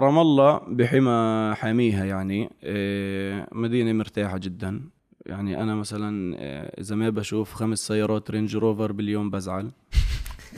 رام 0.00 0.18
الله 0.18 0.60
بحمى 0.68 1.52
حاميها 1.54 2.04
يعني 2.04 2.50
آه، 2.64 3.48
مدينة 3.52 3.92
مرتاحة 3.92 4.38
جدا 4.38 4.80
يعني 5.26 5.62
أنا 5.62 5.74
مثلا 5.74 6.36
آه، 6.38 6.80
إذا 6.80 6.96
ما 6.96 7.10
بشوف 7.10 7.54
خمس 7.54 7.78
سيارات 7.78 8.30
Range 8.30 8.56
Rover 8.56 8.92
باليوم 8.92 9.30
بزعل 9.30 9.70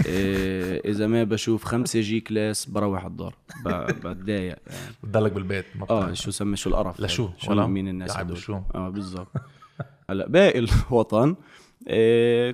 آه، 0.08 0.80
إذا 0.84 1.06
ما 1.06 1.24
بشوف 1.24 1.64
خمسة 1.64 2.00
G-Class 2.00 2.66
بروح 2.66 3.04
الدار 3.04 3.34
بتضايق 4.04 4.40
يعني. 4.40 4.60
بتضلك 5.02 5.32
بالبيت 5.32 5.64
ما 5.74 5.86
آه. 5.90 6.12
شو 6.12 6.30
سمي 6.30 6.56
شو 6.56 6.70
القرف 6.70 7.00
لشو؟ 7.00 7.29
شو؟ 7.38 7.66
مين 7.66 7.88
الناس 7.88 8.16
هدول 8.16 8.36
بشو؟ 8.36 8.61
آه 8.74 8.88
بالضبط 8.88 9.29
هلا 10.11 10.29
باقي 10.29 10.59
الوطن 10.59 11.36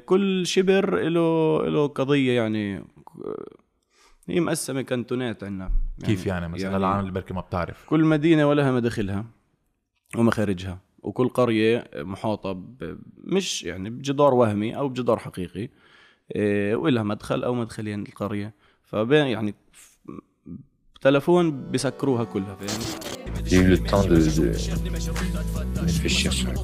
كل 0.07 0.47
شبر 0.47 1.09
له 1.09 1.67
له 1.67 1.87
قضية 1.87 2.33
يعني 2.33 2.85
هي 4.29 4.41
مقسمه 4.41 4.83
كانتونات 4.83 5.45
عندنا 5.45 5.73
كيف 6.05 6.27
يعني 6.27 6.49
مثلا؟ 6.49 6.77
العالم 6.77 7.01
اللي 7.01 7.13
بركي 7.13 7.35
ما 7.35 7.41
بتعرف. 7.41 7.85
كل 7.87 8.05
مدينة 8.05 8.49
ولها 8.49 8.73
مداخلها 8.73 9.25
ومخارجها 10.17 10.79
وكل 11.03 11.29
قرية 11.29 11.91
محاطة 11.97 12.53
ب- 12.53 12.99
مش 13.25 13.63
يعني 13.65 13.91
بجدار 13.91 14.35
وهمي 14.35 14.77
أو 14.77 14.89
بجدار 14.89 15.19
حقيقي 15.19 15.69
آه، 16.37 16.75
ولها 16.77 17.03
مدخل 17.03 17.45
أو 17.45 17.55
مدخلين 17.55 18.03
القرية. 18.03 18.55
فبين 18.85 19.27
يعني 19.27 19.55
بتلفون 20.95 21.71
بسكروها 21.71 22.25
كلها 22.25 22.55
فاهم 22.55 22.81
J'ai 23.49 23.61
eu 23.65 23.69
le 23.75 23.79
temps 23.91 24.05
de, 24.05 24.17
de 25.75 25.81
réfléchir 25.89 26.33
sur 26.39 26.49
la 26.53 26.63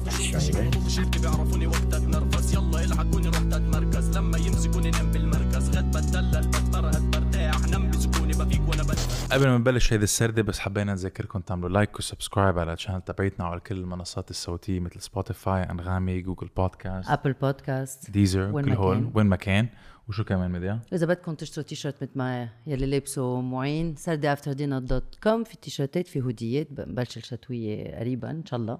قبل 9.31 9.47
ما 9.47 9.57
نبلش 9.57 9.93
هيدي 9.93 10.03
السردة 10.03 10.41
بس 10.41 10.59
حبينا 10.59 10.91
نذكركم 10.93 11.39
تعملوا 11.39 11.69
like 11.69 11.99
و 11.99 12.05
subscribe 12.05 12.59
على 12.59 12.73
ال 12.73 12.77
channel 12.77 13.01
تبعتنا 13.01 13.45
وعلى 13.45 13.59
كل 13.59 13.75
المنصات 13.75 14.29
الصوتية 14.29 14.79
مثل 14.79 15.01
Spotify 15.01 15.63
Anghami 15.63 16.21
Google 16.21 16.49
Podcast 16.57 17.09
Apple 17.09 17.33
Podcast 17.33 18.11
Deezer 18.11 18.51
وين 18.53 18.65
كل 18.65 18.71
هول. 18.71 19.11
وين 19.15 19.25
ما 19.25 19.35
كان. 19.35 19.67
وشو 20.07 20.23
كمان 20.23 20.51
ميديا 20.51 20.79
إذا 20.93 21.05
بدكم 21.05 21.35
تشتروا 21.35 21.65
تي 21.65 21.75
شيرت 21.75 22.03
مثل 22.03 22.11
ما 22.15 22.49
يلي 22.67 22.85
لابسه 22.85 23.41
معين 23.41 23.95
sarde 23.95 24.33
after 24.33 24.53
dinner 24.53 24.79
dot 24.79 25.15
com. 25.23 25.43
في 25.43 25.57
تي 25.57 25.70
شيرتات 25.70 26.07
في 26.07 26.21
هوديات 26.21 26.67
بنبلش 26.71 27.17
الشتوية 27.17 27.99
قريبا 27.99 28.31
إن 28.31 28.45
شاء 28.45 28.59
الله. 28.59 28.79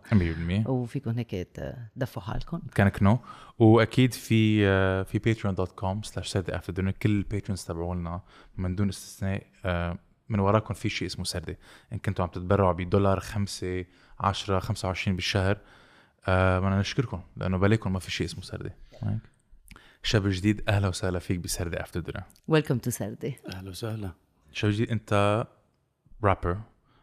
100% 0.66 0.70
وفيكم 0.70 1.12
هيك 1.12 1.32
تدفوا 1.96 2.22
حالكم. 2.22 2.62
كان 2.76 2.90
كنو 2.90 3.20
وأكيد 3.60 4.14
في 4.14 4.68
آه، 4.68 5.04
في 5.04 5.20
Patreon 5.20 5.56
dot 5.56 5.72
com 5.72 6.02
slash 6.02 6.28
sarde 6.28 6.56
after 6.56 6.74
dinner 6.74 6.92
كل 6.92 7.10
ال 7.10 7.16
patrons 7.16 7.64
تبعوا 7.64 7.96
لنا 7.96 8.22
من 8.58 8.76
دون 8.76 8.90
استثناء 8.90 9.44
آه، 9.66 9.98
من 10.30 10.40
وراكم 10.40 10.74
في 10.74 10.90
شيء 10.90 11.08
اسمه 11.08 11.26
سردي. 11.26 11.58
إن 11.94 11.98
كنتوا 12.00 12.26
عم 12.26 12.32
تتبرعوا 12.32 12.72
بدولار 12.74 13.20
5 13.20 13.86
10 14.20 14.60
25 14.60 15.16
بالشهر 15.16 15.58
آه 16.28 16.60
بدنا 16.60 16.80
نشكركم 16.80 17.22
لأنه 17.38 17.58
بلاكم 17.58 17.94
ما 17.94 18.00
في 18.00 18.12
شيء 18.12 18.28
اسمه 18.28 18.42
سردي. 18.44 18.72
هيك. 19.04 19.20
شاب 20.04 20.28
جديد 20.28 20.70
أهلا 20.70 20.88
وسهلا 20.88 21.20
فيك 21.20 21.40
بسردي 21.40 21.82
after 21.82 22.00
dinner 22.00 22.24
welcome 22.48 22.78
to 22.78 22.90
سردي. 22.90 23.38
أهلا 23.54 23.70
وسهلا. 23.70 24.12
شاب 24.52 24.72
جديد 24.72 24.92
أنت 24.92 25.46
رابر 26.24 26.58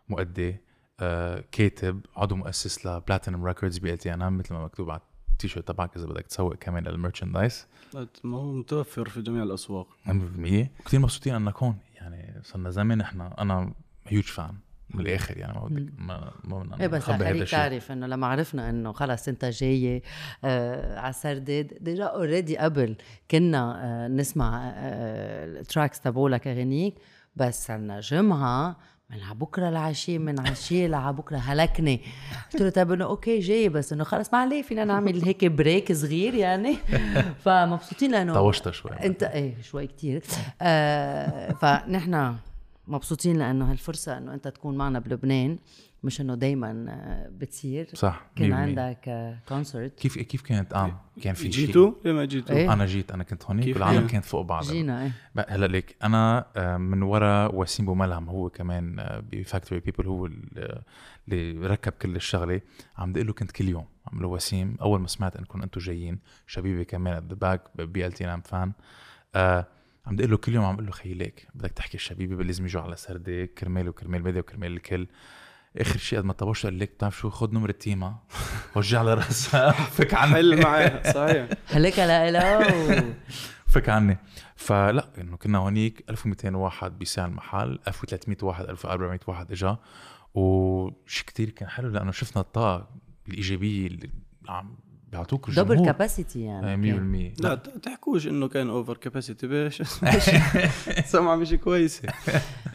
مؤدي 0.08 0.56
آه، 1.00 1.44
كاتب 1.52 2.00
عضو 2.16 2.36
مؤسس 2.36 2.86
ل 2.86 2.93
Platinum 2.93 3.44
Records 3.44 3.78
BLTNM 3.78 4.38
مثل 4.38 4.54
ما 4.54 4.64
مكتوب 4.64 4.90
على 4.90 5.00
التيشيرت 5.32 5.68
تبعك 5.68 5.96
إذا 5.96 6.06
بدك 6.06 6.26
تسوق 6.26 6.54
كمان 6.54 6.86
ال 6.86 6.93
merchandise 6.93 7.66
لا، 7.94 8.06
ما 8.24 8.36
هو 8.38 8.52
متوفر 8.52 9.08
في 9.08 9.22
جميع 9.22 9.42
الأسواق. 9.42 9.86
100% 10.06 10.10
كثير 10.86 11.00
مبسوطين 11.00 11.34
إنك 11.34 11.56
هون. 11.62 11.76
يعني 11.94 12.40
صرنا 12.42 12.70
زمان 12.70 13.00
إحنا 13.00 13.34
أنا 13.42 13.74
هيوج 14.06 14.24
فان 14.24 14.54
بالاخر 14.94 15.36
يعني 15.38 15.52
ما 15.58 15.64
بدك 15.68 15.92
ما 15.98 16.32
ما 16.44 16.58
بدنا 16.62 16.80
إيه 16.80 16.86
بس 16.86 17.02
خليك 17.02 17.48
تعرف 17.48 17.92
إنه 17.92 18.06
لما 18.06 18.26
عرفنا 18.26 18.70
إنه 18.70 18.92
خلص 18.92 19.28
أنت 19.28 19.44
جاي 19.44 20.02
آه 20.44 20.98
على 20.98 21.12
سرداد 21.12 21.78
ديجا 21.80 22.04
اوريدي 22.04 22.56
قبل 22.58 22.96
كنا 23.30 23.84
آه 23.84 24.08
نسمع 24.08 24.72
آه 24.74 25.44
التراكس 25.46 26.00
تبعولك 26.00 26.46
اغانيك 26.46 26.94
بس 27.36 27.66
صرنا 27.66 28.00
جمعة 28.00 28.76
من 29.12 29.22
على 29.22 29.34
بكرة 29.34 29.68
العشيه 29.68 30.18
من 30.18 30.40
عشيه 30.40 30.86
لعى 30.86 31.12
بكرة 31.12 31.36
هلكني 31.36 32.00
قلت 32.52 32.62
له 32.62 32.70
طيب 32.70 32.92
إنه 32.92 33.04
أوكي 33.04 33.38
جاي 33.38 33.68
بس 33.68 33.92
إنه 33.92 34.04
خلص 34.04 34.32
ما 34.32 34.38
عليه 34.38 34.62
فينا 34.62 34.84
نعمل 34.84 35.24
هيك 35.24 35.44
بريك 35.44 35.92
صغير 35.92 36.34
يعني. 36.34 36.76
فمبسوطين 37.44 38.10
لأنه 38.10 38.34
طوشتها 38.34 38.70
شوي. 38.70 38.90
أنت 38.90 39.22
إيه 39.22 39.62
شوي 39.62 39.86
كتير. 39.86 40.22
آه 40.62 41.52
فنحن 41.52 42.34
مبسوطين 42.88 43.38
لأنه 43.38 43.70
هالفرصة 43.70 44.18
إنه 44.18 44.34
أنت 44.34 44.48
تكون 44.48 44.76
معنا 44.76 44.98
بلبنان. 44.98 45.58
مش 46.04 46.20
إنه 46.20 46.34
دائما 46.34 46.72
بتصير. 47.30 47.88
صح 47.94 48.26
كان 48.36 48.50
100%. 48.50 48.54
عندك 48.54 49.36
concert 49.48 49.98
كيف 50.00 50.18
كيف 50.18 50.42
كانت؟ 50.42 50.72
آه 50.74 51.00
كان 51.22 51.34
في 51.34 51.52
شيء 51.52 51.66
جيتوا 51.66 51.92
ليه 52.04 52.12
ما 52.12 52.24
جيتوا 52.24 52.56
إيه. 52.56 52.72
أنا 52.72 52.86
جيت 52.86 53.12
أنا 53.12 53.24
كنت 53.24 53.44
هونيك 53.44 53.64
كيف 53.64 53.76
والعالم 53.76 53.98
كان؟ 54.00 54.08
كانت 54.08 54.24
فوق 54.24 54.40
بعضها 54.42 54.72
جينا 54.72 55.02
إيه. 55.04 55.12
هلا 55.48 55.66
ليك. 55.66 55.96
أنا 56.02 56.46
آه، 56.56 56.76
من 56.76 57.02
ورا 57.02 57.46
وسيم 57.46 57.86
بوملهم 57.86 58.28
هو 58.28 58.50
كمان 58.50 58.98
آه، 58.98 59.22
ب 59.32 59.38
Factory 59.38 59.80
People 59.80 60.06
هو 60.06 60.26
ال- 60.26 60.82
اللي 61.28 61.66
ركب 61.66 61.92
كل 61.92 62.16
الشغلة. 62.16 62.60
عم 62.98 63.12
بقول 63.12 63.26
له 63.26 63.32
كنت 63.32 63.50
كل 63.52 63.68
يوم 63.68 63.84
عم 64.06 64.20
له 64.20 64.26
وسيم 64.28 64.76
أول 64.80 65.00
ما 65.00 65.06
سمعت 65.08 65.36
إنكم 65.36 65.62
أنتم 65.62 65.80
جايين 65.80 66.18
شبيبي 66.46 66.84
كمان 66.84 67.14
ات 67.16 67.22
ذا 67.28 67.34
باك 67.34 67.62
بي 67.78 68.06
ال 68.06 68.12
تي 68.12 68.24
نام 68.24 68.40
فان 68.40 68.72
آه 69.34 69.66
عم 70.06 70.16
بقول 70.16 70.30
له 70.30 70.36
كل 70.36 70.54
يوم 70.54 70.64
عم 70.64 70.74
بقول 70.74 70.86
له 70.86 70.92
خيي 70.92 71.14
ليك 71.14 71.48
بدك 71.54 71.70
تحكي 71.70 71.94
الشبيبي 71.94 72.44
لازم 72.44 72.64
يجوا 72.64 72.82
على 72.82 72.96
سردي 72.96 73.46
كرمال 73.46 73.88
وكرمال 73.88 74.22
بدي 74.22 74.38
وكرمال 74.38 74.72
الكل. 74.72 75.06
آخر 75.80 75.98
شيء 75.98 76.18
قد 76.18 76.24
ما 76.24 76.32
طبشت 76.32 76.64
قال 76.66 76.78
لك 76.78 76.90
بتعرف 76.94 77.18
شو؟ 77.18 77.30
خذ 77.30 77.54
نمرة 77.54 77.72
تيما. 77.72 78.14
وجع 78.76 78.98
على 78.98 79.14
راسها 79.14 79.72
فك 79.96 80.14
عني. 80.14 80.34
حل 80.34 80.62
معاه 80.62 81.12
صحيح. 81.12 81.48
هلك 81.76 81.98
لا 81.98 83.04
فك 83.66 83.88
عني. 83.88 84.18
فلا 84.56 85.08
إنه 85.18 85.36
كنا 85.36 85.58
هونيك 85.58 86.04
1200 86.10 86.56
واحد 86.56 86.98
بساع 86.98 87.26
المحل 87.26 87.78
1300 87.88 88.36
واحد 88.42 88.64
1400 88.64 89.20
واحد 89.26 89.52
إجا. 89.52 89.76
وشي 90.34 91.24
كتير 91.24 91.50
كان 91.50 91.68
حلو 91.68 91.88
لأنه 91.88 92.10
شفنا 92.10 92.42
الطاقة 92.42 92.88
الإيجابية 93.28 93.86
اللي 93.86 94.10
عم 94.48 94.74
بيعطوك 95.12 95.50
double 95.50 95.60
الجمهور 95.62 95.86
capacity 95.86 96.40
يعني. 96.44 96.72
آه، 96.72 97.32
100% 97.36 97.40
لا 97.42 97.54
ت- 97.54 97.68
تحكوش 97.84 98.26
إنه 98.26 98.48
كان 98.48 98.70
over 98.70 98.96
capacity 98.96 99.46
باش 99.46 99.82
سمعة 101.04 101.36
مش 101.36 101.52
كويسه 101.54 102.08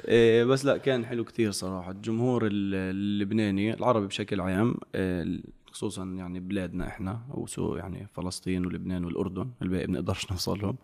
إيه، 0.07 0.43
بس 0.43 0.65
لا 0.65 0.77
كان 0.77 1.05
حلو 1.05 1.23
كتير 1.23 1.51
صراحة. 1.51 1.91
الجمهور 1.91 2.45
ال- 2.47 2.73
اللبناني 2.75 3.73
العربي 3.73 4.07
بشكل 4.07 4.41
عام 4.41 4.75
إيه، 4.95 5.39
خصوصا 5.71 6.05
يعني 6.05 6.39
بلادنا 6.39 6.87
إحنا 6.87 7.21
وسو 7.29 7.75
يعني 7.75 8.07
فلسطين 8.13 8.65
ولبنان 8.65 9.05
والأردن 9.05 9.49
الباقي 9.61 9.87
بنقدرش 9.87 10.27
نوصل 10.31 10.59
لهم. 10.59 10.77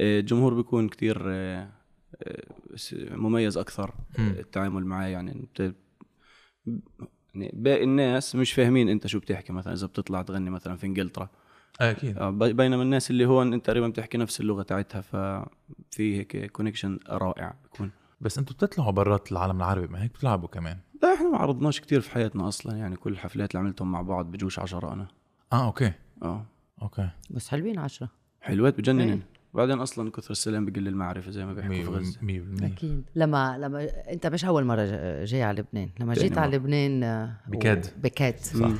إيه، 0.00 0.20
الجمهور 0.20 0.54
بيكون 0.54 0.88
كتير 0.88 1.30
إيه، 1.30 1.70
مميز 3.10 3.58
أكثر. 3.58 3.94
التعامل 4.18 4.84
معاه 4.86 5.06
يعني 5.06 5.32
انت 5.32 5.72
يعني 7.34 7.50
باقي 7.54 7.84
الناس 7.84 8.36
مش 8.36 8.52
فاهمين 8.52 8.88
انت 8.88 9.06
شو 9.06 9.18
بتحكي 9.18 9.52
مثلا 9.52 9.72
إذا 9.72 9.86
بتطلع 9.86 10.22
تغني 10.22 10.50
مثلا 10.50 10.76
في 10.76 10.86
إنجلترا. 10.86 11.28
أكيد. 11.80 12.18
آه، 12.18 12.30
بي- 12.30 12.52
بينما 12.52 12.82
الناس 12.82 13.10
اللي 13.10 13.24
هون 13.26 13.52
انت 13.52 13.66
تقريبا 13.66 13.88
بتحكي 13.88 14.18
نفس 14.18 14.40
اللغة 14.40 14.62
تاعتها 14.62 15.00
ففي 15.00 16.16
هيك 16.18 16.52
connection 16.52 16.98
رائع 17.08 17.54
بيكون. 17.62 17.90
بس 18.22 18.38
أنتم 18.38 18.54
بتطلعوا 18.54 18.90
برات 18.90 19.32
العالم 19.32 19.56
العربي 19.56 19.86
ما 19.86 20.02
هيك 20.02 20.10
بتلعبوا 20.12 20.48
كمان؟ 20.48 20.78
لا 21.02 21.14
إحنا 21.14 21.30
ما 21.30 21.38
عرضناش 21.38 21.80
كتير 21.80 22.00
في 22.00 22.10
حياتنا 22.10 22.48
أصلا 22.48 22.76
يعني 22.76 22.96
كل 22.96 23.12
الحفلات 23.12 23.50
اللي 23.50 23.60
عملتهم 23.66 23.92
مع 23.92 24.02
بعض 24.02 24.26
بجوش 24.30 24.58
عشرة 24.58 24.92
أنا. 24.92 25.06
آه 25.52 25.66
okay. 25.66 25.92
آه. 26.22 26.46
أوكي. 26.82 27.08
بس 27.30 27.48
حلوين 27.48 27.78
عشرة. 27.78 28.08
حلوات 28.40 28.78
بجنن. 28.78 29.00
إيه. 29.00 29.18
بعدين 29.54 29.78
أصلا 29.80 30.10
كثر 30.10 30.30
السلام 30.30 30.66
بقل 30.66 30.88
المعرفة 30.88 31.30
زي 31.30 31.44
ما 31.46 31.52
بيحكوا 31.52 31.74
في 31.74 31.84
غزة. 31.86 32.18
100% 32.20 32.62
أكيد. 32.64 33.04
لما 33.14 33.58
لما 33.58 33.88
أنت 34.12 34.26
مش 34.26 34.44
أول 34.44 34.64
مرة 34.64 34.84
جا- 34.84 35.24
جاي 35.24 35.42
على 35.42 35.60
لبنان. 35.62 35.90
لما 36.00 36.14
جيت 36.14 36.38
على. 36.38 36.56
لبنان 36.56 37.02
آه، 37.02 37.36
بكاد. 37.48 37.86
بكاد. 38.02 38.38
صح. 38.38 38.70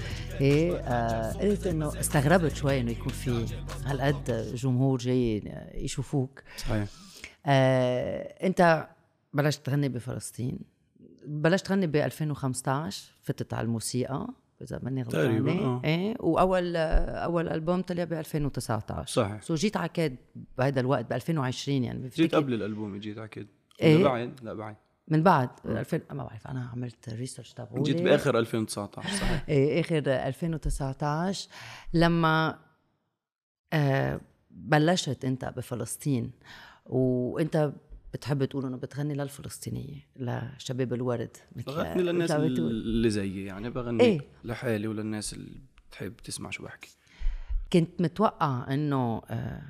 إيه 0.41 0.77
آه 0.77 1.33
قلت 1.33 1.67
إنه 1.67 1.89
استغربت 2.01 2.55
شوي 2.55 2.81
إنه 2.81 2.91
يكون 2.91 3.13
في 3.13 3.47
هالقد 3.85 4.53
جمهور 4.55 4.99
جاي 4.99 5.43
يشوفوك. 5.75 6.43
صحيح. 6.57 6.89
آه، 7.47 8.47
أنت 8.47 8.89
بلشت 9.33 9.67
تغني 9.67 9.89
بفلسطين. 9.89 10.59
بلشت 11.27 11.67
تغني 11.67 11.87
ب 11.87 11.97
2015 11.97 13.13
فتت 13.23 13.55
على 13.55 13.65
الموسيقى 13.65 14.29
إذا 14.63 14.81
ماني 14.83 15.05
تقريباً، 15.05 15.51
غلطانه 15.51 15.67
آه. 15.67 15.81
إيه 15.85 16.17
وأول 16.21 16.77
آه، 16.77 16.81
أول 17.25 17.49
ألبوم 17.49 17.83
طلع 17.83 18.05
ب 18.05 18.13
2019 18.13 19.13
صحيح. 19.13 19.43
so 19.43 19.55
جيت 19.55 19.77
على 19.77 19.89
كاد 19.89 20.17
بهذا 20.59 20.81
الوقت 20.81 21.11
ب 21.11 21.13
2020 21.13 21.85
يعني 21.85 21.99
جيت 22.09 22.21
بفتكر 22.21 22.37
قبل 22.37 22.55
الألبوم 22.55 22.97
جيت 22.97 23.19
إيه؟ 23.83 23.97
لا 23.97 24.03
بعد؟ 24.05 24.41
لا 24.43 24.55
بعد. 24.55 24.77
من 25.09 25.23
بعد. 25.23 25.49
2000 25.67 26.01
ما 26.11 26.25
بعرف 26.25 26.47
أنا 26.47 26.69
عملت 26.73 27.09
research 27.09 27.53
تبعولي. 27.53 27.83
جيت 27.83 28.03
بآخر 28.03 28.39
2019 28.39 29.09
صحيح. 29.09 29.45
إيه 29.49 29.81
آخر 29.81 29.99
2019 30.09 31.49
لما 31.95 32.59
آه 33.73 34.21
بلشت 34.51 35.25
أنت 35.25 35.45
بفلسطين 35.45 36.31
وأنت 36.87 37.73
بتحب 38.15 38.45
تقول 38.45 38.67
إنه 38.67 38.77
بتغني 38.77 39.15
للفلسطينية 39.15 40.07
لشباب 40.17 40.93
الورد 40.93 41.37
مثل 41.57 41.67
بغني 41.67 42.03
للناس. 42.03 42.31
اللي 42.31 43.11
زيي 43.11 43.45
يعني 43.45 43.71
بغني 43.71 44.01
إيه. 44.05 44.21
لحالي 44.45 44.87
وللناس 44.89 45.33
اللي 45.35 45.61
بتحب 45.91 46.17
تسمع 46.17 46.51
شو 46.51 46.63
بحكي 46.65 46.97
كنت 47.73 48.03
متوقع 48.03 48.75
إنه 48.75 49.23
آه، 49.31 49.63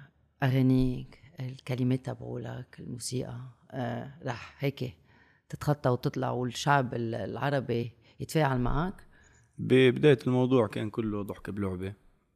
أغانيك 0.42 1.18
الكلمات 1.40 2.06
تبعولك 2.06 2.76
الموسيقى 2.80 3.40
آه، 3.70 4.12
رح 4.24 4.56
هيك 4.64 4.96
تتخطى 5.48 5.90
وتطلع 5.90 6.30
والشعب 6.30 6.94
ال- 6.94 7.14
العربي 7.14 7.92
يتفاعل 8.20 8.60
معك 8.60 9.06
ببداية 9.58 10.18
الموضوع 10.26 10.66
كان 10.66 10.90
كله 10.90 11.22
ضحك 11.22 11.50
بلعبة 11.50 11.94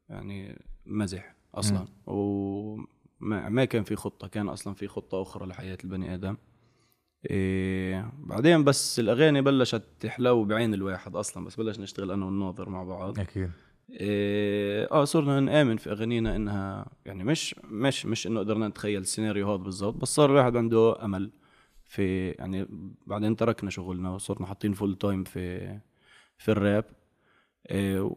يعني 0.09 0.63
مزح 0.87 1.35
أصلا 1.55 1.89
وما 2.07 2.87
ما 3.21 3.65
كان 3.65 3.85
في 3.85 3.97
خطة 3.97 4.29
كان 4.29 4.49
أصلا 4.49 4.75
في 4.75 4.89
خطة 4.89 5.23
أخرى 5.23 5.47
لحياة 5.47 5.79
البني 5.85 6.15
آدم. 6.15 6.37
إيه 7.31 8.13
بعدين 8.19 8.65
بس 8.65 9.01
الأغاني 9.01 9.43
بلشت 9.43 9.83
تحلو 10.01 10.45
بعين 10.45 10.75
الواحد 10.75 11.17
أصلا 11.17 11.45
بس 11.45 11.57
بلش 11.57 11.81
نشتغل 11.81 12.11
أنا 12.11 12.27
والناظر 12.27 12.69
مع 12.69 12.83
بعض. 12.83 13.19
أكيد. 13.19 13.51
إيه 13.91 14.89
آه 14.91 15.05
صرنا 15.05 15.41
نآمن 15.41 15.77
في 15.77 15.91
أغانينا 15.91 16.37
إنها 16.37 16.87
يعني 17.07 17.25
مش 17.25 17.55
مش 17.65 18.07
مش 18.07 18.27
إنه 18.27 18.41
قدرنا 18.41 18.69
نتخيل 18.69 19.01
السيناريو 19.01 19.49
هذا 19.49 19.63
بالضبط 19.63 19.95
بس 19.95 20.09
صار 20.09 20.31
الواحد 20.31 20.57
عنده 20.57 21.05
أمل 21.05 21.31
في 21.85 22.31
يعني 22.31 22.67
بعدين 23.07 23.37
تركنا 23.37 23.71
شغلنا 23.71 24.11
وصرنا 24.11 24.47
حاطين 24.47 24.73
full 24.73 24.99
time 24.99 25.25
في 25.25 25.79
في 26.39 26.51
الراب. 26.51 26.85
إيه 27.71 28.11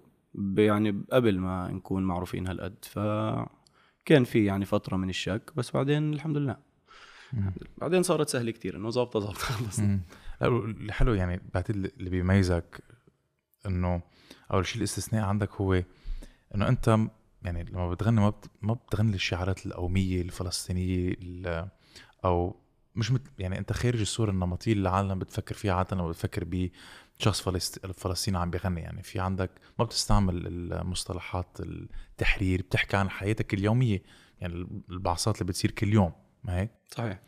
يعني 0.57 1.04
قبل 1.12 1.40
ما 1.40 1.72
نكون 1.72 2.04
معروفين 2.04 2.48
هالقد. 2.48 2.86
فكان 4.10 4.24
في 4.24 4.46
يعني 4.46 4.66
فترة 4.66 4.98
من 4.98 5.10
الشك 5.10 5.52
بس 5.56 5.72
بعدين 5.72 6.14
الحمد 6.14 6.38
لله. 6.38 6.58
بعدين 7.78 8.04
صارت 8.04 8.30
سهلة 8.30 8.52
كتير 8.52 8.76
إنه 8.78 8.90
ظابطة 8.90 9.20
ظابطة 9.20 9.40
خلص. 9.40 9.80
مم. 9.80 10.02
لا 10.42 10.48
اللي 10.48 10.94
حلو 10.94 11.14
يعني 11.14 11.42
بعتقد 11.54 11.76
اللي 11.98 12.10
بيميزك 12.10 12.82
إنه 13.66 14.02
أول 14.54 14.66
شيء 14.66 14.78
الاستثناء 14.78 15.24
عندك 15.26 15.52
هو 15.54 15.84
إنه 16.56 16.68
أنت 16.68 16.98
يعني 17.42 17.64
لما 17.64 17.90
بتغني 17.90 18.22
ما 18.22 18.30
بت- 18.30 18.50
ما 18.62 18.74
بتغني 18.74 19.16
الشعارات 19.16 19.66
القومية 19.66 20.22
الفلسطينية 20.22 21.10
ال- 21.22 21.68
أو 22.26 22.56
مش 22.96 23.12
مت 23.12 23.22
يعني 23.40 23.58
أنت 23.60 23.74
خارج 23.74 24.00
الصورة 24.02 24.32
النمطية 24.32 24.72
اللي 24.74 24.82
العالم 24.90 25.20
بتفكر 25.20 25.56
فيها 25.56 25.74
عادة 25.74 25.96
لما 25.98 26.08
بتفكر 26.10 26.44
بشخص 26.48 26.70
فلسط- 27.27 27.86
فلسطيني 27.92 28.38
عم 28.38 28.50
بيغني 28.50 28.81
يعني 28.81 29.04
في 29.04 29.19
عندك 29.19 29.51
ما 29.80 29.86
بتستعمل 29.86 30.48
المصطلحات 30.48 31.57
التحرير 31.60 32.62
بتحكي 32.62 32.98
عن 32.98 33.10
حياتك 33.10 33.54
اليومية 33.54 34.04
يعني 34.42 34.54
البعثات 34.89 35.36
اللي 35.42 35.45
بتصير 35.51 35.71
كل 35.71 35.94
يوم 35.94 36.12
ما 36.44 36.60
هيك؟ 36.60 36.71
صحيح. 36.92 37.21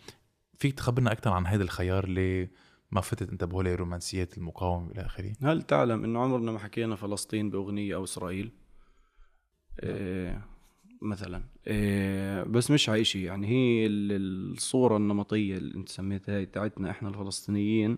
فيك 0.60 0.74
تخبرنا 0.74 1.12
أكثر 1.12 1.32
عن 1.32 1.48
هذا 1.48 1.64
الخيار 1.64 2.04
اللي 2.04 2.50
ما 2.92 3.02
فتت 3.02 3.30
أنت 3.30 3.44
بهول 3.44 3.80
رومانسيات 3.80 4.38
المقاومة 4.38 4.92
إلى 4.92 5.06
آخره؟ 5.06 5.34
هل 5.44 5.62
تعلم 5.62 6.04
إنه 6.04 6.20
عمرنا 6.20 6.52
ما 6.52 6.60
حكينا 6.60 6.96
فلسطين 6.96 7.50
بأغنية 7.50 7.96
أو 7.96 8.04
إسرائيل؟ 8.04 8.52
إيه 9.84 10.46
مثلا. 11.02 11.44
إيه 11.68 12.44
بس 12.44 12.72
مش 12.72 12.90
على 12.90 13.04
شيء 13.04 13.22
يعني 13.26 13.48
هي 13.48 13.86
ال- 13.86 14.52
الصورة 14.54 14.98
النمطية 14.98 15.58
اللي 15.58 15.76
أنت 15.78 15.90
سميتها 15.90 16.38
هي 16.38 16.46
تاعتنا 16.46 16.92
إحنا 16.92 17.10
الفلسطينيين 17.10 17.98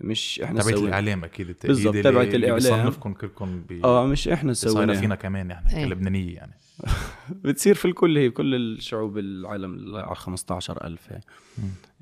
مش 0.00 0.40
إحنا 0.44 0.60
تبعت 0.60 0.74
سوينا 0.74 0.88
الإعلام 0.88 1.24
أكيد 1.24 1.56
بالضبط، 1.64 1.86
اللي- 1.94 2.02
تبعت 2.02 2.26
اللي 2.26 2.36
الإعلام. 2.36 2.54
بيصنفكم 2.56 3.12
كلكم 3.12 3.60
ب 3.68 3.72
آه 3.84 4.06
مش 4.06 4.28
إحنا 4.28 4.52
سويناها 4.52 4.96
فينا 5.00 5.14
كمان 5.14 5.50
يعني 5.50 5.76
إيه. 5.76 5.84
كلبنانية 5.88 6.34
يعني. 6.34 6.52
بتصير 7.44 7.74
في 7.74 7.84
الكل 7.84 8.18
هي 8.18 8.30
كل 8.30 8.54
الشعوب 8.54 9.18
العالم 9.18 9.74
ال 9.74 10.16
15000 10.16 11.12
هي 11.12 11.20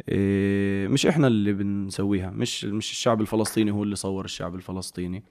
إيه 0.09 0.89
مش 0.89 1.07
إحنا 1.07 1.27
اللي 1.27 1.53
بنسويها 1.53 2.31
مش 2.31 2.65
مش 2.65 2.91
الشعب 2.91 3.21
الفلسطيني 3.21 3.71
هو 3.71 3.83
اللي 3.83 3.97
صور 3.97 4.25
الشعب 4.25 4.55
الفلسطيني. 4.55 5.25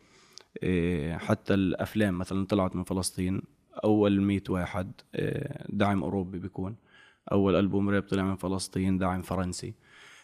إيه 0.63 1.17
حتى 1.17 1.53
الأفلام 1.53 2.17
مثلا 2.17 2.45
طلعت 2.45 2.75
من 2.75 2.83
فلسطين 2.83 3.41
أول 3.83 4.21
100 4.21 4.41
واحد 4.49 4.91
إيه 5.15 5.65
دعم 5.69 6.03
أوروبي 6.03 6.39
بيكون 6.39 6.75
أول 7.31 7.55
ألبوم 7.55 7.89
راب 7.89 8.03
طلع 8.03 8.23
من 8.23 8.35
فلسطين 8.35 8.97
دعم 8.97 9.21
فرنسي. 9.21 9.73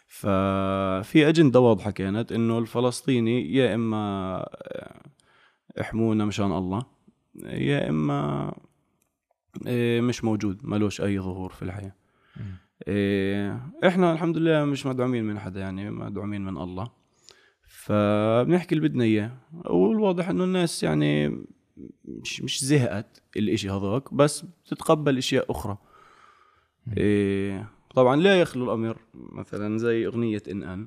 ففي 0.08 1.28
أجندة 1.28 1.60
واضحة 1.60 1.90
كانت 1.90 2.32
إنه 2.32 2.58
الفلسطيني 2.58 3.54
يا 3.54 3.74
إما 3.74 4.36
آه، 4.38 5.02
احمونا 5.80 6.24
مشان 6.24 6.52
الله 6.52 6.86
يا 7.44 7.88
إما 7.88 8.52
إيه، 9.66 10.00
مش 10.00 10.24
موجود 10.24 10.66
ملوش 10.66 11.00
أي 11.00 11.20
ظهور 11.20 11.52
في 11.52 11.62
الحياة. 11.62 11.94
إيه، 12.88 13.70
إحنا 13.86 14.12
الحمد 14.12 14.36
لله 14.36 14.64
مش 14.64 14.86
مدعومين 14.86 15.24
من 15.24 15.38
حدا 15.38 15.60
يعني 15.60 15.90
مدعومين 15.90 16.44
من 16.44 16.58
الله. 16.58 16.90
فبنحكي 17.68 18.74
اللي 18.74 18.88
بدنا 18.88 19.04
إياه. 19.04 19.32
والواضح 19.64 20.28
إنه 20.28 20.44
الناس 20.44 20.82
يعني 20.82 21.28
مش 22.04 22.42
مش 22.42 22.64
زهقت 22.64 23.22
الإشي 23.36 23.70
هذاك 23.70 24.14
بس 24.14 24.40
بتتقبل 24.40 25.18
إشياء 25.18 25.50
أخرى. 25.50 25.78
إيه 26.96 27.77
طبعا 27.98 28.16
لا 28.16 28.40
يخلو 28.40 28.64
الأمر 28.64 28.96
مثلا 29.14 29.78
زي 29.78 30.06
أغنية 30.06 30.42
إن 30.50 30.62
أن. 30.62 30.86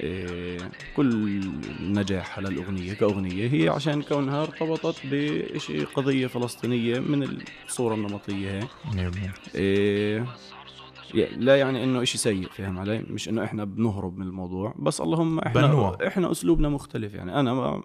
إيه 0.00 0.58
كل 0.96 1.40
نجاح 1.80 2.38
على 2.38 2.48
الأغنية 2.48 2.92
كأغنية 2.92 3.52
هي 3.52 3.68
عشان 3.68 4.02
كونها 4.02 4.42
ارتبطت 4.42 5.00
بشيء 5.04 5.84
قضية 5.84 6.26
فلسطينية 6.26 7.00
من 7.00 7.38
الصورة 7.66 7.94
النمطية. 7.94 8.68
هي 8.94 9.10
إيه 9.54 10.26
لا 11.36 11.56
يعني 11.56 11.84
إنه 11.84 12.02
إشي 12.02 12.18
سيء 12.18 12.48
فاهم 12.48 12.78
علي؟ 12.78 12.98
مش 12.98 13.28
إنه 13.28 13.44
إحنا 13.44 13.64
بنهرب 13.64 14.18
من 14.18 14.26
الموضوع 14.26 14.74
بس 14.78 15.00
اللهم 15.00 15.38
إحنا 15.38 15.66
بنوع. 15.66 15.98
إحنا 16.06 16.30
أسلوبنا 16.30 16.68
مختلف. 16.68 17.14
يعني 17.14 17.40
أنا 17.40 17.82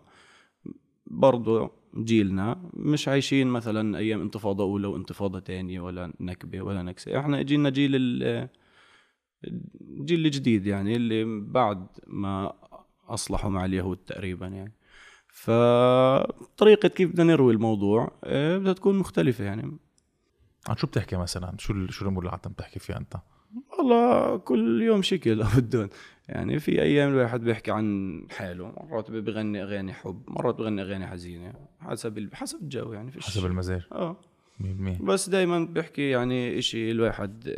برضو 1.07 1.69
جيلنا 2.03 2.69
مش 2.73 3.07
عايشين 3.07 3.47
مثلا 3.47 3.97
أيام 3.97 4.21
انتفاضة 4.21 4.63
أولى 4.63 4.87
وانتفاضة 4.87 5.39
تانية 5.39 5.79
ولا 5.79 6.13
نكبة 6.19 6.61
ولا 6.61 6.81
نكسة. 6.83 7.19
إحنا 7.19 7.41
جيلنا 7.41 7.69
جيل 7.69 7.95
ال- 7.95 8.49
الجيل 9.81 10.25
الجديد 10.25 10.65
يعني 10.67 10.95
اللي 10.95 11.41
بعد 11.41 11.87
ما 12.07 12.53
أصلحوا 13.07 13.49
مع 13.49 13.65
اليهود 13.65 13.97
تقريبا 13.97 14.47
يعني. 14.47 14.73
فطريقة 15.27 16.89
كيف 16.89 17.11
بدنا 17.11 17.23
نروي 17.23 17.53
الموضوع 17.53 18.11
آه، 18.23 18.57
بدها 18.57 18.73
تكون 18.73 18.99
مختلفة 18.99 19.43
يعني. 19.43 19.77
عن 20.67 20.77
شو 20.77 20.87
بتحكي 20.87 21.15
مثلا؟ 21.17 21.55
شو 21.59 21.87
شو 21.87 22.05
الأمور 22.05 22.23
اللي 22.23 22.39
عم 22.45 22.53
تحكي 22.53 22.79
فيها 22.79 22.97
أنت؟ 22.97 23.15
والله 23.79 24.37
كل 24.37 24.81
يوم 24.81 25.01
شكل 25.01 25.43
بدون. 25.57 25.89
يعني 26.29 26.59
في 26.59 26.81
أيام 26.81 27.09
الواحد 27.09 27.41
بيحكي 27.41 27.71
عن 27.71 28.21
حاله 28.31 28.73
مرات 28.77 29.11
بغني 29.11 29.63
أغاني 29.63 29.93
حب 29.93 30.23
مرات 30.27 30.55
بغني 30.55 30.81
أغاني 30.81 31.07
حزينة 31.07 31.53
حسب 31.79 32.29
حسب 32.33 32.61
الجو 32.61 32.93
يعني 32.93 33.11
فيش 33.11 33.25
حسب 33.25 33.45
المزاج. 33.45 33.81
آه. 33.91 34.17
100% 34.61 34.63
بس 35.01 35.29
دائما 35.29 35.65
بحكي 35.65 36.09
يعني 36.09 36.57
إشي 36.59 36.91
الواحد 36.91 37.55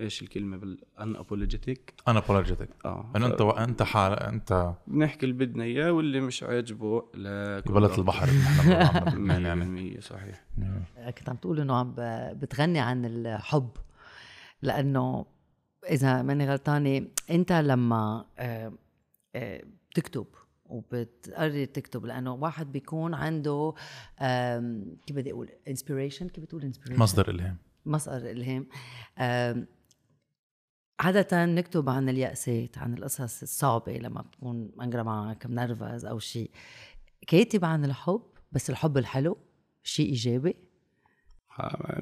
إيش 0.00 0.22
الكلمة 0.22 0.56
بال 0.56 0.78
unapologetic 0.98 1.78
أنا 2.08 2.20
بولوجيتك 2.20 2.68
آه. 2.84 3.10
إنه 3.16 3.26
أنت 3.26 3.40
أنت 3.40 3.82
حال 3.82 4.12
أنت 4.12 4.72
بنحكي 4.86 5.26
اللي 5.26 5.46
بدنا 5.46 5.64
إياه 5.64 5.92
واللي 5.92 6.20
مش 6.20 6.42
عاجبه 6.42 7.04
لا 7.14 7.60
ببلد 7.66 7.90
البحر. 7.98 8.28
يعني. 8.28 9.44
يعني 9.44 10.00
صحيح. 10.00 10.44
كنت 11.18 11.28
عم 11.28 11.36
تقول 11.36 11.60
إنه 11.60 11.76
عم 11.76 11.94
بتغني 12.38 12.80
عن 12.80 13.04
الحب. 13.04 13.68
لأنه 14.66 15.26
إذا 15.90 16.22
ماني 16.22 16.50
غلطانة 16.50 17.06
أنت 17.30 17.52
لما 17.52 18.26
آه، 18.38 18.72
آه، 19.34 19.62
بتكتب 19.90 20.26
وبتقرر 20.64 21.64
تكتب 21.64 22.06
لأنه 22.06 22.34
واحد 22.34 22.72
بيكون 22.72 23.14
عنده 23.14 23.74
كيف 25.06 25.16
بدي 25.16 25.32
أقول 25.32 25.50
inspiration 25.68 26.28
كيف 26.28 26.44
بتقول 26.44 26.62
inspiration 26.62 27.02
مصدر 27.02 27.30
إلهام. 27.30 27.56
مصدر 27.86 28.30
إلهام. 28.30 28.66
عادة 31.00 31.44
نكتب 31.44 31.88
عن 31.88 32.08
اليأسات 32.08 32.78
عن 32.78 32.94
القصص 32.94 33.42
الصعبة 33.42 33.92
لما 33.92 34.22
بتكون 34.22 34.72
منقرة 34.76 35.02
معك 35.02 35.46
منرفز 35.46 36.04
أو 36.04 36.18
شيء 36.18 36.50
كاتب 37.26 37.64
عن 37.64 37.84
الحب 37.84 38.22
بس 38.52 38.70
الحب 38.70 38.98
الحلو 38.98 39.38
شيء 39.82 40.08
إيجابي. 40.08 40.56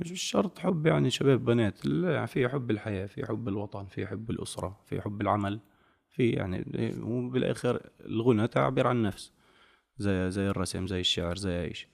مش 0.01 0.23
شرط 0.23 0.59
حب 0.59 0.87
يعني 0.87 1.11
شباب 1.11 1.45
بنات 1.45 1.87
لا 1.87 2.27
في 2.27 2.49
حب 2.49 2.71
الحياة 2.71 3.07
في 3.07 3.27
حب 3.27 3.49
الوطن 3.49 3.87
في 3.87 4.07
حب 4.07 4.31
الأسرة 4.31 4.81
في 4.87 5.01
حب 5.01 5.21
العمل 5.21 5.61
في 6.09 6.31
يعني 6.31 6.65
وبالآخر 7.03 7.91
الغنى 8.01 8.49
تعبير 8.49 8.87
عن 8.87 8.97
النفس 8.97 9.33
زي 9.99 10.31
زي 10.31 10.49
الرسم 10.49 10.87
زي 10.87 11.01
الشعر 11.01 11.37
زي 11.37 11.75
شيء. 11.75 11.89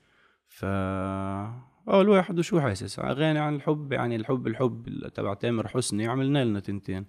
ف 0.47 0.65
آه 0.65 2.01
الواحد 2.01 2.39
وشو 2.39 2.61
حاسس؟ 2.61 2.99
أغاني 2.99 3.39
عن 3.39 3.55
الحب 3.55 3.93
يعني 3.93 4.17
الحب 4.17 4.47
الحب 4.47 5.09
تبع 5.15 5.35
تامر 5.35 5.69
حسني 5.69 6.07
عملنا 6.07 6.45
لنا 6.45 6.61
تنتين. 6.61 7.07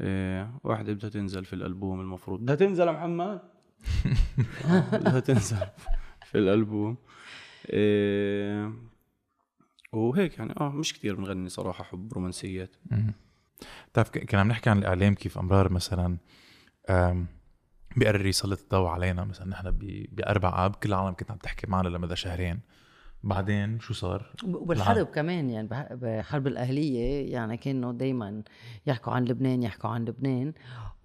إيه 0.00 0.60
واحدة 0.64 0.92
بدها 0.92 1.10
تنزل 1.10 1.44
في 1.44 1.52
الألبوم 1.52 2.00
المفروض. 2.00 2.40
بدها 2.40 2.54
تنزل 2.54 2.86
يا 2.86 2.92
محمد؟ 2.92 3.40
بدها 4.92 5.20
تنزل 5.20 5.66
في 6.24 6.38
الألبوم. 6.38 6.96
إيه 7.70 8.72
وهيك 9.96 10.38
يعني. 10.38 10.54
آه 10.60 10.68
مش 10.70 10.92
كتير 10.92 11.14
بنغني 11.14 11.48
صراحة 11.48 11.84
حب 11.84 12.12
رومانسيات. 12.12 12.76
بتعرف 13.92 14.10
ك- 14.10 14.18
كنا 14.30 14.40
عم 14.40 14.48
نحكي 14.48 14.70
عن 14.70 14.78
الإعلام 14.78 15.14
كيف 15.14 15.38
أمرار 15.38 15.72
مثلا 15.72 16.16
بيقرر 17.96 18.26
يسلط 18.26 18.60
الضوء 18.62 18.88
علينا. 18.88 19.24
مثلا 19.24 19.46
نحن 19.48 19.70
ب- 19.70 20.06
بأربع 20.12 20.66
آب 20.66 20.74
كل 20.76 20.88
العالم 20.88 21.14
كانت 21.14 21.30
عم 21.30 21.36
تحكي 21.38 21.66
معنا 21.70 21.88
لمدى 21.88 22.16
شهرين. 22.16 22.60
بعدين 23.22 23.80
شو 23.80 23.94
صار؟ 23.94 24.32
وبالحرب 24.44 25.06
كمان 25.06 25.50
يعني 25.50 25.68
بح- 25.68 25.92
بحرب 25.92 26.46
الأهلية 26.46 27.32
يعني 27.32 27.56
كانوا 27.56 27.92
دايما 27.92 28.42
يحكوا 28.86 29.12
عن 29.12 29.24
لبنان 29.24 29.62
يحكوا 29.62 29.90
عن 29.90 30.04
لبنان. 30.04 30.52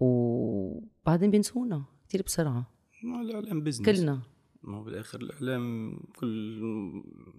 وبعدين 0.00 1.30
بينسونا 1.30 1.84
كتير 2.08 2.22
بسرعة. 2.22 2.66
ما 3.04 3.20
الإعلام 3.20 3.60
بزنس 3.64 3.86
كلنا. 3.86 4.20
ما 4.62 4.76
هو 4.78 4.82
بالآخر 4.82 5.20
الإعلام 5.20 5.96
كل 6.16 6.26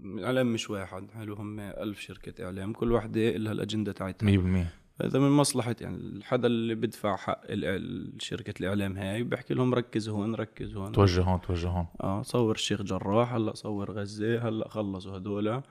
الإعلام 0.06 0.54
مش 0.54 0.70
واحد 0.70 1.12
حلو 1.12 1.34
هم 1.36 1.60
ألف 1.60 2.00
شركة 2.00 2.46
إعلام 2.46 2.74
كل 2.74 2.92
وحدة 2.92 3.30
لها 3.32 3.52
الأجندة 3.52 3.92
تاعتها. 3.92 4.26
100% 4.66 4.68
هذا 5.02 5.20
من 5.20 5.30
مصلحة 5.30 5.76
يعني 5.82 5.98
الحدا 5.98 6.48
اللي 6.48 6.76
بدفع 6.76 7.16
حق 7.16 7.42
ال- 7.46 8.22
شركة 8.22 8.54
الإعلام 8.60 8.98
هاي 8.98 9.24
بحكي 9.24 9.54
لهم 9.54 9.74
ركز 9.74 10.10
هون 10.10 10.36
ركز 10.36 10.76
هون. 10.76 10.92
توجه 10.92 11.22
هون 11.24 11.42
توجه 11.42 11.68
هون. 11.68 11.86
آه 12.04 12.22
صور 12.22 12.56
الشيخ 12.56 12.82
جراح 12.82 13.34
هلأ 13.34 13.56
صور 13.56 13.92
غزة 13.92 14.48
هلأ 14.50 14.68
خلصوا 14.70 15.18
هدول. 15.18 15.62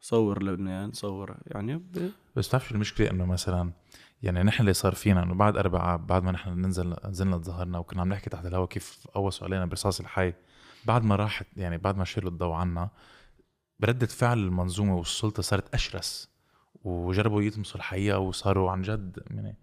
صور 0.00 0.42
لبنان 0.42 0.92
صور 0.92 1.36
يعني 1.46 1.76
ب... 1.76 2.10
بس 2.36 2.48
بتعرف 2.48 2.68
شو 2.68 2.74
المشكلة؟ 2.74 3.10
إنه 3.10 3.26
مثلا 3.26 3.72
يعني 4.22 4.42
نحن 4.42 4.60
اللي 4.60 4.72
صار 4.72 4.94
فينا 4.94 5.22
إنه 5.22 5.34
بعد 5.34 5.56
أربع 5.56 5.94
اب 5.94 6.06
بعد 6.06 6.22
ما 6.24 6.32
نحن 6.32 6.50
ننزل 6.50 6.94
نزلنا 7.04 7.38
تظهرنا 7.38 7.78
وكنا 7.78 8.00
عم 8.00 8.08
نحكي 8.08 8.30
تحت 8.30 8.46
الهواء 8.46 8.68
كيف 8.68 9.06
قوسوا 9.14 9.46
علينا 9.46 9.66
برصاص 9.66 10.00
الحي 10.00 10.32
بعد 10.84 11.04
ما 11.04 11.16
راحت 11.16 11.46
يعني 11.56 11.78
بعد 11.78 11.96
ما 11.96 12.04
شالوا 12.04 12.30
الضوء 12.30 12.52
عنا 12.52 12.90
بردة 13.80 14.06
فعل 14.06 14.38
المنظومة 14.38 14.96
والسلطة 14.96 15.42
صارت 15.42 15.74
أشرس 15.74 16.30
وجربوا 16.84 17.42
يطمسوا 17.42 17.76
الحقيقة 17.76 18.18
وصاروا 18.18 18.70
عن 18.70 18.82
جد 18.82 19.22
يعني 19.30 19.56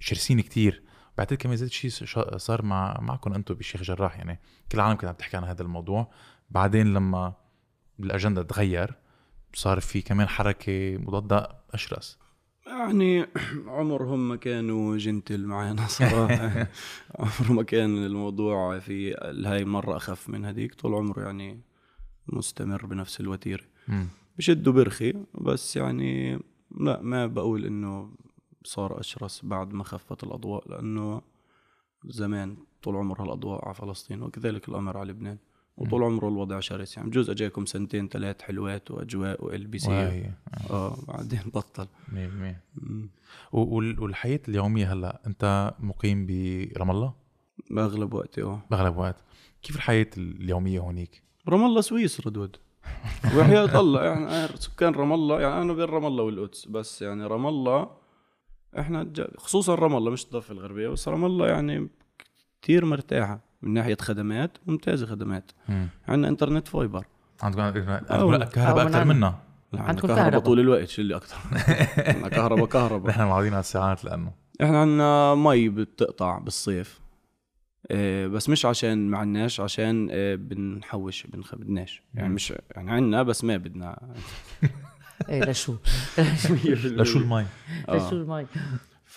شرسين 0.00 0.40
كتير. 0.40 0.82
بعتقد 1.18 1.36
كمان 1.36 1.56
زاد 1.56 1.70
شيء 1.70 1.90
صار 2.36 2.62
مع 2.62 3.00
معكم 3.00 3.34
أنتم 3.34 3.54
بالشيخ 3.54 3.82
جراح 3.82 4.16
يعني 4.16 4.40
كل 4.72 4.78
العالم 4.78 4.96
كانت 4.96 5.08
عم 5.08 5.14
تحكي 5.14 5.36
عن 5.36 5.44
هذا 5.44 5.62
الموضوع. 5.62 6.12
بعدين 6.50 6.94
لما 6.94 7.34
الأجندة 8.00 8.42
تغير 8.42 8.94
صار 9.54 9.80
في 9.80 10.02
كمان 10.02 10.28
حركة 10.28 10.96
مضادة 10.98 11.48
أشرس. 11.70 12.18
يعني 12.68 13.26
عمرهم 13.66 14.28
ما 14.28 14.36
كانوا 14.36 14.96
جنتل 14.96 15.46
معنا 15.46 15.86
صراحة. 15.98 16.66
عمره 17.18 17.52
ما 17.52 17.62
كان 17.62 18.04
الموضوع 18.06 18.78
في 18.78 19.14
هاي 19.46 19.64
مرة 19.64 19.96
أخف 19.96 20.28
من 20.28 20.44
هذيك. 20.44 20.74
طول 20.74 20.94
عمره 20.94 21.20
يعني 21.22 21.60
مستمر 22.26 22.86
بنفس 22.86 23.20
الوتيرة. 23.20 23.64
مم. 23.88 24.06
بشد 24.38 24.68
وبرخي 24.68 25.14
بس 25.40 25.76
يعني 25.76 26.38
لا 26.80 27.02
ما 27.02 27.26
بقول 27.26 27.64
إنه 27.64 28.10
صار 28.64 29.00
أشرس 29.00 29.44
بعد 29.44 29.72
ما 29.72 29.84
خفت 29.84 30.24
الأضواء 30.24 30.70
لأنه 30.70 31.22
زمان 32.04 32.56
طول 32.82 32.96
عمرها 32.96 33.24
الأضواء 33.24 33.64
على 33.64 33.74
فلسطين 33.74 34.22
وكذلك 34.22 34.68
الامر 34.68 34.96
على 34.98 35.10
لبنان. 35.10 35.38
وطول 35.78 36.02
عمره 36.02 36.28
الوضع 36.28 36.60
شرس 36.60 36.96
يعني 36.96 37.08
بجوز 37.10 37.30
أجاكم 37.30 37.66
سنتين 37.66 38.08
ثلاث 38.08 38.42
حلوات 38.42 38.90
وأجواء 38.90 39.44
وإل 39.44 39.66
بي 39.66 39.78
سي 39.78 40.30
آه 40.70 40.96
بعدين 41.08 41.40
بطل. 41.54 41.86
100% 42.08 42.16
و- 43.52 43.76
وال- 43.76 44.00
والحياة 44.00 44.40
اليومية 44.48 44.92
هلأ 44.92 45.20
أنت 45.26 45.74
مقيم 45.80 46.26
برام 46.74 46.90
الله؟ 46.90 47.12
بأغلب 47.70 48.14
وقتي 48.14 48.42
آه. 48.42 48.62
بأغلب 48.70 48.96
وقت. 48.96 49.16
كيف 49.62 49.76
الحياة 49.76 50.06
اليومية 50.16 50.80
هونيك؟ 50.80 51.22
رام 51.48 51.64
الله 51.64 51.80
سويسرا 51.80 52.30
dude 52.30 52.56
وحياة 53.36 53.80
الله 53.80 54.04
يعني 54.04 54.48
سكان 54.58 54.92
رام 54.94 55.12
الله 55.12 55.40
يعني 55.40 55.62
أنا 55.62 55.72
بين 55.72 55.84
رام 55.84 56.06
الله 56.06 56.22
والقدس. 56.24 56.64
بس 56.66 57.02
يعني 57.02 57.26
رام 57.26 57.46
الله 57.46 57.90
إحنا 58.78 59.12
خصوصا 59.38 59.74
رام 59.74 59.96
الله 59.96 60.10
مش 60.10 60.24
الضفة 60.24 60.52
الغربية 60.52 60.88
بس 60.88 61.08
رام 61.08 61.24
الله 61.24 61.48
يعني 61.48 61.88
كتير 62.62 62.84
مرتاحة. 62.84 63.47
من 63.62 63.74
ناحية 63.74 63.96
خدمات 64.00 64.58
ممتازة 64.66 65.06
خدمات. 65.06 65.50
مم. 65.68 65.88
عندنا 66.08 66.28
إنترنت 66.28 66.68
fiber. 66.68 67.06
عندكم 67.42 67.60
أو 68.10 68.32
أكثر 68.32 69.04
من 69.04 69.16
منا. 69.16 69.34
عندكم 69.74 70.08
كهرباء 70.08 70.24
كهرباء. 70.24 70.40
طول 70.40 70.60
الوقت 70.60 70.88
شو 70.88 71.02
اللي 71.02 71.16
أكثر. 71.16 71.36
عندنا 72.14 72.28
كهرباء 72.28 72.66
كهرباء. 72.66 73.10
نحن 73.10 73.20
معودين 73.22 73.52
على 73.52 73.60
الساعات 73.60 74.04
لأنه. 74.04 74.32
إحنا 74.62 74.80
عندنا 74.80 75.34
مي 75.34 75.68
بتقطع 75.68 76.38
بالصيف. 76.38 77.00
إيه 77.90 78.26
بس 78.26 78.48
مش 78.48 78.66
عشان 78.66 79.10
ما 79.10 79.18
عندناش 79.18 79.60
عشان 79.60 80.10
إيه 80.10 80.36
بنحوش 80.36 81.26
بنخ 81.26 81.54
بدناش 81.54 82.02
يعني 82.14 82.28
مم. 82.28 82.34
مش 82.34 82.54
يعني 82.76 82.90
عندنا 82.90 83.22
بس 83.22 83.44
ما 83.44 83.56
بدنا. 83.56 83.98
إيه 85.28 85.44
لشو؟ 85.44 85.76
لشو 86.74 87.18
المي؟ 87.18 87.46
لشو 87.88 88.16
المي؟ 88.16 88.46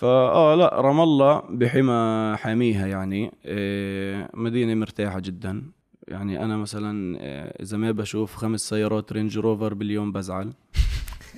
فآه 0.02 0.54
لا 0.54 0.80
رام 0.80 1.00
الله 1.00 1.42
بحمى 1.50 2.34
حاميها 2.36 2.86
يعني 2.86 3.32
إيه 3.44 4.30
مدينة 4.34 4.74
مرتاحة 4.74 5.20
جدا 5.20 5.62
يعني 6.08 6.44
أنا 6.44 6.56
مثلا 6.56 7.20
إيه 7.20 7.62
إذا 7.62 7.76
ما 7.76 7.90
بشوف 7.90 8.36
خمس 8.36 8.60
سيارات 8.60 9.12
Range 9.12 9.38
Rover 9.38 9.74
باليوم 9.74 10.12
بزعل 10.12 10.52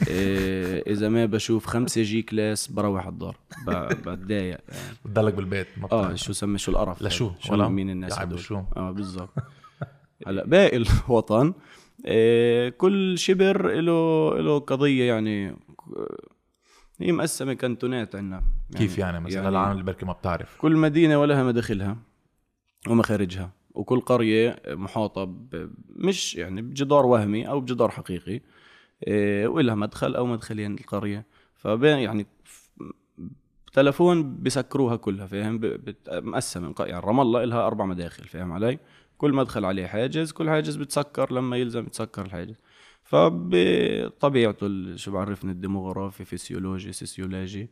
إيه 0.09 0.83
إذا 0.87 1.09
ما 1.09 1.27
بشوف 1.27 1.67
خمسة 1.67 2.03
G-Class 2.03 2.69
بروح 2.69 3.07
الدار 3.07 3.37
بتضايق 4.07 4.43
يعني. 4.43 4.63
بتضلك 5.05 5.35
بالبيت 5.35 5.67
ما 5.77 5.89
آه. 5.93 6.15
شو 6.15 6.33
سمي 6.33 6.59
شو 6.59 6.73
القرف 6.73 7.03
لشو؟ 7.03 7.31
شو؟ 7.41 7.69
مين 7.69 7.91
الناس 7.91 8.19
هدول 8.19 8.39
بشو؟ 8.39 8.63
آه 8.77 8.91
بالضبط 8.91 9.31
هلا 10.27 10.47
باقي 10.47 10.77
الوطن 10.77 11.55
كل 12.79 13.19
شبر 13.19 13.81
له 13.81 14.31
له 14.39 14.59
قضية 14.59 15.05
يعني 15.05 15.49
آه، 15.49 16.34
هي 17.01 17.13
مقسمه 17.13 17.53
كانتونات 17.53 18.17
عندنا. 18.17 18.45
كيف 18.77 18.99
يعني 18.99 19.21
مثلا؟ 19.21 19.49
العالم 19.49 19.73
اللي 19.73 19.85
بركي 19.85 20.07
ما 20.07 20.13
بتعرف. 20.13 20.57
كل 20.59 20.77
مدينة 20.77 21.21
ولها 21.21 21.45
مداخلها 21.45 21.97
ومخارجها 22.89 23.51
وكل 23.75 24.01
قرية 24.01 24.63
محاطة 24.69 25.25
ب... 25.25 25.71
مش 25.89 26.35
يعني 26.35 26.63
بجدار 26.63 27.07
وهمي 27.07 27.49
أو 27.49 27.61
بجدار 27.61 27.91
حقيقي 27.91 28.41
إيه 29.07 29.47
ولها 29.47 29.75
مدخل 29.75 30.15
أو 30.15 30.27
مدخلين 30.27 30.75
القرية. 30.75 31.27
فبين 31.55 31.99
يعني 31.99 32.27
تلفون 33.73 34.43
بسكروها 34.43 34.97
كلها 34.97 35.27
فاهم؟ 35.27 35.61
مقسمه 36.09 36.75
يعني 36.81 37.07
رام 37.07 37.21
الله 37.21 37.45
لها 37.45 37.67
أربع 37.67 37.85
مداخل 37.85 38.25
فاهم 38.25 38.53
علي؟ 38.53 38.79
كل 39.19 39.33
مدخل 39.33 39.65
عليه 39.65 39.87
حاجز 39.87 40.33
كل 40.33 40.51
حاجز 40.51 40.77
بتسكر 40.77 41.33
لما 41.33 41.57
يلزم 41.57 41.87
يتسكر 41.87 42.23
الحاجز. 42.27 42.57
فبطبيعته 43.05 44.97
شو 44.97 45.13
بعرفني 45.13 45.53
الديموغرافي 45.53 46.25
physiology 46.25 46.93
sociology. 46.93 47.69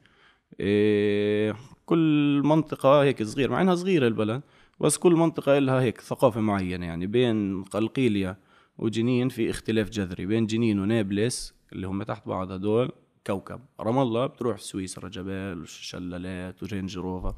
إيه 0.60 1.56
كل 1.86 2.40
منطقة 2.44 3.02
هيك 3.02 3.22
صغير 3.22 3.50
مع 3.50 3.62
إنها 3.62 3.74
صغيرة 3.74 4.06
البلد 4.06 4.42
بس 4.80 4.98
كل 4.98 5.12
منطقة 5.12 5.58
لها 5.58 5.80
هيك 5.80 6.00
ثقافة 6.00 6.40
معينة 6.40 6.86
يعني 6.86 7.06
بين 7.06 7.64
قلقيلية 7.64 8.38
وجنين 8.78 9.28
في 9.28 9.50
اختلاف 9.50 9.90
جذري 9.90 10.26
بين 10.26 10.46
جنين 10.46 10.80
ونابلس 10.80 11.54
اللي 11.72 11.86
هم 11.86 12.02
تحت 12.02 12.28
بعض 12.28 12.52
هدول 12.52 12.92
كوكب. 13.26 13.60
رام 13.80 13.98
الله 13.98 14.26
بتروح 14.26 14.58
سويسرا 14.58 15.08
جبال 15.08 15.62
وشلالات 15.62 16.62
و 16.62 16.68
Range 16.68 16.98
Rover. 16.98 17.34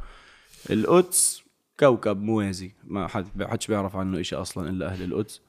القدس 0.71 1.45
كوكب 1.81 2.23
موازي 2.23 2.73
ما 2.85 3.07
حد 3.07 3.43
حدش 3.43 3.67
بيعرف 3.67 3.97
عنه 3.97 4.21
إشي 4.21 4.37
أصلا 4.37 4.71
إلا 4.71 4.87
أهل 4.87 5.03
القدس. 5.03 5.41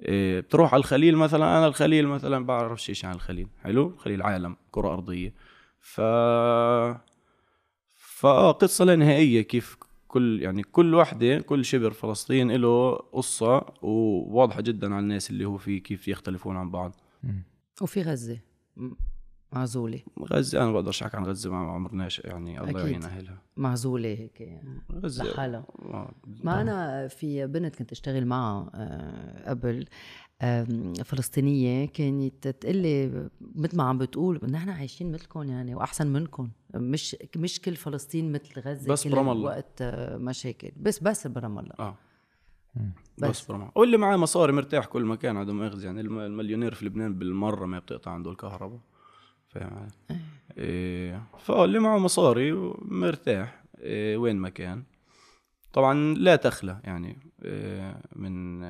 إيه 0.00 0.40
بتروح 0.40 0.74
على 0.74 0.80
الخليل 0.80 1.16
مثلا 1.16 1.58
أنا 1.58 1.66
الخليل 1.66 2.06
مثلا 2.06 2.46
بعرفش 2.46 2.90
شيء 2.90 3.10
عن 3.10 3.14
الخليل. 3.14 3.48
حلو؟ 3.62 3.88
الخليل 3.88 4.22
عالم 4.22 4.56
كرة 4.70 4.92
أرضية. 4.92 5.34
ف 5.80 6.00
فاه 7.94 8.52
قصة 8.52 8.84
لا 8.84 8.96
نهائية 8.96 9.42
كيف 9.42 9.76
كل 10.08 10.42
يعني 10.42 10.62
كل 10.62 10.94
وحدة 10.94 11.38
كل 11.38 11.64
شبر 11.64 11.90
فلسطين 11.90 12.50
له 12.50 12.96
قصة 12.96 13.66
وواضحة 13.82 14.60
جدا 14.60 14.94
على 14.94 15.02
الناس 15.02 15.30
اللي 15.30 15.44
هو 15.44 15.56
فيه 15.56 15.82
كيف 15.82 16.08
يختلفون 16.08 16.56
عن 16.56 16.70
بعض. 16.70 16.92
وفي 17.82 18.02
غزة. 18.02 18.38
معزولة. 19.56 20.00
غزة 20.32 20.58
أنا 20.58 20.66
ما 20.66 20.72
بقدرش 20.72 21.02
احكي 21.02 21.16
عن 21.16 21.24
غزة 21.24 21.50
ما 21.50 21.56
عمرناش 21.72 22.18
يعني 22.18 22.60
الله. 22.60 22.80
يعين 22.80 23.02
اهلها 23.04 23.42
معزولة 23.56 24.08
هيك 24.08 24.40
يعني 24.40 24.80
غزة. 24.92 25.24
لحالها. 25.24 25.66
آه، 25.82 26.12
ما 26.44 26.60
أنا 26.60 27.08
في 27.08 27.46
بنت 27.46 27.76
كنت 27.76 27.92
أشتغل 27.92 28.26
معها 28.26 28.70
آه، 28.74 29.50
قبل 29.50 29.86
فلسطينية 31.04 31.86
كانت 31.86 32.48
تقول 32.48 32.76
لي 32.76 33.28
مثل 33.54 33.76
ما 33.76 33.82
عم 33.84 33.98
بتقول 33.98 34.40
نحن 34.50 34.68
عايشين 34.68 35.12
مثلكم 35.12 35.42
يعني 35.42 35.74
وأحسن 35.74 36.06
منكم. 36.06 36.48
مش 36.74 37.16
مش 37.36 37.60
كل 37.60 37.76
فلسطين 37.76 38.32
مثل 38.32 38.60
غزة 38.60 38.92
بس 38.92 39.04
كل 39.04 39.10
برام 39.10 39.28
الله. 39.28 39.44
وقت 39.44 39.82
آه، 39.82 40.16
مشاكل 40.16 40.70
بس 40.76 40.98
بس 41.02 41.26
برام 41.26 41.58
الله. 41.58 41.74
آه. 41.78 41.94
بس. 43.18 43.30
بس. 43.30 43.46
برمى 43.46 43.70
واللي 43.74 43.96
معاه 43.96 44.16
مصاري 44.16 44.52
مرتاح 44.52 44.86
كل 44.86 45.04
مكان 45.04 45.36
عدم 45.36 45.56
مؤاخذة 45.56 45.84
يعني 45.84 46.00
الم- 46.00 46.18
المليونير 46.18 46.74
في 46.74 46.84
لبنان 46.86 47.14
بالمرة 47.18 47.66
ما 47.66 47.78
بتقطع 47.78 48.10
عنده 48.10 48.30
الكهرباء 48.30 48.80
فاهم 49.58 49.78
علي؟ 49.78 50.20
إيه. 50.58 51.26
فاللي 51.38 51.78
معه 51.78 51.98
مصاري 51.98 52.52
مرتاح 52.82 53.64
إيه 53.78 54.16
وين 54.16 54.36
ما 54.36 54.48
كان. 54.48 54.84
طبعا 55.72 56.14
لا 56.14 56.36
تخلى 56.36 56.80
يعني 56.84 57.18
إيه 57.44 58.00
من 58.16 58.60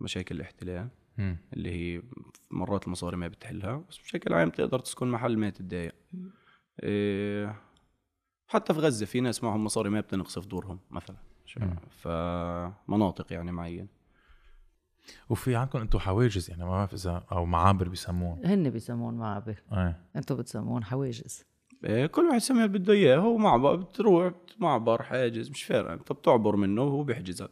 مشاكل 0.00 0.36
الاحتلال. 0.36 0.88
اللي 1.52 1.70
هي 1.70 2.02
مرات 2.50 2.86
المصاري 2.86 3.16
ما 3.16 3.28
بتحلها 3.28 3.84
بس 3.90 3.98
بشكل 3.98 4.34
عام 4.34 4.50
تقدر 4.50 4.78
تسكن 4.78 5.10
محل 5.10 5.36
ما 5.36 5.50
تتضايق. 5.50 5.94
إيه. 6.82 7.62
حتى 8.46 8.74
في 8.74 8.80
غزة 8.80 9.06
في 9.06 9.20
ناس 9.20 9.44
معهم 9.44 9.64
مصاري 9.64 9.90
ما 9.90 10.00
بتنقص 10.00 10.38
في 10.38 10.48
دورهم 10.48 10.80
مثلا. 10.90 11.16
فمناطق 11.90 13.32
يعني 13.32 13.52
معينة. 13.52 13.88
وفي 15.28 15.56
عندكم 15.56 15.78
أنتم 15.78 15.98
حواجز 15.98 16.50
يعني 16.50 16.64
ما 16.64 16.70
بعرف 16.70 16.94
اذا 16.94 17.24
أو 17.32 17.44
معابر 17.44 17.88
بيسموهم 17.88 18.44
هن 18.44 18.70
بيسمون 18.70 19.14
معابر. 19.14 19.62
إيه. 19.72 20.00
أنتم 20.16 20.36
بتسمون 20.36 20.84
حواجز. 20.84 21.44
إيه، 21.84 22.06
كل 22.06 22.22
واحد 22.22 22.36
يسميها 22.36 22.64
اللي 22.64 22.78
بده 22.78 22.92
اياه 22.92 23.16
هو 23.16 23.36
معبر 23.36 23.76
بتروح 23.76 24.32
معبر 24.58 25.02
حاجز 25.02 25.50
مش 25.50 25.62
فارقة 25.62 25.94
انت 25.94 26.12
بتعبر 26.12 26.56
منه 26.56 26.82
وهو 26.82 27.02
بيحجزك. 27.02 27.50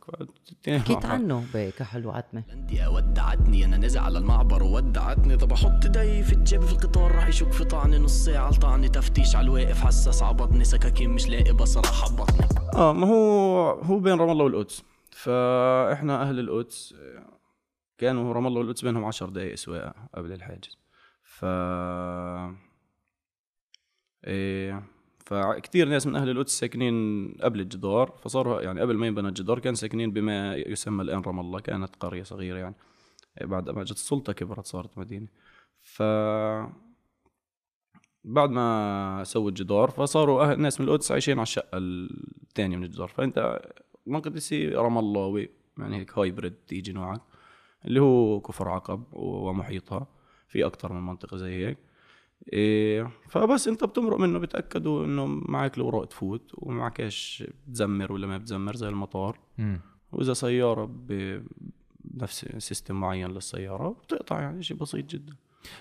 حكيت. 0.68 1.06
عنه 1.06 1.44
بكحل 1.54 2.06
وعتمه 2.06 2.42
الاندية 2.48 2.88
ودعتني 2.88 3.64
أنا 3.64 3.76
نازل 3.76 4.00
على 4.00 4.18
المعبر 4.18 4.62
وودعتني. 4.62 5.36
طب 5.36 5.52
أحط 5.52 5.96
ايدي 5.96 6.22
في 6.22 6.32
الجيب 6.32 6.62
في 6.62 6.72
القطار 6.72 7.12
راح 7.12 7.28
يشك 7.28 7.52
في 7.52 7.64
طعني 7.64 7.98
نص 7.98 8.24
ساعة 8.24 8.50
لطعني 8.50 8.88
تفتيش 8.88 9.36
على 9.36 9.44
الواقف 9.44 9.80
حساس 9.80 10.22
عبطني 10.22 10.64
سكاكين 10.64 11.10
مش 11.10 11.28
لاقي 11.28 11.52
بصراحة 11.52 12.06
حبطني. 12.06 12.48
آه 12.74 12.92
ما 12.92 13.06
هو 13.06 13.70
هو 13.70 13.98
بين 13.98 14.18
رام 14.18 14.30
الله 14.30 14.44
والقدس. 14.44 14.82
فإحنا 15.10 16.22
أهل 16.22 16.38
القدس 16.38 16.94
كانوا 18.02 18.32
رام 18.32 18.46
الله 18.46 18.60
والقدس 18.60 18.84
بينهم 18.84 19.04
عشر 19.04 19.28
دقائق 19.28 19.54
سواقه 19.54 19.94
قبل 20.14 20.32
الحاجز. 20.32 20.78
ف 21.22 21.44
إيه 24.24 24.82
فكتير 25.26 25.88
ناس 25.88 26.06
من 26.06 26.16
أهل 26.16 26.30
القدس 26.30 26.58
ساكنين 26.58 27.28
قبل 27.42 27.60
الجدار 27.60 28.18
فصاروا 28.22 28.60
يعني 28.60 28.80
قبل 28.80 28.96
ما 28.96 29.06
ينبنى 29.06 29.28
الجدار 29.28 29.58
كان 29.58 29.74
ساكنين 29.74 30.12
بما 30.12 30.56
يسمى 30.56 31.02
الآن 31.02 31.20
رام 31.20 31.40
الله 31.40 31.60
كانت 31.60 31.96
قرية 31.96 32.22
صغيرة 32.22 32.58
يعني. 32.58 32.74
إيه 33.40 33.46
بعد 33.46 33.70
ما 33.70 33.84
جت 33.84 33.90
السلطة 33.90 34.32
كبرت 34.32 34.66
صارت 34.66 34.98
مدينة. 34.98 35.28
ف 35.80 36.02
بعد 38.24 38.50
ما 38.50 39.24
سووا 39.24 39.48
الجدار 39.48 39.90
فصاروا 39.90 40.42
أهل 40.42 40.60
ناس 40.60 40.80
من 40.80 40.88
القدس 40.88 41.12
عايشين 41.12 41.34
على 41.34 41.42
الشقة 41.42 41.78
الثانية 41.78 42.76
من 42.76 42.84
الجدار. 42.84 43.08
فأنت 43.08 43.60
مقدسي 44.06 44.68
رام 44.68 44.98
الله 44.98 45.48
يعني 45.78 45.96
هيك 45.96 46.18
hybrid 46.18 46.54
تيجي 46.66 46.92
نوعك 46.92 47.20
اللي 47.84 48.00
هو 48.00 48.40
كفر 48.40 48.68
عقب 48.68 49.04
ومحيطها 49.12 50.06
في 50.48 50.66
أكثر 50.66 50.92
من 50.92 51.06
منطقة 51.06 51.36
زي 51.36 51.66
هيك. 51.66 51.78
إيه 52.52 53.10
فبس 53.28 53.68
أنت 53.68 53.84
بتمرق 53.84 54.18
منه 54.18 54.38
بتأكدوا 54.38 55.04
إنه 55.04 55.26
معك 55.26 55.76
الاوراق 55.76 56.04
تفوت 56.04 56.50
ومعكش 56.54 57.44
بتزمر 57.66 58.12
ولا 58.12 58.26
ما 58.26 58.38
بتزمر 58.38 58.76
زي 58.76 58.88
المطار. 58.88 59.38
امم 59.58 59.80
وإذا 60.12 60.32
سيارة 60.32 60.84
بنفس 62.04 62.46
system 62.58 63.00
معين 63.00 63.30
للسيارة 63.30 63.88
بتقطع 63.88 64.40
يعني 64.40 64.62
شيء 64.62 64.76
بسيط 64.76 65.04
جدا. 65.06 65.36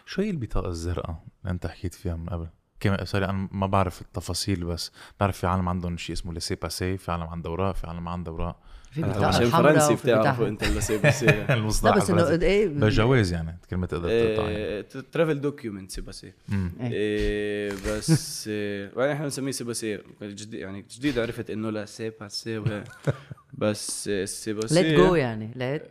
شو 0.06 0.22
هي 0.22 0.30
البطاقة 0.30 0.70
الزرقاء 0.70 1.24
اللي 1.42 1.52
أنت 1.52 1.68
حكيت 1.68 1.94
فيها 1.94 2.16
من 2.16 2.30
قبل؟ 2.30 2.48
كمان 2.82 3.06
سوري 3.06 3.26
أنا 3.26 3.48
ما 3.52 3.68
بعرف 3.68 4.02
التفاصيل 4.02 4.66
بس 4.66 4.92
بعرف 5.20 5.38
في 5.38 5.48
عالم 5.48 5.70
عندهم 5.70 5.98
شيء 5.98 6.16
اسمه 6.16 6.34
لسي 6.34 6.56
باسي 6.56 6.98
في 6.98 7.12
عالم 7.12 7.24
عندها 7.24 7.52
أوراق 7.52 7.76
في 7.76 7.88
عالم 7.88 8.08
عندها 8.08 8.34
أوراق 8.34 8.60
في 8.92 9.04
آه، 9.04 9.08
بطاقه 9.08 9.26
عشان 9.26 9.44
الحمراء 9.44 9.74
فرنسي 9.74 9.94
وفي 9.94 10.08
بتعرفوا 10.08 10.48
أنت 10.48 10.64
اللي 10.64 10.80
بس 10.80 11.24
المصطلح 11.50 11.98
بس 11.98 12.10
إنه 12.10 12.22
الفرنسي. 12.22 12.46
إيه 12.46 12.68
بجواز 12.68 13.34
يعني 13.34 13.60
كلمة 13.70 13.86
تقدر 13.88 14.10
تقطع 14.10 14.50
يعني. 14.50 14.84
ترافل 14.84 15.42
دوكيومنت 15.42 15.92
سيباسي 15.92 16.34
أمم. 16.50 16.72
إيه. 16.80 16.92
إيه 16.92 17.72
بس 17.88 18.48
إيه 18.48 18.92
بعدين 18.96 19.12
إحنا 19.12 19.24
بنسميه 19.26 19.52
سيباسي 19.52 20.00
جديد 20.22 20.54
يعني 20.54 20.86
جديد 20.98 21.20
عرفت 21.20 21.50
إنه 21.50 21.70
لا 21.70 21.86
سيباسي 21.86 22.58
وهيك. 22.58 22.84
بس 23.54 24.08
السيباسي 24.08 24.84
ليت 24.84 25.00
جو 25.00 25.16
يعني 25.16 25.52
ليت 25.56 25.84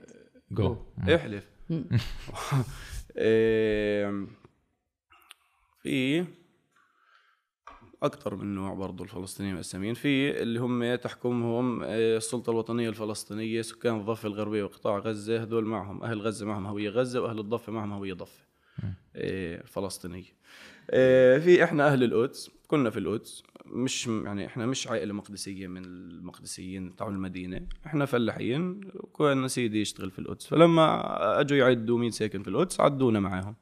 جو 0.51 0.77
احلف 1.15 1.45
في 5.83 6.25
أكثر 8.03 8.35
من 8.35 8.55
نوع 8.55 8.75
برضه 8.75 9.05
الفلسطينيين 9.05 9.55
مقسمين 9.55 9.95
في 9.95 10.43
اللي 10.43 10.61
هم 10.61 10.95
تحكمهم 10.95 11.83
آه، 11.83 12.17
السلطة 12.17 12.51
الوطنية 12.51 12.89
الفلسطينية 12.89 13.63
سكان 13.63 13.97
الضفة 14.01 14.27
الغربية 14.29 14.63
وقطاع 14.65 14.99
غزة 14.99 15.41
هدول 15.41 15.65
معهم 15.65 16.03
أهل 16.03 16.21
غزة 16.21 16.47
معهم 16.47 16.67
هوية 16.67 16.91
غزة 16.91 17.21
وأهل 17.21 17.39
الضفة 17.39 17.73
معهم 17.73 17.93
هوية 17.93 18.15
ضفة 18.15 18.45
آه، 19.17 19.63
فلسطينية. 19.67 20.41
في 21.41 21.65
إحنا 21.65 21.87
أهل 21.87 22.05
القدس 22.05 22.51
كنا 22.67 22.91
في 22.91 22.99
القدس 22.99 23.43
مش 23.67 24.07
يعني 24.07 24.47
إحنا 24.47 24.67
مش 24.67 24.89
عائلة 24.89 25.15
مقدسية 25.15 25.67
من 25.67 25.85
المقدسيين 25.85 26.97
تاع 26.97 27.09
المدينة. 27.09 27.61
إحنا 27.87 28.05
فلاحين 28.07 28.81
وكان 28.95 29.49
سيدي 29.49 29.81
يشتغل 29.81 30.11
في 30.11 30.19
القدس. 30.19 30.47
فلما 30.47 31.41
أجوا 31.41 31.59
يعدوا 31.59 31.99
مين 31.99 32.11
ساكن 32.11 32.43
في 32.43 32.49
القدس 32.49 32.81
عدونا 32.81 33.21
معاهم. 33.21 33.55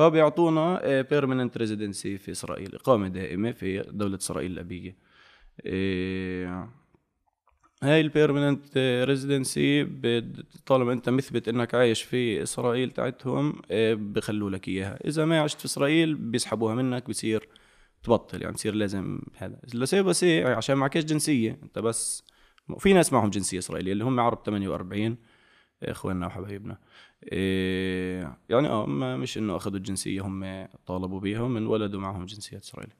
فبيعطونا 0.00 1.00
permanent 1.00 1.56
residency 1.58 2.18
في 2.18 2.30
إسرائيل 2.30 2.74
إقامة 2.74 3.08
دائمة 3.08 3.52
في 3.52 3.82
دولة 3.90 4.16
إسرائيل 4.16 4.52
الأبية. 4.52 4.96
إيه، 5.66 6.68
هاي 7.82 8.00
ال 8.00 8.08
permanent 8.08 8.78
residency 9.04 9.84
طالما 10.66 10.92
أنت 10.92 11.08
مثبت 11.08 11.48
إنك 11.48 11.74
عايش 11.74 12.02
في 12.02 12.42
إسرائيل 12.42 12.90
تاعتهم 12.90 13.62
بخلوا 13.94 14.50
لك 14.50 14.68
إياها. 14.68 14.98
إذا 15.04 15.24
ما 15.24 15.40
عشت 15.40 15.58
في 15.58 15.64
إسرائيل 15.64 16.14
بيسحبوها 16.14 16.74
منك 16.74 17.08
بصير 17.08 17.48
تبطل 18.02 18.42
يعني 18.42 18.54
بصير 18.54 18.74
لازم 18.74 19.20
هذا. 19.36 19.60
بس 19.74 19.94
بس 19.94 20.24
إيه، 20.24 20.46
عشان 20.46 20.76
معكش 20.76 21.04
جنسية. 21.04 21.58
أنت 21.62 21.78
بس 21.78 22.24
في 22.78 22.92
ناس 22.92 23.12
معهم 23.12 23.30
جنسية 23.30 23.58
إسرائيلية 23.58 23.92
اللي 23.92 24.04
هم 24.04 24.20
عرب 24.20 24.42
48 24.46 25.16
إخواننا 25.82 26.26
وحبايبنا. 26.26 26.78
إيه 27.22 28.38
يعني 28.48 28.68
آه 28.68 28.86
مش 29.16 29.38
إنه 29.38 29.56
أخذوا 29.56 29.76
الجنسية 29.76 30.20
هم 30.20 30.68
طالبوا 30.86 31.20
بيها 31.20 31.40
هم 31.40 31.56
انولدوا 31.56 32.00
معهم 32.00 32.24
جنسية 32.24 32.58
إسرائيلية. 32.58 32.96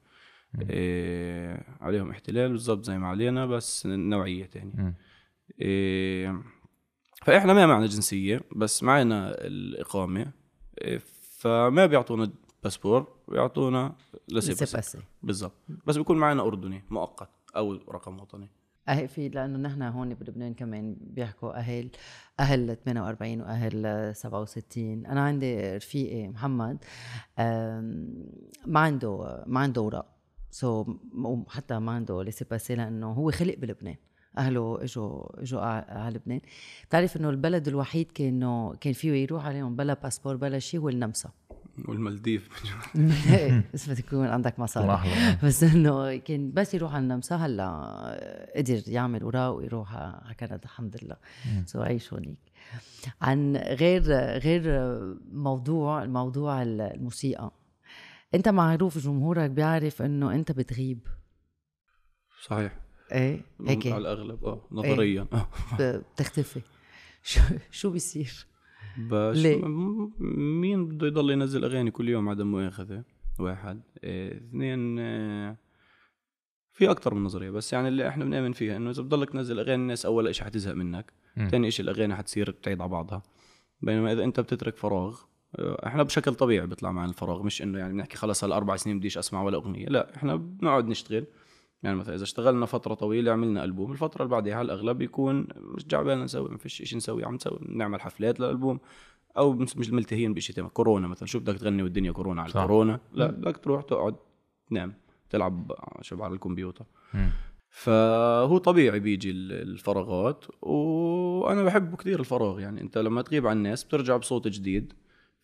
إيه 0.69 1.77
عليهم 1.81 2.09
احتلال 2.09 2.51
بالضبط 2.51 2.83
زي 2.83 2.97
ما 2.97 3.07
علينا 3.07 3.45
بس 3.45 3.85
نوعية 3.85 4.49
مم. 4.55 4.95
إيه 5.61 6.43
فإحنا 7.25 7.53
ما 7.53 7.65
معنا 7.65 7.85
جنسية 7.85 8.41
بس 8.55 8.83
معنا 8.83 9.31
الإقامة. 9.47 10.31
إيه 10.81 11.01
فما 11.39 11.85
بيعطونا 11.85 12.31
باسبور 12.63 13.07
بيعطونا 13.27 13.95
لسي 14.29 14.55
بالضبط. 15.23 15.53
بس 15.85 15.97
بيكون 15.97 16.17
معنا 16.17 16.41
أردني 16.41 16.83
مؤقت 16.89 17.29
أو 17.55 17.73
رقم 17.73 18.19
وطني. 18.19 18.49
اهي 18.89 19.07
في 19.07 19.29
لأنه 19.29 19.57
نحن 19.57 19.81
هون 19.81 20.13
بلبنان 20.13 20.53
كمان 20.53 20.97
بيحكوا 20.99 21.53
أهل 21.57 21.89
أهل 22.39 22.77
48 22.85 23.41
وأهل 23.41 24.15
67 24.15 25.05
أنا 25.05 25.21
عندي 25.21 25.77
رفيقي 25.77 26.27
محمد 26.27 26.77
ما 28.65 28.79
عنده 28.79 29.43
ما 29.47 29.59
عنده 29.59 29.81
أوراق. 29.81 30.17
so 30.51 30.85
حتى 31.47 31.79
ما 31.79 31.91
عنده 31.91 32.23
laissez-passer 32.23 32.75
لأنه 32.75 33.11
هو 33.11 33.31
خلق 33.31 33.55
بلبنان. 33.57 33.95
أهله 34.37 34.83
إجوا 34.83 35.41
إجوا 35.41 35.61
على 35.61 36.15
لبنان. 36.15 36.41
بتعرف 36.87 37.17
إنه 37.17 37.29
البلد 37.29 37.67
الوحيد 37.67 38.11
كأنه 38.11 38.75
كان 38.75 38.93
فيه 38.93 39.11
يروح 39.11 39.45
عليهم 39.45 39.75
بلا 39.75 39.93
باسبور 39.93 40.35
بلا 40.35 40.59
شيء 40.59 40.79
هو 40.79 40.89
النمسا. 40.89 41.29
والمالديف. 41.87 42.49
بس 43.73 43.89
بدك 43.89 43.99
يكون 43.99 44.27
عندك 44.27 44.59
مصاري. 44.59 45.37
بس 45.43 45.63
إنه 45.63 46.15
كان 46.15 46.51
بس 46.51 46.73
يروح 46.73 46.93
على 46.95 47.03
النمسا. 47.03 47.35
هلأ 47.35 48.51
قدر 48.55 48.81
يعمل 48.87 49.21
اوراق 49.21 49.51
ويروح 49.51 49.95
على 49.95 50.35
كندا 50.39 50.59
الحمد 50.63 50.97
لله. 51.03 51.15
سو 51.65 51.81
عيش 51.81 52.13
هونيك. 52.13 52.37
عن 53.21 53.57
غير 53.57 54.01
غير 54.37 54.63
موضوع 55.31 56.03
الموضوع 56.03 56.61
الموسيقى. 56.61 57.51
أنت 58.35 58.49
معروف 58.49 58.97
جمهورك 58.97 59.49
بيعرف 59.49 60.01
إنه 60.01 60.35
أنت 60.35 60.51
بتغيب. 60.51 60.99
صحيح. 62.43 62.77
إيه؟ 63.11 63.41
هيك. 63.67 63.87
على 63.87 63.97
الأغلب 63.97 64.45
آه 64.45 64.67
نظريا. 64.71 65.27
آه. 65.33 65.47
ب- 65.79 66.01
بتختفي. 66.15 66.61
شو 67.23 67.41
شو 67.71 67.89
بيصير؟ 67.89 68.45
بس 68.97 69.37
ليه؟ 69.37 69.61
مين 70.61 70.87
بده 70.87 71.07
يضل 71.07 71.31
ينزل 71.31 71.65
أغاني 71.65 71.91
كل 71.91 72.09
يوم 72.09 72.29
عدم 72.29 72.47
مؤاخذة؟ 72.51 73.03
واحد. 73.39 73.81
إيه، 74.03 74.37
اثنين 74.37 74.99
إيه، 74.99 75.57
في 76.73 76.91
أكثر 76.91 77.13
من 77.13 77.23
نظرية 77.23 77.49
بس 77.49 77.73
يعني 77.73 77.87
اللي 77.87 78.07
إحنا 78.07 78.25
بنآمن 78.25 78.51
فيها 78.51 78.77
إنه 78.77 78.89
إذا 78.89 79.03
بضلك 79.03 79.29
تنزل 79.29 79.59
أغاني 79.59 79.81
الناس 79.81 80.05
أول 80.05 80.35
شيء 80.35 80.45
حتزهق 80.45 80.73
منك. 80.73 81.13
ثاني 81.49 81.71
شيء 81.71 81.85
الأغاني 81.85 82.15
حتصير 82.15 82.51
بتعيد 82.51 82.81
على 82.81 82.89
بعضها. 82.89 83.23
بينما 83.81 84.11
إذا 84.11 84.23
أنت 84.23 84.39
بتترك 84.39 84.77
فراغ 84.77 85.19
آه، 85.55 85.87
إحنا 85.87 86.03
بشكل 86.03 86.33
طبيعي 86.33 86.67
بيطلع 86.67 86.91
معنا 86.91 87.09
الفراغ 87.09 87.43
مش 87.43 87.61
إنه 87.61 87.79
يعني 87.79 87.93
بنحكي 87.93 88.17
خلص 88.17 88.43
هالأربع 88.43 88.75
سنين 88.75 88.99
بديش 88.99 89.17
أسمع 89.17 89.43
ولا 89.43 89.57
أغنية 89.57 89.87
لا 89.87 90.15
إحنا 90.15 90.35
بنقعد 90.35 90.87
نشتغل. 90.87 91.25
يعني 91.83 91.95
مثلا 91.97 92.15
إذا 92.15 92.23
اشتغلنا 92.23 92.65
فترة 92.65 92.93
طويلة 92.93 93.31
عملنا 93.31 93.63
ألبوم 93.63 93.91
الفترة 93.91 94.21
اللي 94.23 94.31
بعدها 94.31 94.55
على 94.55 94.65
الأغلب 94.65 94.97
بيكون 94.97 95.47
مش 95.57 95.85
جعبالنا 95.87 96.23
نسوي 96.23 96.49
ما 96.49 96.57
فيش 96.57 96.73
شيء 96.73 96.97
نسوي 96.97 97.25
عم 97.25 97.35
نسوي 97.35 97.59
نعمل 97.69 98.01
حفلات 98.01 98.39
للألبوم 98.39 98.79
أو 99.37 99.53
مش 99.53 99.89
ملتهين 99.89 100.33
بشيء 100.33 100.55
تاني 100.55 100.69
كورونا 100.69 101.07
مثلا 101.07 101.27
شو 101.27 101.39
بدك 101.39 101.57
تغني 101.57 101.83
والدنيا 101.83 102.11
كورونا 102.11 102.41
على 102.41 102.51
صح. 102.51 102.59
الكورونا؟ 102.61 102.99
لا 103.13 103.31
بدك 103.31 103.57
تروح 103.57 103.83
تقعد 103.83 104.15
تنام 104.69 104.93
تلعب 105.29 105.71
شو 106.01 106.23
على 106.23 106.33
الكمبيوتر. 106.33 106.85
مم. 107.13 107.29
فهو 107.69 108.57
طبيعي 108.57 108.99
بيجي 108.99 109.31
ال- 109.31 109.51
الفراغات 109.51 110.45
وأنا 110.61 111.63
بحب 111.63 111.95
كثير 111.95 112.19
الفراغ 112.19 112.59
يعني 112.59 112.81
أنت 112.81 112.97
لما 112.97 113.21
تغيب 113.21 113.47
عن 113.47 113.57
الناس 113.57 113.83
بترجع 113.83 114.17
بصوت 114.17 114.47
جديد 114.47 114.93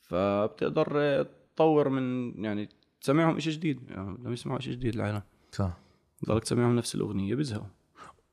فبتقدر 0.02 1.24
تطور 1.56 1.90
من 1.90 2.34
يعني 2.44 2.70
تسمعهم 3.02 3.40
شيء 3.40 3.54
جديد 3.54 3.80
يعني 3.90 4.14
بدهم 4.18 4.34
يسمعوا 4.34 4.60
شيء 4.60 4.74
جديد 4.74 4.96
العالم. 4.96 5.22
صح. 5.52 5.78
ضلك 6.26 6.44
تسمعهم 6.44 6.76
نفس 6.76 6.96
الأغنية 6.96 7.36
بيزهقوا 7.36 7.68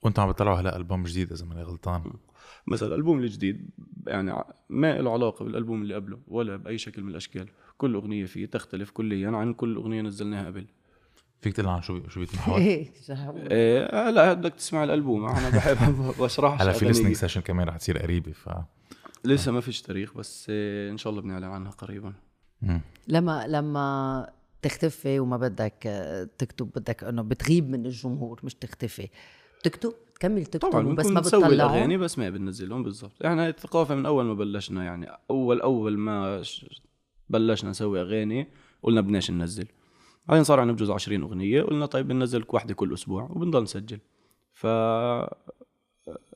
وأنتم 0.02 0.22
عم 0.22 0.30
بتطلعوا 0.30 0.56
هلا 0.56 0.76
ألبوم 0.76 1.02
جديد 1.04 1.32
إذا 1.32 1.46
ماني 1.46 1.62
غلطان. 1.62 2.12
مثلا 2.66 2.88
الألبوم 2.88 3.18
الجديد 3.18 3.70
يعني 4.06 4.44
ما 4.68 4.98
له 5.00 5.12
علاقة 5.12 5.44
بالألبوم 5.44 5.82
اللي 5.82 5.94
قبله 5.94 6.18
ولا 6.28 6.56
بأي 6.56 6.78
شكل 6.78 7.02
من 7.02 7.08
الأشكال. 7.10 7.48
كل 7.78 7.94
أغنية 7.94 8.24
فيه 8.24 8.46
تختلف 8.46 8.90
كليا 8.90 9.30
عن 9.30 9.54
كل 9.54 9.76
أغنية 9.76 10.02
نزلناها 10.02 10.46
قبل. 10.46 10.66
فيك 11.40 11.52
تقول 11.52 11.66
لنا 11.66 11.80
شو 11.80 12.08
شو 12.08 12.20
بيتمحور 12.20 12.58
إيه؟ 12.60 12.90
إيه 13.50 14.10
لا 14.10 14.32
بدك 14.32 14.54
تسمع 14.54 14.84
الألبوم. 14.84 15.24
أنا 15.26 15.50
بحب 15.50 15.96
بشرح 16.22 16.62
هلا 16.62 16.72
في 16.72 16.92
listening 16.92 17.12
سيشن 17.12 17.40
كمان 17.40 17.68
رح 17.68 17.76
تصير 17.76 17.98
قريبة 17.98 18.32
ف 18.32 18.48
لسه 19.24 19.52
ما 19.52 19.60
فيش 19.60 19.82
تاريخ 19.82 20.14
بس 20.16 20.46
إن 20.90 20.96
شاء 20.96 21.10
الله 21.10 21.22
بنعلن 21.22 21.44
عنها 21.44 21.70
قريبا. 21.70 22.12
لما 23.08 23.46
لما 23.46 24.28
تختفي 24.64 25.20
وما 25.20 25.36
بدك 25.36 25.82
تكتب 26.38 26.70
بدك 26.76 27.04
إنه 27.04 27.22
بتغيب 27.22 27.70
من 27.70 27.86
الجمهور 27.86 28.40
مش 28.44 28.54
تختفي. 28.54 29.08
بتكتب؟ 29.60 29.92
تكمل 30.14 30.46
تكتب 30.46 30.70
طبعا 30.70 30.94
بس 30.94 31.06
ما 31.06 31.20
نسوي 31.20 31.40
بتطلعوا 31.40 31.54
الأغاني 31.54 31.96
بس 31.96 32.18
ما 32.18 32.30
بننزلهم 32.30 32.82
بالضبط. 32.82 33.22
إحنا 33.26 33.48
الثقافه 33.48 33.94
من 33.94 34.06
أول 34.06 34.24
ما 34.24 34.34
بلشنا 34.34 34.84
يعني 34.84 35.06
أول 35.30 35.60
أول 35.60 35.98
ما 35.98 36.42
بلشنا 37.30 37.70
نسوي 37.70 38.00
أغاني 38.00 38.48
قلنا 38.82 39.00
بدناش 39.00 39.30
ننزل. 39.30 39.66
بعدين 40.26 40.44
صار 40.44 40.60
عندنا 40.60 40.76
بجوز 40.76 40.90
20 40.90 41.22
أغنية 41.22 41.62
قلنا 41.62 41.86
طيب 41.86 42.08
بننزل 42.08 42.44
واحدة 42.48 42.74
كل 42.74 42.94
أسبوع 42.94 43.22
وبنضل 43.30 43.62
نسجل. 43.62 43.98
ف 44.52 44.66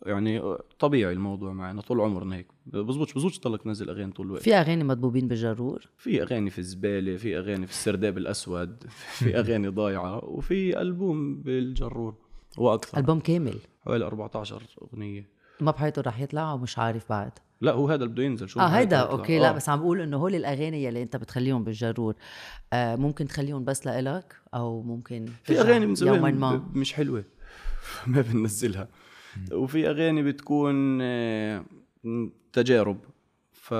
يعني 0.08 0.42
طبيعي 0.78 1.12
الموضوع 1.12 1.52
معنا 1.52 1.82
طول 1.82 2.00
عمرنا 2.00 2.36
هيك. 2.36 2.46
بزبطش 2.66 3.12
بزبطش 3.12 3.38
تضلك 3.38 3.62
تنزل 3.62 3.90
أغاني 3.90 4.12
طول 4.12 4.26
الوقت. 4.26 4.42
في 4.42 4.54
أغاني 4.54 4.84
مضبوبين 4.84 5.28
بالجرور؟ 5.28 5.88
في 5.96 6.22
أغاني 6.22 6.50
في 6.50 6.58
الزبالة 6.58 7.16
في 7.16 7.38
أغاني 7.38 7.66
في 7.66 7.72
السرداب 7.72 8.18
الأسود 8.18 8.84
في 8.88 9.36
أغاني 9.40 9.68
ضايعة 9.68 10.24
وفي 10.24 10.80
ألبوم 10.80 11.36
بالجرور 11.42 12.14
وأكثر. 12.58 12.98
ألبوم 12.98 13.20
كامل؟ 13.20 13.54
حوالي 13.84 14.04
14 14.04 14.62
أغنية. 14.82 15.28
ما 15.60 15.70
بحياته 15.70 16.02
رح 16.02 16.20
يطلع 16.20 16.52
ومش 16.52 16.78
عارف 16.78 17.08
بعد. 17.08 17.32
لا 17.60 17.72
هو 17.72 17.88
هذا 17.88 17.94
اللي 18.04 18.08
بده 18.14 18.22
ينزل 18.22 18.48
شو 18.48 18.60
آه 18.60 18.66
هيدا. 18.66 18.96
okay 18.96 19.38
لا 19.38 19.48
آه. 19.48 19.52
بس 19.52 19.68
عم 19.68 19.78
بقول 19.80 20.00
إنه 20.00 20.16
هول 20.16 20.34
الأغاني 20.34 20.84
يلي 20.84 21.02
أنت 21.02 21.16
بتخليهم 21.16 21.64
بالجرور. 21.64 22.14
آه 22.72 22.96
ممكن 22.96 23.26
تخليهم 23.28 23.64
بس 23.64 23.86
لإلك 23.86 24.34
أو 24.54 24.82
ممكن 24.82 25.26
في 25.44 25.60
أغاني 25.60 25.86
من 25.86 25.94
زمان 25.94 26.62
مش 26.74 26.92
حلوة. 26.92 27.24
ما 28.06 28.20
بننزلها. 28.20 28.88
وفي 29.52 29.90
أغاني 29.90 30.22
بتكون 30.22 30.98
آه، 31.02 31.64
تجارب. 32.52 32.98
ف 33.52 33.72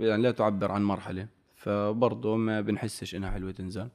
يعني 0.00 0.22
لا 0.22 0.30
تعبر 0.30 0.72
عن 0.72 0.84
مرحلة. 0.84 1.28
فبرضه 1.54 2.36
ما 2.36 2.60
بنحسش 2.60 3.14
إنها 3.14 3.30
حلوة 3.30 3.50
تنزل. 3.50 3.88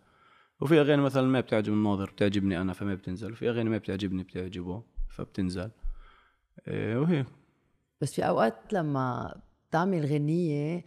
وفي 0.59 0.81
أغاني 0.81 1.01
مثلا 1.01 1.27
ما 1.27 1.39
بتعجب 1.39 1.73
الناظر 1.73 2.09
بتعجبني 2.09 2.61
أنا 2.61 2.73
فما 2.73 2.95
بتنزل. 2.95 3.31
وفي 3.31 3.49
أغاني 3.49 3.69
ما 3.69 3.77
بتعجبني 3.77 4.23
بتعجبه 4.23 4.83
فبتنزل. 5.09 5.69
آه، 6.67 6.99
وهيك 6.99 7.25
بس 8.01 8.13
في 8.13 8.27
أوقات 8.27 8.73
لما 8.73 9.35
بتعمل 9.69 10.05
غنية 10.05 10.85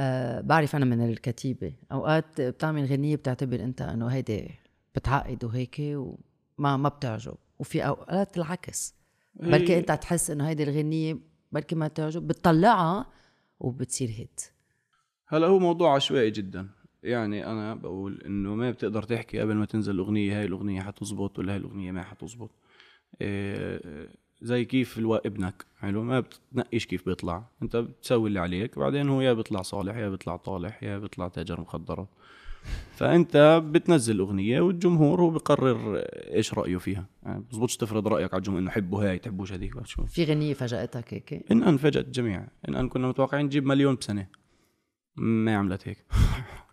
آه 0.00 0.40
بعرف 0.40 0.76
أنا 0.76 0.84
من 0.84 1.08
الكتيبة. 1.10 1.72
أوقات 1.92 2.40
بتعمل 2.40 2.84
غنية 2.84 3.16
بتعتبر 3.16 3.64
أنت 3.64 3.82
إنه 3.82 4.06
هيدي 4.06 4.50
بتعقد 4.94 5.44
وهيك 5.44 5.76
وما 5.80 6.76
ما 6.76 6.88
بتعجب. 6.88 7.34
وفي 7.58 7.86
أوقات 7.86 8.36
العكس. 8.36 8.95
بركي 9.40 9.72
هي- 9.74 9.78
أنت 9.78 9.92
تحس 9.92 10.30
إنه 10.30 10.48
هيدي 10.48 10.62
الغنية 10.62 11.18
بركي 11.52 11.74
ما 11.74 11.88
تعجب 11.88 12.26
بتطلعها 12.26 13.06
وبتصير 13.60 14.08
هيت 14.08 14.40
هلا 15.28 15.46
هو 15.46 15.58
موضوع 15.58 15.94
عشوائي 15.94 16.30
جدا. 16.30 16.68
يعني 17.02 17.46
أنا 17.46 17.74
بقول 17.74 18.22
إنه 18.26 18.54
ما 18.54 18.70
بتقدر 18.70 19.02
تحكي 19.02 19.40
قبل 19.40 19.54
ما 19.54 19.64
تنزل 19.66 19.94
الأغنية 19.94 20.38
هاي 20.38 20.44
الأغنية 20.44 20.80
حتزبط 20.80 21.38
ولا 21.38 21.52
هاي 21.52 21.56
الأغنية 21.58 21.92
ما 21.92 22.02
حتزبط. 22.02 22.50
إيه 23.20 24.08
زي 24.42 24.64
كيف 24.64 24.98
ألو... 24.98 25.14
ابنك 25.14 25.66
حلو؟ 25.78 26.02
ما 26.02 26.20
بتنقيش 26.20 26.86
كيف 26.86 27.06
بيطلع. 27.06 27.44
أنت 27.62 27.76
بتسوي 27.76 28.28
اللي 28.28 28.40
عليك 28.40 28.78
بعدين 28.78 29.08
هو 29.08 29.20
يا 29.20 29.32
بيطلع 29.32 29.62
صالح 29.62 29.96
يا 29.96 30.08
بيطلع 30.08 30.36
طالح 30.36 30.82
يا 30.82 30.98
بيطلع 30.98 31.28
تاجر 31.28 31.60
مخدرات. 31.60 32.08
فأنت 32.96 33.62
بتنزل 33.64 34.18
أغنية 34.18 34.60
والجمهور 34.60 35.20
هو 35.20 35.30
بقرر 35.30 35.96
إيش 36.34 36.54
رأيه 36.54 36.76
فيها. 36.76 37.06
يعني 37.22 37.44
بزبطش 37.50 37.76
تفرض 37.76 38.08
رأيك 38.08 38.34
على 38.34 38.38
الجمهور 38.38 38.62
إنه 38.62 38.70
حبوا 38.70 39.04
هاي 39.04 39.18
تحبوش 39.18 39.52
هذيك 39.52 39.86
شو. 39.86 40.06
في 40.06 40.24
غنية 40.24 40.54
فاجأتك 40.54 41.14
هيك؟ 41.14 41.44
إن 41.50 41.62
ان 41.62 41.76
فاجأت 41.76 42.06
الجميع 42.06 42.48
إن 42.68 42.74
أن 42.74 42.88
كنا 42.88 43.08
متوقعين 43.08 43.46
نجيب 43.46 43.66
مليون 43.66 43.94
بسنة. 43.94 44.26
ما 45.16 45.56
عملت 45.56 45.88
هيك. 45.88 46.04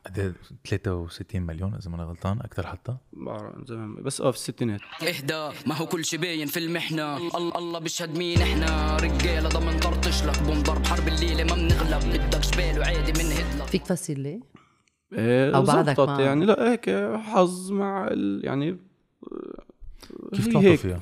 قد 0.06 0.20
إيه؟ 0.20 0.34
63 0.66 1.42
مليون 1.42 1.76
إذا 1.76 1.90
ماني 1.90 2.04
غلطان 2.04 2.40
أكثر 2.40 2.68
حتى؟ 2.68 2.98
بعرف 3.14 3.68
زمان. 3.68 3.96
بس 3.96 4.22
آه 4.22 4.32
في 4.32 4.38
الستينات. 4.38 4.82
إهدى 5.02 5.58
ما 5.68 5.76
هو 5.76 5.86
كل 5.86 6.06
شي 6.06 6.18
باين 6.18 6.48
في 6.48 6.60
المحنة. 6.60 7.18
الله 7.18 7.58
الله 7.58 7.80
بيشهد 7.80 8.18
مين 8.18 8.42
إحنا. 8.42 8.98
رجالة 8.98 9.50
ضمن 9.50 9.80
طرطش 9.80 10.24
لك 10.24 10.44
بوم 10.44 10.64
ضرب 10.64 10.86
حرب 10.86 11.08
الليلة 11.08 11.44
ما 11.44 11.56
بنغلب. 11.56 12.14
بدك 12.14 12.40
جبال 12.40 12.80
وعادي 12.80 13.12
بنهد 13.12 13.62
لك 13.62 13.68
فيك 13.68 13.84
تفسر 13.84 14.18
إيه 15.14 15.56
أو 15.56 15.62
بعدك 15.64 16.00
ما- 16.00 16.22
يعني. 16.22 16.46
لا 16.46 16.72
هيك 16.72 16.90
حظ 17.16 17.72
مع 17.72 18.08
ال... 18.12 18.46
يعني 18.46 18.78
كيف 20.34 20.48
هي 20.48 20.52
طلعتوا. 20.54 20.76
فيها؟ 20.76 21.00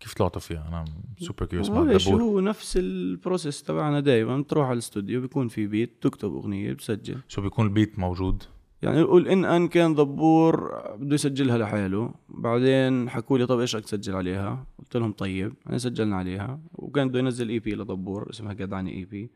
كيف 0.00 0.14
طلعتوا 0.14 0.40
فيها؟ 0.40 0.68
أنا 0.68 0.84
super 1.20 1.46
curious 1.46 1.70
مع 1.70 1.82
معلش 1.82 2.08
دبور 2.08 2.22
هو 2.22 2.40
نفس 2.40 2.76
ال 2.76 2.87
process 2.87 3.62
تبعنا 3.62 4.00
دائما 4.00 4.42
تروح 4.42 4.66
على 4.66 4.72
الاستوديو 4.72 5.20
بيكون 5.20 5.48
في 5.48 5.66
beat 5.66 5.92
تكتب 6.00 6.34
أغنية 6.34 6.72
بتسجل 6.72 7.16
شو 7.28 7.42
بيكون 7.42 7.66
ال 7.66 7.72
beat 7.72 7.98
موجود؟ 7.98 8.42
يعني 8.82 9.00
نقول 9.00 9.28
إن 9.28 9.44
أن 9.44 9.68
كان 9.68 9.94
دبور 9.94 10.80
بده 10.96 11.14
يسجلها 11.14 11.58
لحاله. 11.58 12.14
بعدين 12.28 13.10
حكوا 13.10 13.38
لي 13.38 13.46
طب 13.46 13.60
إيش 13.60 13.76
بدك 13.76 13.84
تسجل 13.84 14.14
عليها؟ 14.16 14.66
قلت 14.78 14.96
لهم 14.96 15.12
طيب. 15.12 15.54
يعني 15.66 15.78
سجلنا 15.78 16.16
عليها. 16.16 16.60
وكان 16.74 17.08
بده 17.08 17.18
ينزل 17.18 17.48
EP 17.48 17.74
لدبور 17.74 18.30
اسمها 18.30 18.52
جدعني 18.52 18.94
EP 18.98 19.30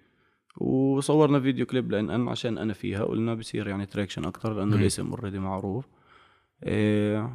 وصورنا 0.56 1.40
فيديو 1.40 1.66
كليب 1.66 1.90
لإن 1.90 2.10
أن 2.10 2.28
عشان 2.28 2.58
أنا 2.58 2.72
فيها 2.72 3.04
قلنا 3.04 3.34
بصير 3.34 3.68
يعني 3.68 3.86
traction 3.86 4.24
أكثر 4.24 4.54
لأنه. 4.54 4.76
الاسم 4.76 5.10
already 5.10 5.38
معروف. 5.38 5.88
إيه 6.62 7.30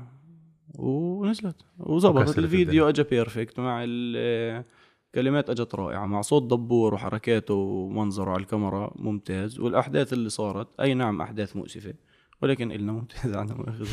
ونزلت. 0.76 1.56
وكسرت 1.80 2.38
الفيديو 2.38 2.90
اجى 2.90 3.04
perfect 3.04 3.60
مع 3.60 3.84
الكلمات 3.88 5.50
أجت 5.50 5.76
رائعة 5.76 6.06
مع 6.06 6.22
صوت 6.22 6.44
دبور 6.44 6.94
وحركاته 6.94 7.54
ومنظره 7.54 8.32
على 8.32 8.42
الكاميرا 8.42 8.94
ممتاز 8.96 9.60
والأحداث 9.60 10.14
اللي 10.14 10.30
صارت 10.30 10.80
أي 10.80 10.94
نعم 10.94 11.22
أحداث 11.22 11.56
مؤسفة 11.56 11.94
ولكن 12.42 12.72
إلنا 12.72 12.92
ممتاز. 12.92 13.36
عنا 13.38 13.54
مؤاخذه 13.54 13.88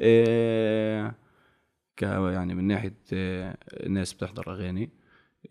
إيه 0.00 1.14
ك 1.96 2.02
يعني 2.02 2.54
من 2.54 2.64
ناحية 2.64 2.96
آه، 3.12 3.56
الناس 3.72 4.12
بتحضر 4.12 4.52
أغاني. 4.52 5.01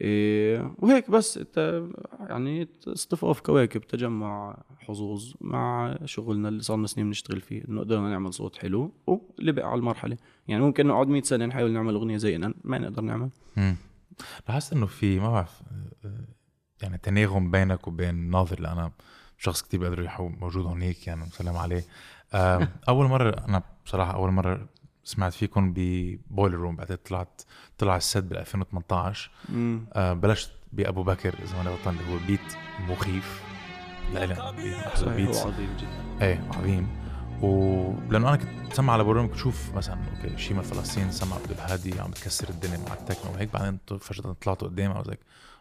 إيه 0.02 0.76
وهيك 0.78 1.12
بس 1.12 1.38
إنت 1.38 1.84
يعني 2.30 2.68
اصطفاف 2.88 3.40
كواكب 3.42 3.82
تجمع 3.82 4.58
حظوظ 4.80 5.34
مع 5.42 5.96
شغلنا 6.06 6.50
اللي 6.50 6.64
صار 6.64 6.78
لنا 6.78 6.88
سنين 6.88 7.08
بنشتغل 7.08 7.42
فيه 7.42 7.64
إنه 7.70 7.80
قدرنا 7.82 8.10
نعمل 8.10 8.34
صوت 8.34 8.56
حلو 8.58 8.92
واللي 9.08 9.52
بقى 9.52 9.68
على 9.68 9.80
المرحلة. 9.80 10.18
يعني 10.48 10.64
ممكن 10.64 10.88
نقعد 10.88 11.08
100 11.08 11.22
سنة 11.22 11.46
نحاول 11.46 11.72
نعمل 11.72 11.94
أغنية 11.94 12.18
زي 12.18 12.36
إن 12.36 12.54
ما 12.64 12.78
نقدر 12.78 13.02
نعمل. 13.02 13.30
لاحظت 14.48 14.74
إنه 14.74 14.86
في 14.86 15.20
ما 15.20 15.30
بعرف 15.32 15.62
آه، 15.72 16.08
آه، 16.08 16.26
يعني 16.82 16.98
تناغم 16.98 17.52
بينك 17.52 17.88
وبين 17.88 18.16
ناظر 18.16 18.58
اللي 18.58 18.72
أنا 18.72 18.92
شخص 19.38 19.62
كتير 19.62 19.80
بقدر 19.80 20.10
موجود 20.20 20.66
هونيك 20.66 21.08
يعني 21.08 21.26
سلام 21.26 21.58
عليه. 21.58 21.84
آم، 22.34 22.68
أول 22.90 23.06
مرة 23.06 23.46
أنا 23.48 23.64
بصراحة 23.86 24.14
أول 24.16 24.32
مرة 24.32 24.68
سمعت 25.04 25.34
فيكم 25.34 25.74
ب 25.76 25.87
Boiler 25.87 26.56
Room 26.56 26.76
بعدين 26.76 26.98
طلعت 27.06 27.42
طلع 27.78 27.96
السد 27.98 28.30
بال 28.30 28.38
2018 28.38 29.32
مم. 29.50 29.86
آه، 29.94 30.14
بلشت 30.14 30.52
بأبو 30.74 31.04
بكر 31.04 31.34
إذا 31.44 31.58
ماني 31.58 31.70
غلطان 31.70 31.98
اللي 31.98 32.14
هو 32.14 32.18
beat 32.28 32.56
مخيف. 32.90 33.42
لإلي 34.14 34.34
أنا 34.34 34.52
بي- 34.52 34.76
أحلى 34.76 34.96
صحيح 34.96 35.16
beats 35.16 35.38
هو 35.38 35.48
عظيم 35.52 35.70
جدا. 35.80 36.26
إيه 36.26 36.50
عظيم. 36.58 36.88
ولأنه 37.42 38.30
أنا 38.30 38.36
كنت 38.38 38.72
بسمع 38.72 38.94
على 38.94 39.04
Boiler 39.04 39.18
Room 39.18 39.28
كنت 39.28 39.36
أشوف 39.36 39.74
مثلا 39.76 39.98
okay 40.16 40.38
شيما 40.38 40.62
فلسطين 40.62 41.12
سما 41.12 41.36
عبد 41.36 41.52
الهادي 41.52 42.00
عم 42.00 42.12
بتكسر 42.12 42.50
الدنيا 42.50 42.78
مع 42.78 42.94
التكنو 42.94 43.32
وهيك 43.34 43.54
بعدين 43.54 43.80
فجأة 44.00 44.34
طلعت 44.42 44.62
قدامي 44.62 45.04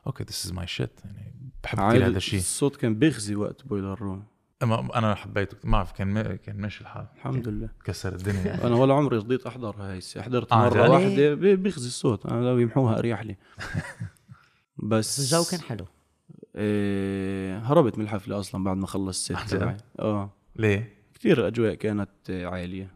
okay 0.07 0.25
this 0.25 0.47
is 0.47 0.53
my 0.53 0.67
shit 0.67 1.01
يعني 1.05 1.35
بحب 1.65 1.79
كثير 1.89 2.07
هذا 2.07 2.17
الشيء. 2.17 2.39
الصوت 2.39 2.77
كان 2.77 2.95
بيغزي 2.95 3.35
وقت 3.35 3.67
Boiler 3.67 4.01
Room 4.03 4.25
أنا 4.63 5.15
حبيته. 5.15 5.57
ما 5.65 5.71
بعرف 5.73 5.93
كان 5.93 6.09
ما 6.09 6.23
كان 6.37 6.57
ماشي 6.61 6.81
الحال. 6.81 7.07
الحمد 7.17 7.49
لله. 7.49 7.69
كسر 7.85 8.13
الدنيا. 8.15 8.55
أنا 8.67 8.75
ولا 8.77 8.95
عمري 8.95 9.17
رضيت 9.17 9.47
احضرها 9.47 9.93
هاي 9.93 10.01
حضرت 10.23 10.53
آه، 10.53 10.57
مرة؟ 10.71 10.91
واحدة 10.91 11.35
بي- 11.35 11.57
بيغزي 11.57 11.87
الصوت. 11.89 12.27
أنا 12.27 12.45
لو 12.45 12.59
يمحوها 12.59 12.99
أريح 12.99 13.23
لي. 13.23 13.37
بس 14.91 15.19
الجو 15.21 15.45
كان 15.51 15.61
حلو. 15.61 15.87
إيه 16.57 17.59
هربت 17.59 17.99
من 17.99 18.05
الحفلة 18.05 18.41
أصلا 18.41 18.65
بعد 18.65 18.77
ما 18.77 18.87
خلص 18.87 19.31
ال 19.31 19.37
set 19.37 19.55
جد؟ 19.55 19.61
تبعي 19.61 19.77
آه. 19.99 20.31
ليه؟ 20.57 20.95
كثير 21.15 21.41
الاجواء 21.41 21.75
كانت 21.75 22.11
آه، 22.31 22.47
عالية. 22.47 22.91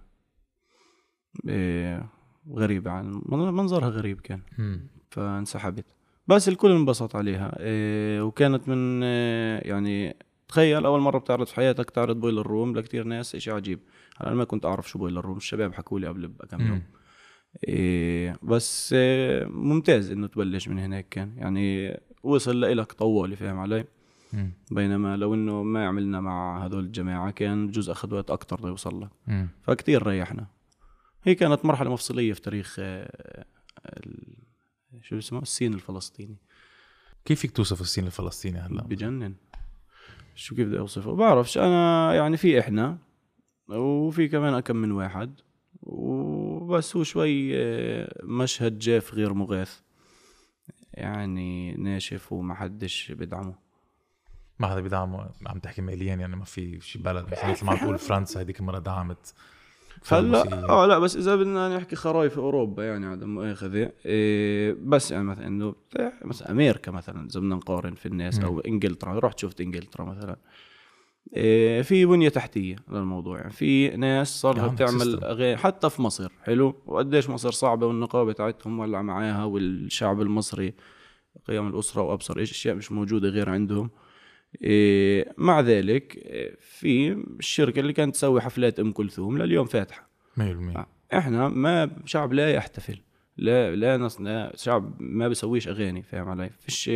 إيه 1.48 2.08
غريبة 2.52 2.90
عن 2.90 3.22
منظرها 3.28 3.88
غريب 3.88 4.20
كان. 4.20 4.40
فانسحبت. 5.10 5.84
بس 6.26 6.48
الكل 6.48 6.70
انبسط 6.72 7.16
عليها. 7.16 7.56
إيه 7.60 8.22
وكانت 8.22 8.68
من 8.68 9.02
إيه 9.02 9.70
يعني 9.70 10.16
تخيل 10.48 10.84
أول 10.86 11.00
مرة 11.00 11.18
بتعرض 11.18 11.46
في 11.46 11.54
حياتك 11.54 11.90
تعرض 11.90 12.20
Boiler 12.20 12.46
Room 12.46 12.76
لكثير 12.76 13.04
ناس 13.04 13.34
اشي 13.34 13.50
عجيب 13.50 13.80
أنا 14.20 14.34
ما 14.34 14.44
كنت 14.44 14.64
أعرف 14.66 14.88
شو 14.88 14.98
Boiler 14.98 15.20
Room 15.24 15.36
الشباب 15.36 15.74
حكوا 15.74 16.00
لي 16.00 16.06
قبل 16.08 16.28
بكم 16.28 16.66
يوم. 16.66 16.82
إيه 17.68 18.36
بس 18.42 18.92
إيه 18.92 19.44
ممتاز 19.46 20.10
إنه 20.10 20.26
تبلش 20.26 20.68
من 20.68 20.78
هناك 20.78 21.08
كان. 21.08 21.34
يعني 21.38 21.96
وصل 22.22 22.60
لإلك 22.60 22.92
طوالي 22.92 23.36
فاهم 23.36 23.58
علي؟ 23.58 23.84
مم. 24.32 24.52
بينما 24.70 25.16
لو 25.16 25.34
إنه 25.34 25.62
ما 25.62 25.86
عملنا 25.86 26.20
مع 26.20 26.64
هدول 26.64 26.84
الجماعة 26.84 27.30
كان 27.30 27.66
بجوز 27.66 27.90
اخذ 27.90 28.14
وقت 28.14 28.30
أكتر 28.30 28.64
ليوصل 28.64 29.02
لك. 29.02 29.10
مم. 29.26 29.48
فكتير 29.62 30.06
ريحنا. 30.06 30.46
هي 31.22 31.34
كانت 31.34 31.64
مرحلة 31.64 31.90
مفصلية 31.92 32.32
في 32.32 32.40
تاريخ 32.40 32.76
آه، 32.78 33.44
ال- 33.86 34.36
شو 35.02 35.18
اسمه؟ 35.18 35.38
السين 35.42 35.74
الفلسطيني. 35.74 36.36
كيف 37.24 37.40
فيك 37.40 37.50
توصف 37.50 37.80
الصين 37.80 38.06
الفلسطيني 38.06 38.58
هلا؟ 38.58 38.82
بجنن. 38.82 39.34
شو 40.34 40.54
كيف 40.56 40.68
بدي 40.68 40.78
أوصفه؟ 40.78 41.14
بعرفش 41.14 41.58
أنا 41.58 42.14
يعني 42.14 42.36
في 42.36 42.60
إحنا 42.60 42.98
وفي 43.68 44.28
كمان 44.28 44.60
كم 44.60 44.76
من 44.76 44.92
واحد 44.92 45.40
وبس 45.82 46.96
هو 46.96 47.02
شوي 47.02 47.56
آه، 47.56 48.20
مشهد 48.22 48.78
جاف 48.78 49.14
غير 49.14 49.34
مغاث 49.34 49.80
يعني 50.94 51.72
ناشف 51.72 52.32
وما 52.32 52.54
حدش 52.54 53.12
بدعمه. 53.12 53.54
ما 54.58 54.68
حدا 54.68 54.80
بيدعمه 54.80 55.30
عم 55.46 55.58
تحكي 55.58 55.82
ماليا 55.82 56.14
يعني 56.14 56.36
ما 56.36 56.44
في 56.44 56.80
شي 56.80 56.98
بلد. 56.98 57.26
مثل 57.50 57.64
ما 57.64 57.72
عم 57.72 57.78
تقول 57.78 57.98
فرنسا 57.98 58.40
هذيك 58.40 58.60
المره 58.60 58.78
دعمت. 58.78 59.34
هلا. 60.08 60.68
آه 60.68 60.86
لا 60.86 60.98
بس 60.98 61.16
إذا 61.16 61.36
بدنا 61.36 61.76
نحكي 61.76 61.96
خرايف 61.96 62.32
في 62.32 62.38
أوروبا 62.38 62.84
يعني 62.84 63.06
عدم 63.06 63.34
مؤاخذه 63.34 63.92
إيه 64.06 64.76
بس 64.82 65.10
يعني 65.10 65.24
مثلا 65.24 65.46
إنه 65.46 65.74
مثلا 66.24 66.50
أمريكا 66.50 66.90
مثلا 66.92 67.26
إذا 67.26 67.40
بدنا 67.40 67.54
نقارن 67.54 67.94
في 67.94 68.06
الناس 68.06 68.40
أو 68.40 68.60
إنجلترا 68.60 69.18
رحت 69.18 69.38
شفت 69.38 69.60
إنجلترا 69.60 70.04
مثلا. 70.04 70.36
إيه 71.36 71.82
في 71.82 72.06
بنية 72.06 72.28
تحتية 72.28 72.76
للموضوع 72.90 73.38
يعني 73.38 73.50
في 73.50 73.88
ناس 73.88 74.40
صار 74.40 74.56
لها 74.56 74.66
بتعمل 74.66 75.00
سيستم. 75.00 75.24
اغاني 75.24 75.56
حتى 75.56 75.90
في 75.90 76.02
مصر 76.02 76.28
حلو؟ 76.42 76.74
وقديش 76.86 77.30
مصر 77.30 77.50
صعبة 77.50 77.86
والنقابة 77.86 78.32
تاعتهم 78.32 78.78
ولع 78.78 79.02
معاها 79.02 79.44
والشعب 79.44 80.20
المصري 80.20 80.74
قيم 81.48 81.68
الأسرة 81.68 82.02
وأبصر 82.02 82.42
أشياء 82.42 82.74
مش 82.74 82.92
موجودة 82.92 83.28
غير 83.28 83.50
عندهم. 83.50 83.90
مع 85.38 85.60
ذلك 85.60 86.16
إيه 86.16 86.56
في 86.60 87.12
الشركة 87.38 87.80
اللي 87.80 87.92
كانت 87.92 88.14
تسوي 88.14 88.40
حفلات 88.40 88.80
أم 88.80 88.92
كلثوم 88.92 89.38
لليوم 89.38 89.66
فاتحة. 89.66 90.08
100% 90.40 90.42
إحنا 91.14 91.48
ما 91.48 91.90
شعب 92.04 92.32
لا 92.32 92.50
يحتفل 92.50 92.98
لا 93.36 93.76
لا 93.76 93.96
نص 93.96 94.20
لا 94.20 94.52
شعب 94.56 94.94
ما 95.02 95.28
بيسويش 95.28 95.68
أغاني 95.68 96.02
فاهم 96.02 96.28
علي؟ 96.28 96.50
فيش 96.60 96.90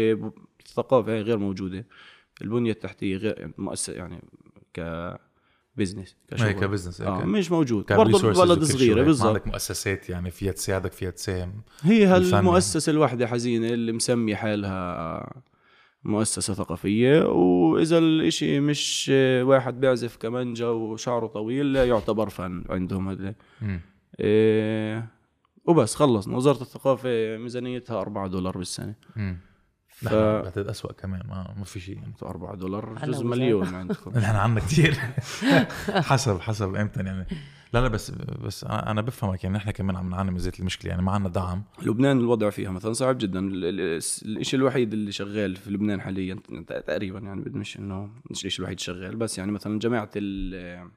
الثقافة 0.67 1.13
هي 1.13 1.21
غير 1.23 1.39
موجودة 1.39 1.87
البنية 2.43 2.71
التحتية 2.71 3.17
غير 3.17 3.51
مؤسسه 3.59 3.93
يعني 3.93 4.23
ك 4.75 4.81
business 5.77 6.17
هي 6.33 6.53
ك 6.55 6.60
business 6.60 7.01
آه. 7.01 7.25
مش 7.25 7.51
موجود. 7.51 7.87
برضه 7.93 8.33
بلد 8.45 8.65
صغيرة 8.65 9.03
بالضبط. 9.03 9.29
عندك 9.29 9.47
مؤسسات 9.47 10.11
يعني 10.11 10.31
فيها 10.31 10.53
تساعدك 10.53 10.93
فيها 10.93 11.11
تساهم 11.11 11.63
هي 11.83 12.17
الفن. 12.17 12.35
هالمؤسسة 12.35 12.91
الواحدة 12.91 13.27
حزينة 13.27 13.69
اللي 13.69 13.93
مسمي 13.93 14.37
حالها 14.37 15.43
مؤسسة 16.05 16.55
ثقافية 16.55 17.23
وإذا 17.27 17.99
الإشي 17.99 18.61
مش 18.61 19.11
واحد 19.43 19.81
بيعزف 19.81 20.17
كمانجا 20.17 20.67
وشعره 20.69 21.27
طويل 21.27 21.73
لا 21.73 21.85
يعتبر 21.85 22.29
فن 22.29 22.65
عندهم 22.71 23.09
هذا. 23.09 23.35
إيه 24.21 25.09
وبس 25.65 25.95
خلصنا. 25.95 26.37
وزارة 26.37 26.63
الثقافة 26.63 27.37
ميزانيتها 27.37 28.01
4 28.01 28.27
دولار 28.27 28.59
بالسنة. 28.59 28.95
مم. 29.17 29.39
ف 29.89 30.15
بعتقد 30.15 30.67
اسوء 30.67 30.93
كمان 30.93 31.23
ما 31.29 31.55
ما 31.59 31.65
في 31.65 31.81
شيء. 31.81 31.97
يعني 31.97 32.13
4 32.23 32.55
دولار 32.55 32.95
جزء. 33.05 33.25
مليون 33.27 33.75
عندكم. 33.75 34.19
نحن 34.19 34.37
عنا 34.37 34.61
كثير 34.61 34.95
حسب 35.91 36.41
حسب 36.41 36.75
إمتى 36.75 37.01
يعني. 37.01 37.27
لا 37.73 37.81
لا 37.81 37.89
بس 37.89 38.11
بس 38.45 38.65
أنا 38.65 39.01
بفهمك 39.01 39.45
يعني 39.45 39.57
نحن 39.57 39.71
كمان 39.71 39.97
عم 39.97 40.11
نعاني 40.11 40.31
من 40.31 40.39
زيت 40.39 40.61
المشكلة 40.61 40.91
يعني 40.91 41.03
ما 41.03 41.13
عنا 41.13 41.29
دعم. 41.29 41.63
لبنان 41.83 42.19
الوضع 42.19 42.51
فيها 42.51 42.71
مثلا 42.71 42.93
صعب 42.93 43.19
جدا. 43.19 43.39
ال- 43.41 43.65
ال- 43.65 44.39
الشيء 44.39 44.61
الوحيد 44.61 44.93
اللي 44.93 45.13
شغال 45.13 45.57
في 45.57 45.71
لبنان 45.71 46.01
حاليا 46.01 46.35
تقريبا 46.67 47.19
يعني 47.19 47.41
مش 47.47 47.79
إنه 47.79 48.11
مش 48.31 48.47
الشيء 48.47 48.61
الوحيد 48.61 48.81
شغال 48.81 49.17
بس 49.17 49.39
يعني 49.39 49.53
مثلا 49.53 49.79
جماعة 49.79 50.11
ال- 50.17 50.89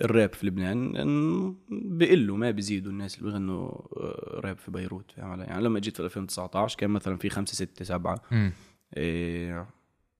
الراب 0.00 0.32
في 0.32 0.46
لبنان 0.46 0.96
إن 0.96 1.54
بيقلوا 1.98 2.36
ما 2.36 2.50
بيزيدوا 2.50 2.92
الناس 2.92 3.18
اللي 3.18 3.30
بيغنوا 3.30 3.68
آه، 3.70 4.40
راب 4.44 4.58
في 4.58 4.70
بيروت. 4.70 5.10
فاهم 5.12 5.30
علي؟ 5.30 5.44
يعني 5.44 5.62
لما 5.62 5.80
جيت 5.80 5.96
في 5.96 6.02
2019 6.02 6.76
كان 6.78 6.90
مثلا 6.90 7.16
في 7.16 7.28
خمسة 7.28 7.54
ستة 7.54 7.84
سبعة. 7.84 8.22
مم. 8.30 8.52
إيه 8.96 9.66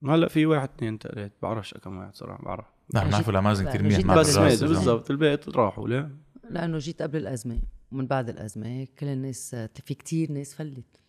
هلأ 0.09 0.29
في 0.29 0.47
واحد 0.47 0.69
اثنين 0.77 0.99
ثلاث 0.99 1.33
بعرفش 1.43 1.75
كم 1.75 1.97
واحد 1.97 2.15
صراحة 2.15 2.45
بعرف. 2.45 2.67
نحن 2.95 3.07
بنعرف 3.09 3.31
الأزمات 3.31 3.69
كثير 3.69 3.83
منيح 3.83 3.99
مع 4.05 4.15
بس. 4.15 4.37
بالضبط 4.39 5.11
البيت 5.11 5.49
راحوا 5.49 5.89
لا 5.89 6.11
لأنه 6.51 6.79
جيت 6.79 7.03
قبل 7.03 7.19
الأزمة 7.19 7.59
ومن 7.93 8.07
بعد 8.07 8.29
الأزمة 8.29 8.87
كل 8.99 9.07
الناس 9.07 9.55
في 9.85 9.95
كتير 9.95 10.33
ناس 10.33 10.55
فلت 10.55 11.01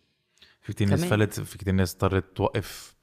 في 0.62 0.72
كثير 0.72 0.88
ناس. 0.90 1.04
فلت 1.04 1.40
في 1.40 1.58
كثير 1.58 1.74
ناس 1.74 1.92
اضطرت 1.94 2.36
توقف 2.36 2.96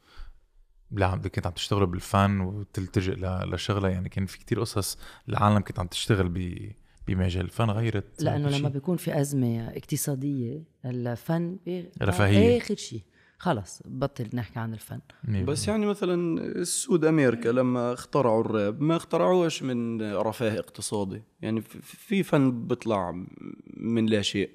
لا 0.92 1.16
كنت 1.16 1.48
عم 1.48 1.54
تشتغل 1.54 1.86
بالفن 1.86 2.40
وتلتجئ 2.42 3.14
ل- 3.16 3.50
لشغلها 3.54 3.90
يعني 3.90 4.10
كان 4.10 4.26
في 4.26 4.40
كتير 4.40 4.60
قصص 4.60 4.98
العالم 5.30 5.60
كانت 5.60 5.80
عم 5.80 5.88
تشتغل 5.88 6.30
ب 6.30 6.72
بمجال 7.08 7.46
الفن 7.46 7.70
غيرت 7.70 8.24
لأنه 8.24 8.50
لما. 8.50 8.70
بيكون 8.70 8.98
في 8.98 9.22
أزمة 9.22 9.68
اقتصادية 9.70 10.64
الفن 10.86 11.58
بي- 11.66 11.92
رفاهية. 12.02 12.58
آخر 12.62 12.76
شيء 12.76 13.02
خلص 13.44 13.82
بطل 13.86 14.30
نحكي 14.34 14.60
عن 14.60 14.74
الفن. 14.74 15.00
بس 15.46 15.68
يعني 15.68 15.86
مثلا 15.86 16.42
السود 16.42 17.06
أمريكا 17.06 17.50
لما 17.50 17.94
اخترعوا 17.94 18.42
الراب 18.42 18.82
ما 18.82 18.96
اخترعوش 18.96 19.64
من 19.64 20.02
رفاه 20.02 20.60
اقتصادي. 20.60 21.22
يعني 21.42 21.62
في- 21.62 22.24
فن 22.24 22.68
بيطلع 22.68 23.26
من 23.78 24.06
لا 24.06 24.22
شيء. 24.22 24.50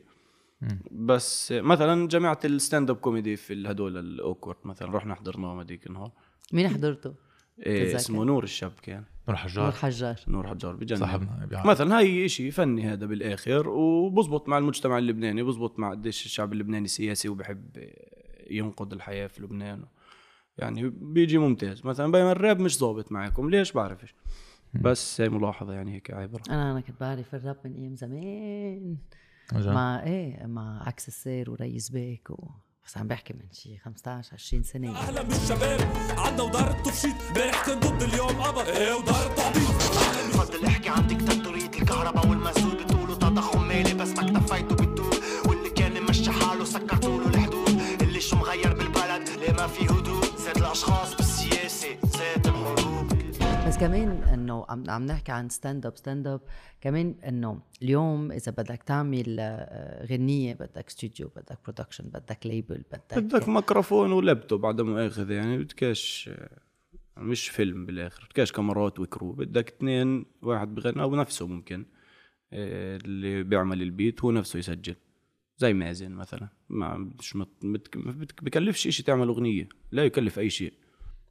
بس 0.91 1.53
مثلا 1.53 2.09
جماعة 2.09 2.39
ال 2.45 2.91
stand-up 2.91 2.97
comedy 2.97 3.37
في 3.37 3.71
هدول 3.71 3.97
ال 3.97 4.04
Awkword 4.04 4.57
مثلا 4.65 4.97
رحنا 4.97 5.15
حضرناهم 5.15 5.59
هذيك 5.61 5.87
النهار. 5.87 6.11
مين 6.53 6.69
حضرته؟ 6.69 7.15
إيه؟ 7.67 7.97
اسمه 7.97 8.25
نور 8.25 8.45
الشاب 8.45 8.73
كان. 8.83 8.97
نور 8.97 9.05
نور 9.29 9.37
حجار. 9.37 9.73
حجار 9.73 10.17
نور 10.29 10.49
حجار 10.49 10.77
بجنن. 10.77 10.99
صاحبنا 10.99 11.47
بيعرف. 11.47 11.67
مثلا 11.67 11.99
هاي 11.99 12.25
إشي 12.25 12.51
فني 12.51 12.83
هذا 12.93 13.07
بالآخر 13.07 13.69
وبزبط 13.69 14.49
مع 14.49 14.59
المجتمع 14.59 14.99
اللبناني 14.99 15.43
بزبط 15.43 15.79
مع 15.79 15.91
قديش 15.91 16.27
الشعب 16.27 16.53
اللبناني 16.53 16.89
سياسي 16.89 17.29
وبحب 17.29 17.67
ينقد 18.51 18.93
الحياة 18.93 19.27
في 19.27 19.43
لبنان. 19.43 19.85
يعني 20.59 20.89
بيجي 20.89 21.39
ممتاز. 21.39 21.87
مثلا 21.87 22.13
بينما 22.13 22.33
الراب 22.33 22.61
مش 22.61 22.79
ظابط 22.79 23.13
معكم 23.13 23.51
ليش؟ 23.51 23.73
بعرفش 23.73 24.15
بس 24.75 25.21
هي 25.21 25.29
ملاحظة 25.29 25.73
يعني 25.73 25.95
هيك 25.95 26.11
عبره 26.11 26.43
أنا 26.51 26.73
أنا 26.73 26.81
كنت 26.81 27.01
بعرف 27.01 27.35
الراب 27.35 27.57
من 27.65 27.75
أيام 27.75 27.97
زمان. 27.97 28.97
عن 29.53 29.61
جد. 29.61 29.69
مع 29.69 30.03
إيه 30.03 30.47
مع 30.47 30.83
عكس 30.87 31.09
السير 31.09 31.51
وريس 31.51 31.89
بيك 31.91 32.31
و... 32.31 32.49
بس 32.87 32.99
عم 32.99 33.07
بحكي 33.09 33.35
من 33.35 33.53
شي 33.53 33.79
15 33.79 34.35
20 34.35 34.63
سنة. 34.63 34.97
أهلا 34.97 35.23
بالشباب 35.23 35.81
عنا 36.19 36.43
ودار 36.43 36.71
التفشيط 36.71 37.15
امبارح 37.29 37.67
كان 37.67 37.81
ضد 37.81 38.03
اليوم. 38.03 38.29
قبض 38.43 38.69
إيه 38.69 38.95
ودار 38.95 39.27
التعبيط 39.31 39.69
بفضل 40.29 40.67
احكي 40.67 40.89
عن 40.89 41.07
ديكتاتورية 41.07 41.65
الكهرباء 41.67 42.29
والمسؤول 42.29 42.85
بتقولوا 42.85 43.15
تضخم 43.15 43.69
مالي 43.69 43.95
بس 43.95 44.09
ما 44.09 44.39
اكتفيتوا 44.39 44.77
بالدول 44.77 45.15
واللي 45.49 45.71
كان 45.71 46.03
ممشي 46.03 46.31
حاله 46.31 46.65
سكرتوا 46.65 47.18
في 49.69 49.85
هدوء. 49.85 50.25
زاد 50.37 50.57
الأشخاص 50.57 51.17
بالسياسة 51.17 51.89
زاد 52.07 52.47
الحروب. 52.47 53.09
بس 53.69 53.79
كمان 53.79 54.09
إنه 54.23 54.67
عم 54.69 54.91
عم 54.91 55.07
نحكي 55.07 55.33
عن 55.33 55.49
stand-up 55.49 55.97
stand-up 55.97 56.41
كمان 56.81 57.15
إنه 57.29 57.61
اليوم 57.83 58.33
إذا 58.33 58.53
بدك 58.53 58.83
تعمل 58.83 59.37
آه، 59.41 60.07
غنية 60.07 60.55
بدك 60.55 60.87
استوديو 60.87 61.29
بدك 61.37 61.59
production 61.65 62.05
بدك 62.05 62.47
label 62.47 62.85
بدك 62.93 63.19
بدك 63.19 63.49
ميكروفون 63.49 64.13
ولابتوب 64.13 64.67
عدم 64.67 64.87
مؤاخذه 64.91 65.33
يعني 65.33 65.59
بدكش 65.59 66.31
مش 67.17 67.49
فيلم 67.49 67.87
بالآخر 67.87 68.29
بدكش 68.31 68.53
كاميرات 68.53 69.01
و 69.01 69.06
crew. 69.06 69.33
بدك 69.33 69.69
اثنين 69.69 70.25
واحد 70.43 70.75
بغني 70.75 71.03
أو 71.03 71.17
نفسه 71.17 71.47
ممكن 71.47 71.87
إيه، 72.53 72.97
اللي 72.97 73.43
بيعمل 73.43 73.83
البيت 73.83 74.25
هو 74.25 74.31
نفسه 74.31 74.59
يسجل. 74.59 74.95
زي 75.59 75.73
مازن 75.73 76.13
مثلا. 76.13 76.49
ما 76.69 76.97
مش 77.19 77.37
مت... 77.37 77.49
مت... 77.65 77.97
بت- 77.97 78.45
بكلفش 78.45 78.89
شيء 78.89 79.07
تعمل 79.07 79.29
أغنية. 79.29 79.69
لا 79.93 80.05
يكلف 80.05 80.39
أي 80.39 80.51
شيء. 80.51 80.73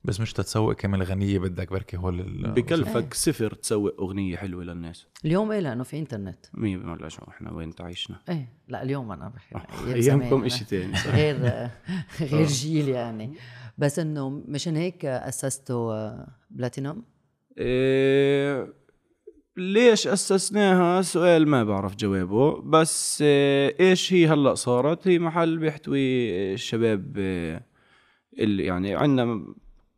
بس 0.03 0.19
مش 0.19 0.33
تتسوق 0.33 0.73
كمان 0.73 1.01
الغنية 1.01 1.39
بدك 1.39 1.71
بركي 1.71 1.97
هول 1.97 2.19
ال- 2.19 2.51
بكلفك 2.51 3.13
صفر 3.13 3.53
تسوق 3.53 3.95
أغنية 4.01 4.37
حلوة 4.37 4.63
للناس. 4.63 5.07
اليوم 5.25 5.51
إيه؟ 5.51 5.59
لأنه 5.59 5.83
في 5.83 5.99
إنترنت. 5.99 6.45
مية 6.53 6.77
بملا 6.77 7.09
شو 7.09 7.21
إحنا 7.29 7.51
وين 7.53 7.75
تعيشنا؟ 7.75 8.19
إيه. 8.29 8.53
لا 8.67 8.83
اليوم 8.83 9.11
أنا 9.11 9.29
بحكي. 9.29 9.55
أيام 9.85 9.95
أيامكم 9.95 10.27
زمان. 10.29 10.43
إشي 10.45 10.65
تاني 10.65 10.95
صح. 10.95 11.07
غير 11.15 11.35
غير 12.31 12.45
جيل 12.47 12.89
يعني. 12.89 13.33
بس 13.77 13.99
إنه 13.99 14.29
مشان 14.29 14.75
هيك 14.75 15.05
اسستوا 15.05 15.93
آه، 15.93 16.27
بلاتينوم 16.51 17.03
إيه 17.57 18.73
ليش 19.57 20.07
أسسناها؟ 20.07 21.01
سؤال 21.01 21.47
ما 21.47 21.63
بعرف 21.63 21.95
جوابه 21.95 22.61
بس 22.61 23.21
إيه 23.21 23.89
إيش 23.89 24.13
هي 24.13 24.27
هلأ 24.27 24.55
صارت؟ 24.55 25.07
هي 25.07 25.19
محل 25.19 25.57
بيحتوي 25.57 25.99
الشباب 26.53 27.17
إيه 27.17 27.63
اللي 28.39 28.63
يعني 28.63 28.95
عندنا 28.95 29.45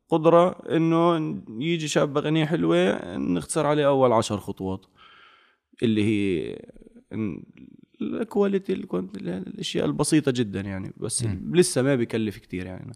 قدرة 0.10 0.50
إنه 0.50 1.18
يجي 1.50 1.88
شاب 1.88 2.18
أغنية 2.18 2.46
حلوة 2.46 3.18
نختصر 3.18 3.66
عليه 3.66 3.88
أول 3.88 4.12
عشر 4.12 4.38
خطوات 4.38 4.86
اللي 5.84 6.04
هي 6.04 6.56
الكواليتي 8.02 8.74
الأشياء 8.74 9.86
البسيطة 9.86 10.32
جدا 10.32 10.62
يعني 10.62 10.94
بس 10.98 11.24
مم. 11.24 11.52
لسه 11.56 11.82
ما 11.82 11.96
بيكلف 11.96 12.38
كتير 12.38 12.66
يعني. 12.66 12.92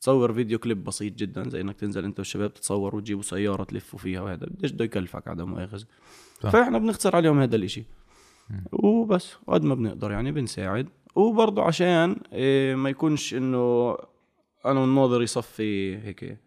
تصور 0.00 0.32
فيديو 0.32 0.58
كليب 0.58 0.84
بسيط 0.84 1.14
جدا 1.14 1.48
زي 1.48 1.60
إنك 1.60 1.76
تنزل 1.76 2.04
أنت 2.04 2.18
والشباب 2.18 2.54
تتصور 2.54 2.96
وتجيبوا 2.96 3.22
سيارة 3.22 3.64
تلفوا 3.64 3.98
فيها 3.98 4.20
وهذا. 4.20 4.46
قديش 4.46 4.70
بده 4.70 4.84
يكلفك 4.84 5.28
عدم 5.28 5.50
مؤاخذه. 5.50 5.86
فإحنا 6.40 6.78
بنخسر 6.78 7.16
عليهم 7.16 7.40
هذا 7.40 7.56
الإشي. 7.56 7.84
وبس 8.72 9.34
قد 9.46 9.64
ما 9.64 9.74
بنقدر 9.74 10.10
يعني 10.10 10.32
بنساعد. 10.32 10.88
وبرضه 11.14 11.62
عشان 11.62 12.16
إيه 12.32 12.74
ما 12.74 12.90
يكونش 12.90 13.34
إنه 13.34 13.96
أنا 14.66 14.80
والناظر 14.80 15.22
يصفي 15.22 15.96
هيك 15.98 16.22
إيه، 16.22 16.40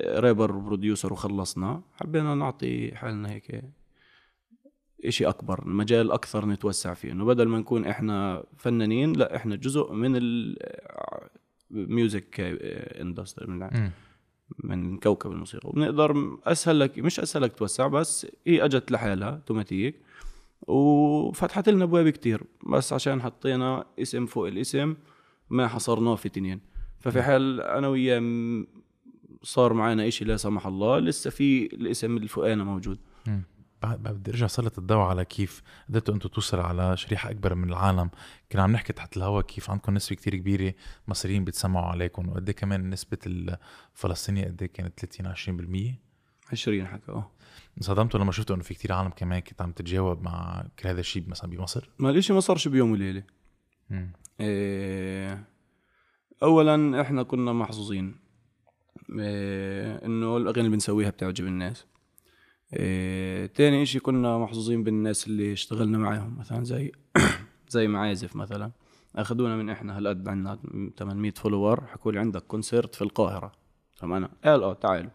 رابر 0.00 0.52
بروديوسر 0.52 1.12
وخلصنا. 1.12 1.82
حبينا 1.92 2.34
نعطي 2.34 2.94
حالنا 2.94 3.30
هيك 3.30 3.64
إشي 5.04 5.26
أكبر 5.26 5.68
مجال 5.68 6.12
أكثر 6.12 6.46
نتوسع 6.46 6.94
فيه. 6.94 7.12
إنه 7.12 7.24
بدل 7.24 7.48
ما 7.48 7.58
نكون 7.58 7.86
إحنا 7.86 8.44
فنانين 8.56 9.12
لا 9.12 9.36
إحنا 9.36 9.56
جزء 9.56 9.92
من 9.92 10.16
ال 11.74 11.85
music 11.85 12.40
industry 13.00 13.46
من 13.46 13.58
مم. 13.58 13.90
من 14.58 14.98
كوكب 14.98 15.32
الموسيقى. 15.32 15.68
وبنقدر 15.68 16.38
اسهل 16.44 16.80
لك 16.80 16.98
مش 16.98 17.20
اسهل 17.20 17.42
لك 17.42 17.56
توسع 17.56 17.86
بس 17.86 18.26
هي 18.46 18.64
أجت 18.64 18.90
لحالها 18.90 19.30
أوتوماتيك. 19.30 20.00
وفتحت 20.68 21.68
لنا 21.68 21.84
ابواب 21.84 22.08
كتير 22.08 22.42
بس 22.66 22.92
عشان 22.92 23.22
حطينا 23.22 23.84
اسم 23.98 24.26
فوق 24.26 24.46
الاسم 24.46 24.94
ما 25.50 25.68
حصرناه 25.68 26.14
في 26.14 26.28
تنين 26.28 26.60
ففي 27.00 27.22
حال 27.22 27.60
أنا 27.60 27.88
وياه 27.88 28.22
صار 29.42 29.72
معنا 29.72 30.08
إشي 30.08 30.24
لا 30.24 30.36
سمح 30.36 30.66
الله 30.66 30.98
لسه 30.98 31.30
في 31.30 31.66
الاسم 31.66 32.16
الفوقاني 32.16 32.64
موجود. 32.64 32.98
بدي 33.84 34.30
أرجع 34.30 34.46
سلط 34.46 34.78
الضوء 34.78 34.98
على 34.98 35.24
كيف 35.24 35.62
قدرتوا 35.88 36.14
أنتم 36.14 36.28
توصلوا 36.28 36.64
على 36.64 36.96
شريحة 36.96 37.30
أكبر 37.30 37.54
من 37.54 37.68
العالم. 37.68 38.10
كنا 38.52 38.62
عم 38.62 38.72
نحكي 38.72 38.92
تحت 38.92 39.16
الهواء 39.16 39.42
كيف 39.44 39.70
عندكم 39.70 39.94
نسبة 39.94 40.16
كتير 40.16 40.36
كبيرة 40.36 40.74
مصريين 41.08 41.44
بيتسمعوا 41.44 41.86
عليكم 41.86 42.28
وقد 42.28 42.48
إيه 42.48 42.56
كمان 42.56 42.90
نسبة 42.90 43.18
الفلسطينية 43.26 44.44
قد 44.44 44.62
إيه 44.62 44.72
كانت 44.72 45.00
30 45.00 45.96
20% 45.96 46.04
20 46.52 46.86
حكى 46.86 47.12
آه. 47.12 47.30
انصدمتوا 47.78 48.20
لما 48.20 48.32
شفتوا 48.32 48.56
إنه 48.56 48.64
في 48.64 48.74
كتير 48.74 48.92
عالم 48.92 49.10
كمان 49.10 49.40
كنت 49.40 49.62
عم 49.62 49.72
تتجاوب 49.72 50.22
مع 50.22 50.64
كل 50.78 50.88
هذا 50.88 51.00
الشيء 51.00 51.28
مثلا 51.28 51.50
بمصر؟ 51.50 51.90
ما 51.98 52.10
الإشي 52.10 52.32
ما 52.32 52.40
صارش 52.40 52.68
بيوم 52.68 52.92
وليلة. 52.92 53.22
إيه، 54.40 55.44
اولا 56.42 57.00
إحنا 57.00 57.22
كنا 57.22 57.52
محظوظين 57.52 58.16
إيه، 59.18 60.04
إنه 60.04 60.36
الأغاني 60.36 60.60
اللي 60.60 60.70
بنسويها 60.70 61.10
بتعجب 61.10 61.46
الناس. 61.46 61.86
إيه، 62.76 63.46
تاني 63.46 63.82
إشي 63.82 64.00
كنا 64.00 64.38
محظوظين 64.38 64.84
بالناس 64.84 65.26
اللي 65.26 65.52
اشتغلنا 65.52 65.98
معاهم 65.98 66.38
مثلا 66.38 66.64
زي 66.64 66.92
زي 67.68 67.88
معازف 67.88 68.36
مثلا. 68.36 68.70
أخذونا 69.16 69.56
من 69.56 69.70
إحنا 69.70 69.98
هالقد 69.98 70.28
عندنا 70.28 70.58
800 70.98 71.32
follower 71.36 71.84
حكوا 71.86 72.12
لي 72.12 72.18
عندك 72.18 72.42
concert 72.42 72.94
في 72.94 73.02
القاهرة. 73.02 73.52
فانا 73.96 74.30
قال 74.44 74.62
آه 74.62 74.72
تعالوا. 74.72 75.10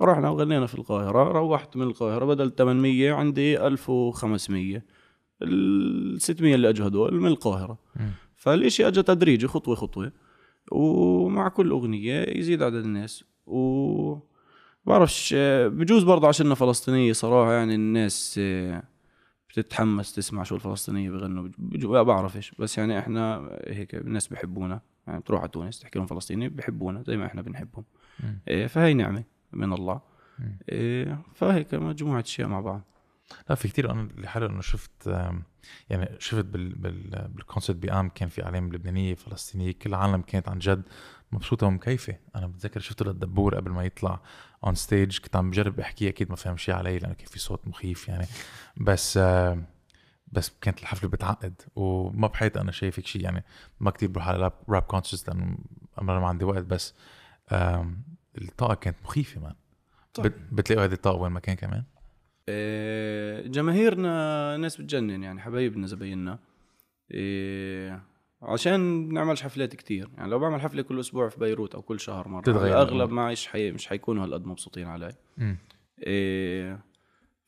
رحنا 0.00 0.30
وغنينا 0.30 0.66
في 0.66 0.74
القاهرة 0.74 1.22
روحت 1.32 1.76
من 1.76 1.82
القاهرة 1.82 2.24
بدل 2.24 2.50
800 2.54 3.12
عندي 3.12 3.66
1500 3.66 4.82
ال 5.42 6.22
600 6.22 6.54
اللي 6.54 6.68
أجوا 6.68 6.86
هدول 6.86 7.20
من 7.20 7.26
القاهرة. 7.26 7.78
مم. 7.96 8.10
فالإشي 8.36 8.88
اجى 8.88 9.02
تدريجي 9.02 9.46
خطوة 9.46 9.74
خطوة. 9.74 10.12
ومع 10.72 11.48
كل 11.48 11.70
أغنية 11.70 12.38
يزيد 12.38 12.62
عدد 12.62 12.84
الناس. 12.84 13.24
و 13.46 14.31
بعرفش 14.84 15.34
آه، 15.36 15.68
بجوز 15.68 16.02
برضه 16.02 16.28
عشاننا 16.28 16.54
فلسطينية 16.54 17.12
صراحة 17.12 17.52
يعني 17.52 17.74
الناس 17.74 18.36
آه، 18.42 18.82
بتتحمس 19.48 20.14
تسمع 20.14 20.42
شو 20.42 20.54
الفلسطينية 20.54 21.10
بغنوا 21.10 21.48
بجو- 21.58 22.04
بعرفش 22.04 22.52
بس 22.58 22.78
يعني 22.78 22.98
إحنا 22.98 23.48
هيك 23.66 23.94
الناس 23.94 24.28
بحبونا 24.28 24.80
يعني 25.06 25.22
تروح 25.22 25.40
على 25.40 25.48
تونس 25.48 25.78
تحكي 25.80 25.98
لهم 25.98 26.06
فلسطيني 26.06 26.48
بحبونا 26.48 27.02
زي 27.02 27.16
ما 27.16 27.26
إحنا 27.26 27.42
بنحبهم. 27.42 27.84
إيه 28.48 28.66
فهي 28.66 28.94
نعمة 28.94 29.24
من 29.52 29.72
الله. 29.72 30.00
إيه 30.68 31.18
فهيك 31.34 31.74
مجموعة 31.74 32.20
أشياء 32.20 32.48
مع 32.48 32.60
بعض. 32.60 32.82
لا 33.48 33.54
في 33.54 33.68
كتير 33.68 33.90
أنا 33.90 34.08
حلو 34.24 34.46
إنه 34.46 34.60
شفت 34.60 35.06
يعني 35.90 36.10
شفت 36.18 36.44
بال 36.44 36.74
بال 36.74 37.28
بالكونسرت 37.34 37.76
بقام 37.76 38.08
كان 38.08 38.28
في 38.28 38.44
أعلام 38.44 38.72
لبنانية 38.72 39.14
فلسطينية 39.14 39.72
كل 39.72 39.90
العالم 39.90 40.22
كانت 40.22 40.48
عن 40.48 40.58
جد 40.58 40.82
مبسوطة 41.32 41.66
ومكيفة. 41.66 42.16
أنا 42.36 42.46
بتذكر 42.46 42.80
شفته 42.80 43.04
للدبور 43.04 43.54
قبل 43.54 43.70
ما 43.70 43.84
يطلع. 43.84 44.20
on 44.64 44.74
stage 44.74 45.18
كنت 45.18 45.36
عم 45.36 45.50
بجرب 45.50 45.80
أحكي 45.80 46.08
أكيد 46.08 46.30
ما 46.30 46.36
فهم 46.36 46.56
شيء 46.56 46.74
علي 46.74 46.98
لأنه 46.98 47.14
كان 47.14 47.26
في 47.26 47.38
صوت 47.38 47.68
مخيف 47.68 48.08
يعني. 48.08 48.26
بس 48.76 49.18
بس 50.32 50.52
كانت 50.60 50.78
الحفلة 50.80 51.08
بتعقد 51.10 51.62
وما 51.76 52.26
بحياتي 52.26 52.60
أنا 52.60 52.72
شايف 52.72 52.98
هيك 52.98 53.06
شيء 53.06 53.22
يعني. 53.22 53.44
ما 53.80 53.90
كتير 53.90 54.08
بروح 54.08 54.28
على 54.28 54.50
rap, 54.68 54.82
concerts 54.82 55.28
لأنه 55.28 55.56
ما 56.00 56.26
عندي 56.26 56.44
وقت 56.44 56.64
بس 56.64 56.94
الطاقة 58.38 58.74
كانت 58.74 58.96
مخيفة 59.04 59.40
man 59.40 59.54
طيب. 60.14 60.26
بت- 60.26 60.52
بتلاقوا 60.52 60.84
هذه 60.84 60.92
الطاقة 60.92 61.16
وين 61.20 61.32
ما 61.32 61.40
كان 61.40 61.56
كمان؟ 61.56 61.84
إيه 62.48 63.46
جماهيرنا 63.46 64.56
ناس 64.56 64.76
بتجنن 64.76 65.22
يعني 65.22 65.40
حبايبنا 65.40 65.86
زبايننا. 65.86 66.38
إيه 67.10 68.02
عشان 68.42 69.08
بنعملش 69.08 69.42
حفلات 69.42 69.76
كتير. 69.76 70.10
يعني 70.16 70.30
لو 70.30 70.38
بعمل 70.38 70.60
حفلة 70.60 70.82
كل 70.82 71.00
أسبوع 71.00 71.28
في 71.28 71.40
بيروت 71.40 71.74
أو 71.74 71.82
كل 71.82 72.00
شهر 72.00 72.28
مرة 72.28 72.42
تتغير. 72.42 72.76
أغلب 72.76 72.92
الأمور. 72.92 73.14
معيش 73.14 73.46
حي... 73.46 73.70
مش 73.70 73.86
حيكونوا 73.86 74.24
هالقد 74.24 74.46
مبسوطين 74.46 74.86
علي. 74.86 75.14
إيه 76.02 76.84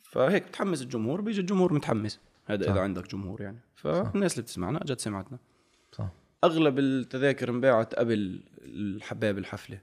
فهيك 0.02 0.48
بتحمس 0.48 0.82
الجمهور 0.82 1.20
بيجي 1.20 1.40
الجمهور 1.40 1.72
متحمس. 1.72 2.20
هذا 2.46 2.64
صح. 2.64 2.72
إذا 2.72 2.80
عندك 2.80 3.10
جمهور 3.10 3.42
يعني. 3.42 3.58
فالناس 3.74 4.32
اللي 4.32 4.42
بتسمعنا 4.42 4.82
اجت 4.82 5.00
سمعتنا. 5.00 5.38
صح. 5.92 6.08
أغلب 6.44 6.78
التذاكر 6.78 7.50
انباعت 7.50 7.94
قبل 7.94 8.40
الحباب 8.64 9.38
الحفلة. 9.38 9.80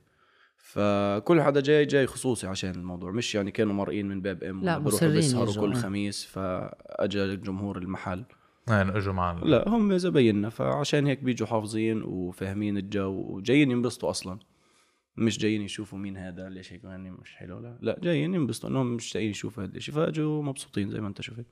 فكل 0.58 1.42
حدا 1.42 1.62
جاي 1.62 1.86
جاي 1.86 2.08
خصوصي 2.08 2.48
عشان 2.48 2.72
الموضوع. 2.72 3.12
مش 3.12 3.36
يعني 3.36 3.52
كانوا 3.52 3.74
مرئين 3.74 4.08
من 4.08 4.22
باب 4.22 4.44
إم 4.44 4.64
لا، 4.64 4.78
بيسهروا 4.78 5.50
يجوا، 5.50 5.62
كل 5.62 5.74
آه. 5.74 5.76
خميس. 5.76 6.26
فأجى 6.26 7.24
الجمهور 7.24 7.78
المحل. 7.78 8.24
يعني 8.68 8.98
اجوا 8.98 9.14
مع 9.14 9.32
ال- 9.32 9.50
لا 9.50 9.70
هم 9.70 9.98
زبايننا 9.98 10.50
فعشان 10.50 11.08
هيك 11.08 11.24
بيجوا 11.24 11.48
حافظين 11.48 12.04
وفاهمين 12.04 12.78
الجو 12.78 13.12
وجايين 13.12 13.72
ينبسطوا 13.72 14.10
أصلا. 14.10 14.40
مش 15.18 15.38
جايين 15.38 15.62
يشوفوا 15.62 16.00
مين 16.00 16.18
هذا 16.18 16.50
ليش 16.50 16.74
هيك 16.74 16.86
غني 16.86 17.12
مش 17.12 17.36
حلو 17.36 17.60
لا. 17.60 17.78
لا 17.82 18.00
جايين 18.04 18.34
ينبسطوا 18.34 18.70
إنهم 18.70 18.96
مش 18.96 19.14
جايين 19.14 19.30
يشوفوا 19.30 19.64
هذا 19.64 19.78
الشيء 19.78 19.96
فأجوا 19.96 20.44
مبسوطين 20.44 20.90
زي 20.90 21.02
ما 21.02 21.08
أنت 21.08 21.22
شفت. 21.22 21.46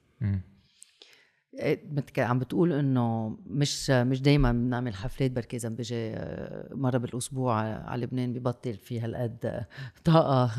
إيه، 1.54 1.82
عم 2.18 2.40
بتقول 2.40 2.74
إنه 2.74 3.38
مش 3.48 3.90
مش 3.90 4.22
دائما 4.22 4.52
بنعمل 4.52 4.94
حفلات 4.94 5.32
بركي 5.32 5.58
إذا 5.58 5.70
بيجي 5.70 5.96
آه، 5.96 6.70
مرة 6.76 6.98
بالأسبوع 6.98 7.54
على 7.90 8.04
لبنان 8.06 8.34
ببطل 8.34 8.74
في 8.74 9.00
هالقد 9.00 9.46
آه، 9.46 9.68
طاقة 10.04 10.52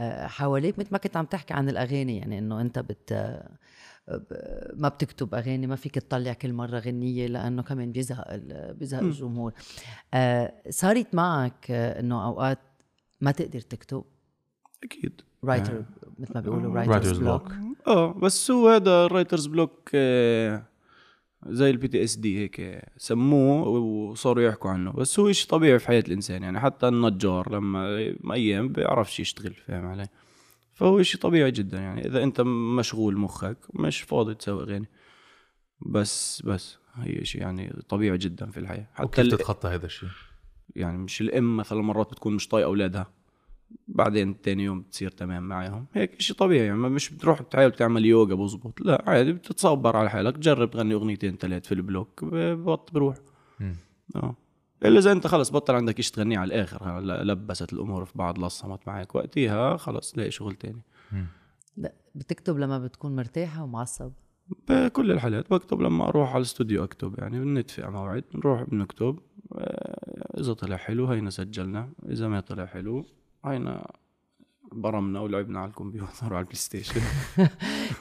آه، 0.00 0.26
حواليك. 0.26 0.78
مثل 0.78 0.88
ما 0.92 0.98
كنت 0.98 1.16
عم 1.16 1.24
تحكي 1.24 1.54
عن 1.54 1.68
الأغاني 1.68 2.16
يعني 2.18 2.38
إنه 2.38 2.60
أنت 2.60 2.78
بت 2.78 3.38
ما 4.74 4.88
بتكتب 4.88 5.34
أغاني 5.34 5.66
ما 5.66 5.76
فيك 5.76 5.94
تطلع 5.94 6.32
كل 6.32 6.52
مرة 6.52 6.78
غنية 6.78 7.26
لأنه 7.26 7.62
كمان 7.62 7.92
بيزهق 7.92 8.24
ال- 8.32 8.74
بيزهق. 8.74 9.02
الجمهور. 9.02 9.52
آه، 10.14 10.52
صارت 10.70 11.14
معك 11.14 11.66
آه، 11.70 12.00
إنه 12.00 12.26
أوقات 12.26 12.58
ما 13.20 13.30
تقدر 13.30 13.60
تكتب؟ 13.60 14.04
أكيد. 14.84 15.20
رايتر 15.44 15.84
مثل 16.18 16.34
ما 16.34 16.40
بيقولوا 16.40 16.74
Writer's 16.74 16.88
writer's 16.88 17.18
block 17.18 17.48
block. 17.48 17.88
آه 17.88 18.12
بس 18.12 18.50
هو 18.50 18.68
هذا 18.68 19.04
ال 19.04 19.09
writer's 19.09 19.46
block 19.46 19.90
آه، 19.94 20.62
زي 21.46 21.70
ال 21.70 21.88
PTSD 21.88 22.38
هيك 22.38 22.60
آه، 22.60 22.88
سموه 22.96 23.68
وصاروا 23.68 24.42
يحكوا 24.42 24.70
عنه. 24.70 24.92
بس 24.92 25.20
هو 25.20 25.32
شيء 25.32 25.50
طبيعي 25.50 25.78
في 25.78 25.86
حياة 25.86 26.04
الإنسان 26.08 26.42
يعني 26.42 26.60
حتى 26.60 26.88
النجار 26.88 27.52
لما 27.52 28.12
أيام 28.32 28.68
بيعرفش 28.68 29.20
يشتغل 29.20 29.54
فاهم 29.54 29.86
علي؟ 29.86 30.06
فهو 30.76 31.02
شيء 31.02 31.20
طبيعي 31.20 31.50
جدا 31.50 31.78
يعني. 31.78 32.06
إذا 32.06 32.22
أنت 32.22 32.40
مشغول 32.78 33.16
مخك 33.16 33.56
مش 33.74 34.00
فاضي 34.00 34.34
تسوي 34.34 34.62
اغاني 34.62 34.88
بس 35.80 36.42
بس 36.42 36.78
هي 36.94 37.24
شيء 37.24 37.40
يعني 37.40 37.82
طبيعي 37.88 38.18
جدا 38.18 38.50
في 38.50 38.60
الحياة. 38.60 38.86
حتى 38.94 39.04
وكيف 39.04 39.34
تتخطى 39.34 39.68
هذا 39.68 39.86
الشيء؟ 39.86 40.08
يعني 40.76 40.98
مش 40.98 41.20
الأم 41.20 41.56
مثلا 41.56 41.82
مرات 41.82 42.10
بتكون 42.10 42.34
مش 42.34 42.48
طايقة 42.48 42.66
أولادها. 42.66 43.06
بعدين 43.88 44.40
تاني 44.40 44.64
يوم 44.64 44.80
بتصير 44.80 45.10
تمام 45.10 45.42
معاهم. 45.42 45.86
هيك 45.94 46.20
شيء 46.20 46.36
طبيعي 46.36 46.66
يعني. 46.66 46.78
مش 46.78 47.10
بتروح 47.10 47.42
بتحاول 47.42 47.72
تعمل 47.72 48.04
يوغا 48.04 48.34
بزبط. 48.34 48.80
لا 48.80 49.04
عادي 49.06 49.32
بتتصبر 49.32 49.96
على 49.96 50.10
حالك. 50.10 50.38
جرب 50.38 50.70
تغني 50.70 50.94
أغنيتين 50.94 51.36
ثلاث 51.36 51.66
في 51.66 51.74
البلوك. 51.74 52.24
ببط 52.24 52.92
بروح. 52.92 53.16
آه. 54.16 54.36
الا 54.84 54.98
إذا 54.98 55.12
أنت 55.12 55.26
خلص 55.26 55.50
بطل 55.50 55.74
عندك 55.74 55.98
إيش 55.98 56.10
تغنيه 56.10 56.38
على 56.38 56.54
الآخر؟ 56.54 57.00
لبست 57.00 57.72
الأمور 57.72 58.04
في 58.04 58.12
بعض 58.14 58.44
لصمت 58.44 58.80
معك 58.86 59.14
وقتها 59.14 59.76
خلص 59.76 60.18
لاقي 60.18 60.30
شغل 60.30 60.54
تاني. 60.54 60.82
لا، 61.76 61.92
بتكتب 62.14 62.58
لما 62.58 62.78
بتكون 62.78 63.16
مرتاحة 63.16 63.62
ومعصب؟ 63.62 64.12
بكل 64.68 65.10
الحالات 65.10 65.50
بكتب 65.50 65.80
لما 65.80 66.08
أروح 66.08 66.28
على 66.28 66.36
الاستوديو 66.36 66.84
أكتب 66.84 67.18
يعني 67.18 67.40
بنتفق 67.40 67.88
موعد 67.88 68.24
بنروح 68.34 68.62
بنكتب. 68.62 69.18
آه، 69.52 70.40
إذا 70.40 70.52
طلع 70.52 70.76
حلو 70.76 71.06
هينا 71.06 71.30
سجلنا 71.30 71.88
إذا 72.08 72.28
ما 72.28 72.40
طلع 72.40 72.66
حلو 72.66 73.04
هينا 73.44 73.90
برمنا 74.72 75.20
ولعبنا 75.20 75.58
على 75.60 75.68
الكمبيوتر 75.68 76.26
وعلى 76.32 76.38
ال 76.38 76.54
PlayStation 76.56 77.00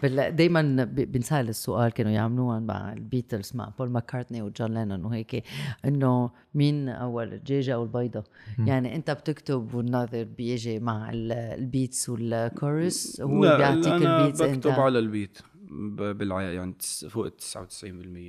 دائما 0.36 0.84
بنسأل 0.84 1.50
السؤال 1.50 1.92
كانوا 1.92 2.12
يعملوها 2.12 2.60
مع 2.60 2.94
البيتلز 2.94 3.52
مع 3.56 3.72
بول 3.80 3.90
ماكارتني 3.90 4.42
وجون 4.42 4.74
لينون 4.74 5.06
وهيك 5.06 5.44
إنه 5.86 6.32
مين 6.56 6.90
أول 6.90 7.34
الدجاجه 7.34 7.74
أو 7.74 7.84
البيضة؟ 7.84 8.24
يعني 8.60 8.96
أنت 8.96 9.12
بتكتب 9.12 9.74
والناظر 9.76 10.24
بيجي 10.24 10.80
مع 10.80 11.10
ال- 11.10 11.32
ال 11.32 11.45
beats 11.45 12.10
والكورس 12.10 13.22
هو 13.22 13.40
بيعطيك 13.40 13.88
أنا 13.88 14.22
ال 14.22 14.25
beats 14.25 14.42
بكتب 14.42 14.54
أنت. 14.54 14.68
على 14.68 15.00
البيت 15.00 15.38
ب- 15.72 16.18
بالع 16.18 16.42
يعني 16.42 16.74
تس- 16.74 17.06
فوق 17.06 17.26
ال 17.26 17.38
99% 17.38 17.84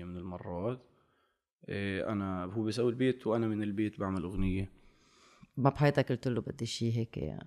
من 0.05 0.17
المرات. 0.17 0.81
إيه 1.69 2.13
أنا 2.13 2.45
هو 2.45 2.63
بيسوي 2.63 2.91
البيت 2.91 3.27
وأنا 3.27 3.49
من 3.49 3.63
البيت 3.63 4.01
بعمل 4.01 4.23
أغنية. 4.23 4.71
ما 5.57 5.71
بحياتك 5.71 6.09
قلت 6.13 6.29
له 6.29 6.41
بدي 6.41 6.67
شيء 6.67 6.93
هيك 6.93 7.17
يعني 7.17 7.47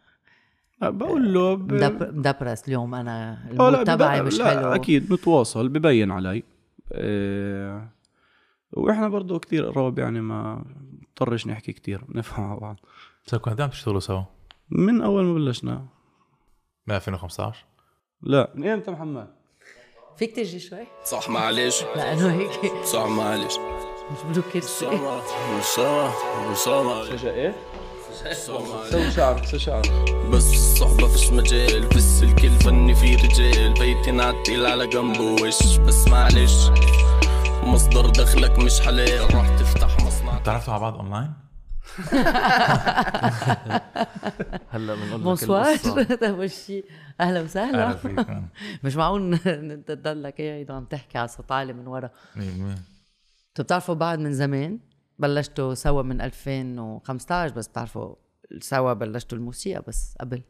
بقول 0.82 1.34
له 1.34 1.54
ب... 1.56 1.74
مدب- 1.74 2.18
مدبرس 2.18 2.68
اليوم 2.68 2.96
أنا 2.96 3.34
آه، 3.34 3.52
المود 3.52 3.84
تبعي 3.84 4.22
مش 4.22 4.40
لا 4.40 4.46
حلو. 4.50 4.68
أكيد 4.68 5.14
بتواصل 5.14 5.70
ببين 5.70 6.12
علي. 6.12 6.44
إيه 6.92 7.92
وإحنا 8.74 9.08
برضه 9.10 9.40
كتير 9.40 9.66
قراب 9.72 10.00
يعني 10.00 10.22
ما 10.22 10.66
نضطرش 11.02 11.48
نحكي 11.48 11.74
كتير 11.74 12.02
نفهم 12.10 12.48
مع 12.50 12.56
بعض. 12.56 12.80
صار 13.26 13.40
كنتوا 13.40 13.64
عم 13.64 13.70
تشتغلوا 13.70 14.00
سوا؟ 14.00 14.22
من 14.70 15.02
أول 15.02 15.24
ما 15.24 15.34
بلشنا. 15.34 15.86
من 16.88 16.96
2015 16.96 17.66
لا. 18.22 18.52
من 18.56 18.68
إمتى 18.68 18.92
محمد؟ 18.92 19.28
فيك 20.18 20.36
تجي 20.36 20.60
شوي؟ 20.60 20.80
صح 21.06 21.30
معلش. 21.30 21.84
لأنه 21.96 22.32
هيك. 22.34 22.84
صح 22.86 23.06
معلش. 23.08 23.54
مش 24.12 24.18
بدو 24.32 24.42
كرسي 24.54 24.86
صح 25.76 26.14
صح 26.56 26.82
معلش. 26.86 27.22
شجع 27.22 27.30
إيه؟ 27.32 27.56
سوي 28.34 29.12
شعرك 29.12 29.46
سوي 29.46 29.60
شعرك 29.60 29.92
بس 30.34 30.69
الصحبة 30.82 31.08
فيش 31.08 31.32
مجال 31.32 31.88
بس 31.88 32.24
الكل 32.24 32.50
فني 32.50 32.96
في 32.96 33.16
رجال. 33.16 33.74
بيتي 33.74 34.12
نعتيل 34.12 34.66
على 34.66 34.88
جنبه 34.88 35.22
وش 35.44 35.78
بس 35.78 36.08
معلش. 36.08 36.70
مصدر 37.64 38.10
دخلك 38.10 38.60
مش 38.60 38.82
حلال. 38.82 39.36
راح 39.36 39.60
تفتح 39.60 40.06
مصنع. 40.06 40.38
تعرفتوا 40.38 40.74
مع 40.74 40.80
بعض 40.80 40.96
أونلاين؟ 40.96 41.34
هلا 44.70 44.96
بنقول 44.96 45.20
لك 45.20 45.24
bonsoir. 45.24 45.78
اول 46.24 46.52
شيء 46.66 46.86
أهلا 47.20 47.42
وسهلا. 47.42 48.00
man. 48.04 48.48
مش 48.84 48.96
معقول 48.96 49.34
إن 49.34 49.72
أنت 49.72 49.92
تضلك 49.92 50.42
قاعد 50.42 50.72
وعم 50.72 50.86
تحكي 50.86 51.18
على 51.18 51.28
صوت 51.28 51.52
عالي 51.52 51.74
من 51.74 51.88
ورا. 51.88 52.10
أنتوا 52.38 53.64
بتعرفوا 53.64 53.96
بعض 53.96 54.20
من 54.20 54.34
زمان؟ 54.34 54.80
بلشتوا 55.20 55.74
سوا 55.74 56.02
من 56.04 56.22
2015 56.22 57.54
بس 57.56 57.68
بتعرفوا 57.68 58.16
سوا 58.60 58.94
بلشتوا 58.94 59.38
الموسيقى 59.38 59.84
بس 59.88 60.16
قبل. 60.20 60.42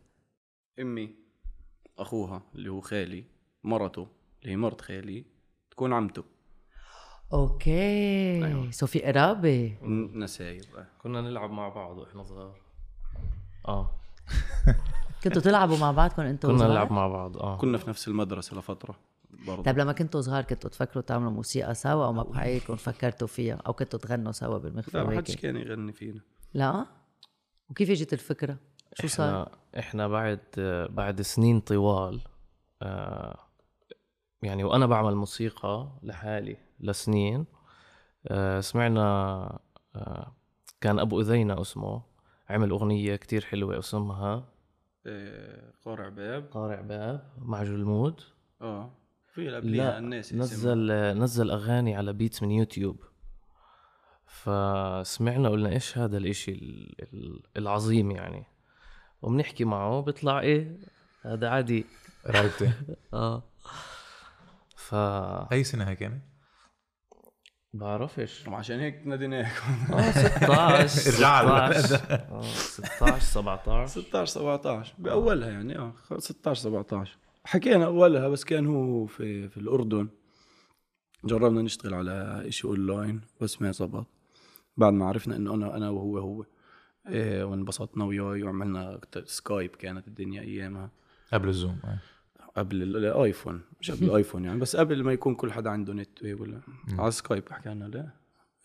أمي 0.81 1.15
أخوها 1.97 2.41
اللي 2.55 2.69
هو 2.69 2.81
خالي 2.81 3.23
مرته 3.63 4.07
اللي 4.41 4.51
هي 4.51 4.57
مرت 4.57 4.81
خالي 4.81 5.25
تكون 5.71 5.93
عمته. 5.93 6.23
okay. 7.33 8.45
أيوة. 8.45 8.71
so 8.71 8.87
في 8.87 8.99
قرابه 8.99 9.77
نسايب. 10.13 10.65
كنا 11.03 11.21
نلعب 11.21 11.51
مع 11.51 11.69
بعض 11.69 11.97
وإحنا 11.97 12.23
صغار. 12.23 12.61
آه. 13.67 13.91
كنتوا 15.23 15.41
تلعبوا 15.41 15.77
مع 15.77 15.91
بعضكم 15.91 16.21
أنتوا 16.21 16.57
كنا؟ 16.57 16.67
نلعب 16.67 16.91
مع 16.91 17.07
بعض 17.07 17.37
آه. 17.37 17.57
كنا 17.57 17.77
في 17.77 17.89
نفس 17.89 18.07
المدرسة 18.07 18.57
لفترة 18.57 18.99
برضه. 19.47 19.63
طيب 19.63 19.77
لما 19.77 19.93
كنتوا 19.93 20.21
صغار 20.21 20.43
كنتوا 20.43 20.69
تفكروا 20.69 21.03
تعملوا 21.03 21.31
موسيقى 21.31 21.75
سوا 21.75 22.05
أو 22.05 22.13
ما 22.13 22.23
بحياتكم 22.23 22.75
فكرتوا 22.75 23.27
فيها؟ 23.27 23.55
أو 23.55 23.73
كنتوا 23.73 23.99
تغنوا 23.99 24.31
سوا 24.31 24.57
بالمخفى 24.57 24.97
لا 24.97 25.03
ما 25.03 25.17
حدش 25.17 25.35
كان 25.35 25.55
يغني 25.55 25.93
فينا. 25.93 26.21
لا؟ 26.53 26.85
وكيف 27.69 27.89
إجت 27.89 28.13
الفكرة؟ 28.13 28.57
شو 28.93 29.07
صار؟ 29.07 29.27
إحنا 29.43 29.57
إحنا 29.79 30.07
بعد 30.07 30.39
بعد 30.89 31.21
سنين 31.21 31.59
طوال 31.59 32.21
آه 32.81 33.37
يعني 34.43 34.63
وأنا 34.63 34.85
بعمل 34.85 35.15
موسيقى 35.15 35.99
لحالي 36.03 36.57
لسنين 36.79 37.45
آه 38.27 38.59
سمعنا 38.59 39.01
آه 39.95 40.35
كان 40.81 40.99
أبو 40.99 41.21
اذينا 41.21 41.61
اسمه 41.61 42.01
عمل 42.49 42.69
أغنية 42.69 43.15
كتير 43.15 43.45
حلوة 43.45 43.79
اسمها 43.79 44.49
آه، 45.05 45.73
قارع 45.85 46.09
باب. 46.09 46.43
قارع 46.51 46.81
باب 46.81 47.29
مع 47.37 47.63
جلمود 47.63 48.21
آه 48.61 48.91
في 49.33 49.49
قبليها 49.55 49.97
الناس 49.97 50.33
اسمها. 50.33 50.43
نزل 50.43 50.91
نزل 51.19 51.51
أغاني 51.51 51.95
على 51.95 52.13
beats 52.13 52.43
من 52.43 52.51
يوتيوب. 52.51 53.03
فسمعنا 54.25 55.49
قلنا 55.49 55.69
إيش 55.69 55.97
هذا 55.97 56.17
الإشي 56.17 56.51
ال- 56.51 56.95
ال- 57.13 57.43
العظيم 57.57 58.11
يعني. 58.11 58.45
وبنحكي 59.21 59.63
معه 59.65 60.01
بيطلع 60.01 60.39
إيه 60.39 60.77
هذا 61.25 61.49
عادي. 61.49 61.85
قرايبتي 62.25 62.71
آه. 63.13 63.43
ف 64.75 64.95
أي 65.53 65.63
سنة 65.63 65.89
هي 65.89 65.95
كانت؟ 65.95 66.21
بعرفش. 67.73 68.47
وعشان 68.47 68.79
هيك 68.79 69.01
ناديناك 69.07 69.51
آه 69.93 70.11
16 70.87 71.11
ارجع 71.11 71.41
له. 71.41 71.71
16 71.81 71.95
آه، 72.31 72.41
16 72.41 73.19
17 73.19 73.87
16 74.01 74.25
17 74.25 74.93
بأولها 74.97 75.49
يعني 75.49 75.77
آه 75.77 75.93
16 76.17 76.61
17 76.61 77.17
حكينا 77.45 77.85
أولها 77.85 78.27
بس 78.27 78.43
كان 78.45 78.67
هو 78.67 79.05
في 79.05 79.49
في 79.49 79.57
الأردن. 79.57 80.07
جربنا 81.25 81.61
نشتغل 81.61 81.93
على 81.93 82.43
إشي 82.47 82.67
أونلاين 82.67 83.21
بس 83.41 83.61
ما 83.61 83.71
زبط. 83.71 84.05
بعد 84.77 84.93
ما 84.93 85.05
عرفنا 85.05 85.35
إنه 85.35 85.53
أنا 85.53 85.77
أنا 85.77 85.89
وهو 85.89 86.17
هو. 86.17 86.45
وانبسطنا 87.15 88.05
وياي 88.05 88.43
وعملنا 88.43 88.99
Skype 89.25 89.69
كانت 89.75 90.07
الدنيا 90.07 90.41
أيامها. 90.41 90.91
قبل 91.33 91.47
ال 91.47 91.54
Zoom 91.54 91.79
آه. 91.83 91.99
قبل 92.55 92.83
ال- 92.83 92.97
ال 92.97 93.06
iPhone 93.06 93.61
مش 93.81 93.91
قبل 93.91 94.05
ال 94.09 94.14
iPhone 94.14 94.45
يعني 94.45 94.59
بس 94.59 94.75
قبل 94.75 95.03
ما 95.03 95.13
يكون 95.13 95.35
كل 95.35 95.51
حدا 95.51 95.69
عنده 95.69 95.93
نت 95.93 96.23
ولا 96.23 96.61
على 96.97 97.11
Skype 97.11 97.49
حكينا 97.51 97.85
لا. 97.85 98.09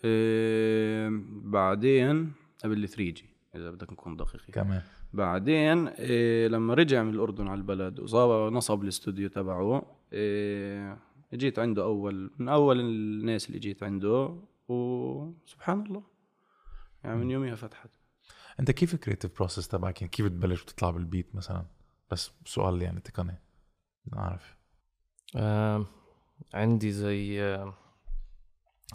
إيه 0.04 1.10
بعدين 1.44 2.32
قبل 2.64 2.84
ال 2.84 2.88
3G 2.88 3.24
إذا 3.54 3.70
بدك 3.70 3.92
نكون 3.92 4.16
دقيقين. 4.16 4.54
كمان. 4.54 4.82
بعدين 5.12 5.88
إيه 5.88 6.48
لما 6.48 6.74
رجع 6.74 7.02
من 7.02 7.14
الأردن 7.14 7.48
على 7.48 7.58
البلد 7.58 8.00
وصاب 8.00 8.52
نصب 8.52 8.82
الاستوديو 8.82 9.28
تبعه 9.28 9.96
إيه 10.12 10.98
جيت 11.34 11.58
عنده 11.58 11.82
اول 11.82 12.30
من 12.38 12.48
أول 12.48 12.80
الناس 12.80 13.46
اللي 13.48 13.58
جيت 13.58 13.82
عنده 13.82 14.36
وسبحان 14.68 15.80
الله. 15.86 16.02
يعني 17.04 17.16
من 17.16 17.30
يوميها 17.30 17.54
فتحت. 17.54 17.90
أنت 18.60 18.70
كيف 18.70 18.94
ال 18.94 18.99
creative 18.99 19.36
process 19.38 19.68
تبعك؟ 19.68 20.00
يعني 20.00 20.10
كيف 20.10 20.26
تبلش 20.26 20.62
وتطلع 20.62 20.90
بال 20.90 21.05
beat 21.05 21.34
مثلا؟ 21.34 21.66
بس 22.10 22.30
سؤال 22.44 22.82
يعني 22.82 23.00
تقني. 23.00 23.38
نعرف 24.12 24.56
آه 25.36 25.86
عندي 26.54 26.92
زي 26.92 27.42
آه 27.42 27.74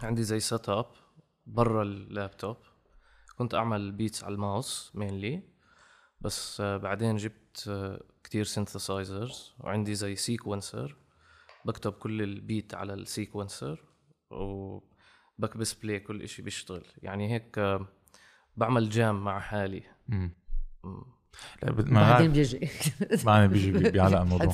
عندي 0.03 0.24
زي 0.24 0.39
setup 0.39 0.86
برا 1.45 1.84
اللابتوب. 1.84 2.57
كنت 3.38 3.53
أعمل 3.53 3.91
beats 3.91 4.24
على 4.24 4.34
ال 4.34 4.43
mouse 4.43 4.91
mainly 4.95 5.43
بس 6.22 6.62
آه 6.62 6.78
بعدين 6.78 7.16
جبت 7.16 7.68
آه 7.68 8.03
كتير 8.24 8.43
synthesizers 8.43 9.54
وعندي 9.60 9.95
زي 9.95 10.16
sequencer 10.16 10.95
بكتب 11.66 11.93
كل 11.93 12.22
ال 12.22 12.32
beat 12.32 12.74
على 12.74 12.93
ال 12.93 13.03
sequencer 13.03 13.84
وبكبس 14.32 15.74
play 15.74 16.00
كل 15.99 16.22
إشي 16.22 16.41
بيشتغل. 16.41 16.86
يعني 16.97 17.34
هيك 17.34 17.57
آه 17.57 17.88
بعمل 18.58 18.89
jam 18.89 19.24
مع 19.24 19.39
حالي. 19.39 19.84
امم 20.12 20.32
بعدين 21.74 22.32
بيجي. 22.32 22.70
معنا 23.26 23.45
بيجي 23.47 23.72
بي- 23.72 23.89
بيعلق 23.91 24.22
الموضوع. 24.22 24.54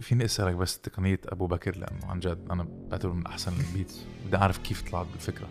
فيني 0.00 0.24
أسألك 0.24 0.54
بس 0.54 0.80
تقنية 0.80 1.20
أبو 1.26 1.46
بكر 1.46 1.76
لأنه 1.76 2.06
عن 2.06 2.20
جد 2.20 2.46
أنا 2.50 2.66
بعتبره 2.90 3.12
من 3.12 3.26
أحسن 3.26 3.52
ال 3.60 3.67
beats 3.67 4.04
بدي 4.26 4.36
أعرف 4.36 4.58
كيف 4.58 4.90
طلعت 4.90 5.06
بالفكرة 5.12 5.48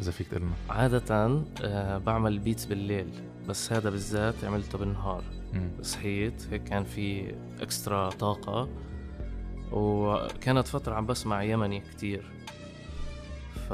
إذا 0.00 0.10
فيك 0.10 0.28
تقول 0.28 0.42
لنا. 0.42 0.52
عادة 0.70 1.42
آه 1.62 1.98
بعمل 1.98 2.38
beats 2.38 2.64
بالليل 2.64 3.10
بس 3.48 3.72
هذا 3.72 3.90
بالذات 3.90 4.44
عملته 4.44 4.78
بالنهار. 4.78 5.24
صحيت 5.82 6.46
هيك 6.50 6.64
كان 6.64 6.84
في 6.84 7.34
اكسترا 7.60 8.10
طاقة 8.10 8.68
وكانت 9.72 10.68
فترة 10.68 10.94
عم 10.94 11.06
بسمع 11.06 11.42
يمني 11.42 11.80
كتير. 11.80 12.30
ف 13.68 13.72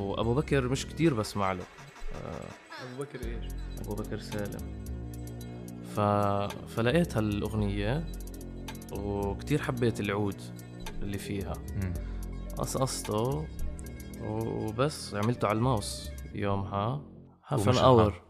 وأبو 0.00 0.34
بكر 0.34 0.68
مش 0.68 0.86
كتير 0.86 1.14
بسمع 1.14 1.52
له. 1.52 1.64
ابو 2.14 3.02
بكر 3.02 3.26
إيش؟ 3.26 3.52
ابو 3.80 3.94
بكر 3.94 4.18
سالم. 4.18 4.84
ف... 5.94 6.00
فلقيت 6.74 7.16
هالاغنية 7.16 8.06
وكتير 8.92 9.62
حبيت 9.62 10.00
العود 10.00 10.40
اللي 11.02 11.18
فيها. 11.18 11.54
قصقصته 12.56 13.46
وبس 14.22 15.14
عملته 15.14 15.48
على 15.48 15.56
الماوس 15.58 16.10
يومها. 16.34 17.02
half 17.46 17.68
an 17.68 17.74
hour 17.76 18.22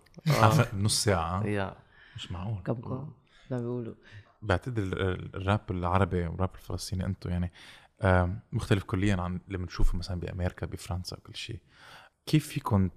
نص 0.74 1.04
ساعة. 1.04 1.46
يا 1.46 1.76
مش 2.16 2.32
معقول. 2.32 2.62
كبكة 2.62 3.08
ما 3.50 3.58
بيقولوا. 3.58 3.94
بعتقد 4.42 4.78
ال- 4.78 5.00
ال- 5.00 5.36
الراب 5.36 5.60
العربي 5.70 6.26
والراب 6.26 6.50
الفلسطيني 6.54 7.06
أنتم 7.06 7.30
يعني 7.30 7.52
مختلف 8.52 8.84
كليا 8.84 9.16
عن 9.16 9.40
اللي 9.46 9.58
بنشوفه 9.58 9.98
مثلا 9.98 10.20
بأمريكا 10.20 10.66
بفرنسا 10.66 11.16
وكل 11.16 11.36
شيء. 11.36 11.60
كيف 12.26 12.48
فيكم 12.48 12.90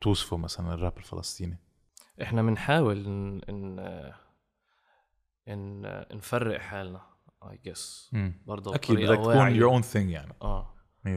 توصفوا 0.00 0.38
مثلا 0.38 0.74
الراب 0.74 0.96
الفلسطيني؟ 0.98 1.58
إحنا 2.22 2.42
بنحاول 2.42 3.06
إن, 3.06 3.40
إن 3.48 3.78
إن 5.48 5.82
نفرق 6.16 6.60
حالنا 6.60 7.00
I 7.42 7.60
guess. 7.64 8.10
برضه 8.46 8.74
أكيد 8.74 8.96
بدك 8.96 9.18
تكون. 9.18 9.54
your 9.54 9.70
own 9.72 9.82
thing 9.82 10.10
يعني. 10.10 10.32
آه. 10.42 10.74
100% 11.06 11.08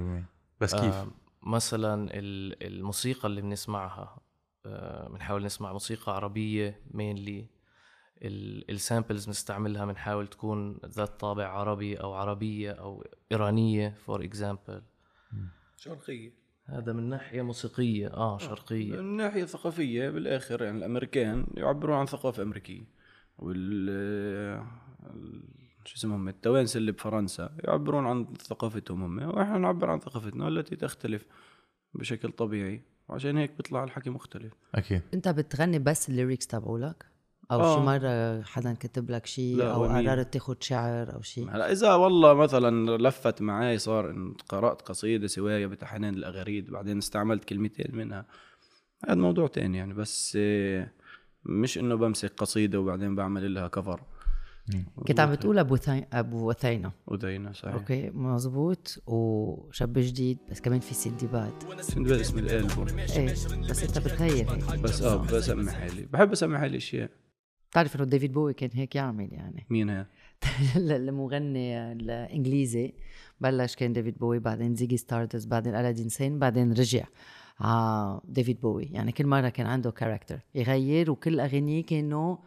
بس 0.61 0.75
كيف؟ 0.75 0.93
آه، 0.93 1.07
مثلا 1.43 2.09
ال- 2.13 2.67
الموسيقى 2.67 3.27
اللي 3.27 3.41
بنسمعها 3.41 4.19
آه، 4.65 5.09
بنحاول 5.09 5.43
نسمع 5.43 5.73
موسيقى 5.73 6.15
عربية 6.15 6.81
mainly 6.91 7.49
ال 8.69 8.76
samples 8.76 9.26
بنستعملها 9.25 9.86
بنحاول 9.86 10.27
تكون 10.27 10.79
ذات 10.86 11.19
طابع 11.19 11.47
عربي 11.47 11.95
أو 11.99 12.13
عربية 12.13 12.71
أو 12.71 13.03
إيرانية 13.31 13.89
for 14.05 14.24
example 14.24 14.84
شرقيه 15.77 16.42
هذا 16.66 16.93
من 16.93 17.09
ناحية 17.09 17.41
موسيقية 17.41 18.07
آه 18.07 18.38
شرقية. 18.38 19.01
من 19.01 19.18
ناحية 19.18 19.45
ثقافية 19.45 20.09
بالآخر 20.09 20.61
يعني 20.64 20.78
الأمريكان 20.78 21.47
يعبرون 21.53 21.97
عن 21.97 22.05
ثقافة 22.05 22.43
أمريكية 22.43 22.84
وال 23.38 23.89
ال- 25.14 25.43
شو 25.86 25.95
اسمهم 25.95 26.28
التوانسة 26.28 26.78
اللي 26.78 26.91
بفرنسا 26.91 27.55
يعبرون 27.59 28.05
عن 28.07 28.34
ثقافتهم 28.34 29.03
هم 29.03 29.30
وإحنا 29.36 29.57
نعبر 29.57 29.89
عن 29.89 29.99
ثقافتنا 29.99 30.47
التي 30.47 30.76
تختلف 30.76 31.26
بشكل 31.93 32.32
طبيعي 32.32 32.82
وعشان 33.09 33.38
هيك 33.38 33.51
بيطلع 33.51 33.84
الحكي 33.84 34.09
مختلف. 34.09 34.53
أكيد. 34.76 35.01
أنت 35.14 35.28
بتغني 35.28 35.80
بس 35.80 36.09
الليركس 36.09 36.47
تبعولك؟ 36.47 37.05
أو 37.51 37.61
آه. 37.61 37.75
شي 37.75 37.81
مرة 37.81 38.41
حدا 38.41 38.73
كتب 38.73 39.11
لك 39.11 39.25
شيء 39.25 39.63
أو؟ 39.63 39.83
قررت 39.83 40.33
تاخد 40.33 40.63
شعر 40.63 41.13
أو 41.13 41.21
شيء 41.21 41.49
هلا 41.49 41.71
إذا 41.71 41.93
والله 41.93 42.33
مثلا 42.33 42.97
لفت 42.97 43.41
معي 43.41 43.77
صار 43.77 44.09
إن 44.09 44.33
قرأت 44.49 44.81
قصيدة 44.81 45.27
سوايه 45.27 45.67
بتحنان 45.67 46.13
الاغاريد 46.13 46.71
بعدين 46.71 46.97
استعملت 46.97 47.43
كلمتين 47.43 47.95
منها. 47.95 48.25
هذا 49.07 49.15
موضوع 49.15 49.47
تاني 49.47 49.77
يعني 49.77 49.93
بس 49.93 50.37
مش 51.45 51.77
إنه 51.77 51.95
بمسك 51.95 52.33
قصيدة 52.37 52.79
وبعدين 52.79 53.15
بعمل 53.15 53.53
لها 53.53 53.67
cover 53.67 54.01
كنت 55.07 55.19
عم 55.19 55.31
بتقول 55.31 55.59
أبو 55.59 55.75
ثي... 55.75 56.05
أبو 56.13 56.49
أذينة. 56.49 56.91
ودينا 57.07 57.53
صحيح. 57.53 57.73
okay 57.74 58.09
مزبوط 58.09 59.03
وشاب 59.07 59.93
جديد 59.93 60.37
بس 60.51 60.61
كمان 60.61 60.79
في 60.79 60.93
سندباد 60.93 61.53
سندباد 61.81 62.19
اسم 62.19 62.39
الالبوم 62.39 62.87
إيه 62.99 63.31
بس 63.69 63.83
أنت 63.83 63.97
بتغير 63.97 64.47
بس 64.83 65.01
آه 65.01 65.15
بسمي 65.15 65.71
حالي 65.71 66.05
بحب 66.05 66.31
اسمي 66.31 66.57
حالي 66.57 66.77
أشياء. 66.77 67.09
بتعرف 67.74 67.95
إنه 67.95 68.05
ديفيد 68.05 68.34
بوي 68.34 68.53
كان 68.53 68.69
هيك 68.74 68.95
يعمل 68.95 69.34
يعني. 69.34 69.65
مين 69.69 69.89
هي؟ 69.89 70.05
المغني 70.78 71.91
الإنجليزي. 71.91 72.93
بلش 73.41 73.76
كان 73.76 73.93
ديفيد 73.93 74.17
بوي 74.17 74.39
بعدين 74.39 74.76
Ziggy 74.76 74.97
Stardust 74.97 75.45
بعدين 75.45 75.76
Aladdin 75.76 76.09
Sane 76.09 76.39
بعدين 76.39 76.71
رجع. 76.71 77.03
ع 77.59 78.19
ديفيد 78.26 78.61
بوي. 78.61 78.84
يعني 78.84 79.11
كل 79.11 79.28
مرة 79.28 79.49
كان 79.49 79.65
عنده 79.65 79.91
character 79.91 80.39
يغير 80.55 81.11
وكل 81.11 81.39
أغانيه 81.39 81.84
كانوا 81.86 82.38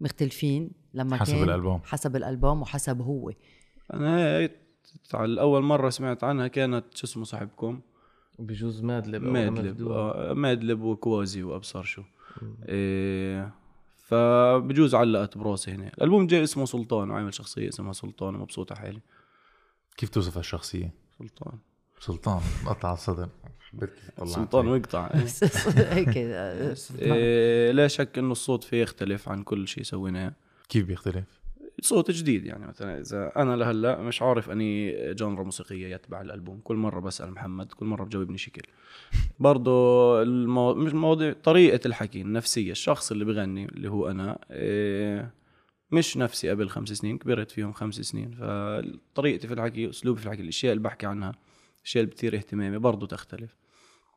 مختلفين 0.00 0.70
لما 0.94 1.16
حسب 1.16 1.34
كان 1.34 1.42
الألبوم. 1.42 1.80
حسب 1.84 2.16
الألبوم 2.16 2.62
وحسب 2.62 3.00
هو. 3.00 3.32
أنا 3.94 4.48
على 5.14 5.40
اول 5.40 5.62
مرة 5.62 5.90
سمعت 5.90 6.24
عنها 6.24 6.48
كانت 6.48 6.84
شو 6.94 7.06
اسمه 7.06 7.24
صاحبكم؟ 7.24 7.80
بجوز 8.38 8.82
مادلب 8.82 9.22
مادلب. 9.22 9.88
آه، 9.88 10.32
مادلب 10.32 10.82
وكوازي 10.82 11.42
وأبصر 11.42 11.82
شو. 11.82 12.02
إيه 12.68 13.65
فبجوز 14.06 14.94
علقت 14.94 15.38
براسي 15.38 15.70
هنا 15.70 15.88
الألبوم 15.88 16.26
جاي 16.26 16.42
اسمه 16.42 16.64
سلطان 16.64 17.10
وعامل 17.10 17.34
شخصية 17.34 17.68
اسمها 17.68 17.92
سلطان 17.92 18.34
ومبسوطة 18.34 18.74
حالي. 18.74 19.00
كيف 19.96 20.08
توصف 20.08 20.36
هالشخصية؟ 20.36 20.94
سلطان. 21.18 21.58
سلطان 22.00 22.40
قطع 22.66 22.92
الصدر. 22.92 23.28
حبيت 23.60 23.90
كيف 23.90 24.10
طلعت 24.16 24.28
سلطان 24.28 24.64
هيك. 24.66 24.72
ويقطع. 24.72 25.10
هيك 25.76 26.16
إيه 26.16 27.70
لا 27.70 27.88
شك 27.88 28.18
إنه 28.18 28.32
الصوت 28.32 28.64
فيه 28.64 28.82
يختلف 28.82 29.28
عن 29.28 29.42
كل 29.42 29.68
شيء 29.68 29.82
سويناه. 29.84 30.32
كيف 30.68 30.86
بيختلف؟ 30.86 31.40
صوت 31.80 32.10
جديد 32.10 32.46
يعني 32.46 32.66
مثلا 32.66 33.00
إذا 33.00 33.32
أنا 33.36 33.56
لهلأ 33.56 34.00
مش 34.02 34.22
عارف 34.22 34.50
أني 34.50 34.92
جانرا 35.14 35.44
موسيقية 35.44 35.94
يتبع 35.94 36.20
الألبوم. 36.20 36.60
كل 36.60 36.76
مرة 36.76 37.00
بسأل 37.00 37.30
محمد 37.30 37.72
كل 37.72 37.86
مرة 37.86 38.04
بجاوبني 38.04 38.38
شكل. 38.38 38.62
برضه 39.38 40.22
المو... 40.22 40.74
مش 40.74 40.94
مواضيع 40.94 41.32
طريقة 41.32 41.80
الحكي 41.86 42.20
النفسية 42.20 42.70
الشخص 42.72 43.12
اللي 43.12 43.24
بغني 43.24 43.64
اللي 43.64 43.90
هو 43.90 44.10
أنا 44.10 44.38
إيه 44.50 45.34
مش 45.90 46.16
نفسي 46.16 46.50
قبل 46.50 46.68
خمس 46.68 46.88
سنين 46.88 47.18
كبرت 47.18 47.50
فيهم 47.50 47.72
خمس 47.72 47.94
سنين. 47.94 48.30
فطريقتي 48.34 49.48
في 49.48 49.54
الحكي 49.54 49.90
أسلوبي 49.90 50.20
في 50.20 50.26
الحكي 50.26 50.42
الأشياء 50.42 50.72
اللي 50.72 50.82
بحكي 50.82 51.06
عنها 51.06 51.32
الاشياء 51.78 52.04
اللي 52.04 52.14
بتثير 52.14 52.36
اهتمامي 52.36 52.78
برضه 52.78 53.06
تختلف. 53.06 53.56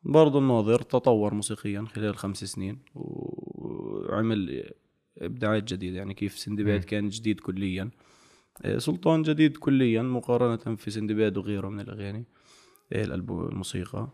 برضه 0.04 0.40
الناظر 0.40 0.82
تطور 0.82 1.34
موسيقيا 1.34 1.86
خلال 1.94 2.18
خمس 2.18 2.44
سنين 2.44 2.80
وعمل 2.96 4.72
إبداعات 5.20 5.64
جديدة 5.74 5.98
يعني 5.98 6.14
كيف 6.14 6.38
سندباد 6.38 6.84
كان 6.84 7.10
جديد 7.10 7.40
كليا. 7.40 7.90
آه، 8.62 8.78
سلطان 8.78 9.22
جديد 9.22 9.58
كليا 9.58 10.02
مقارنة 10.02 10.76
في 10.76 10.92
سندباد 10.92 11.38
وغيره 11.38 11.70
من 11.70 11.80
الأغاني. 11.80 12.26
آه، 12.94 13.04
الألبوم 13.04 13.46
الموسيقى. 13.48 14.08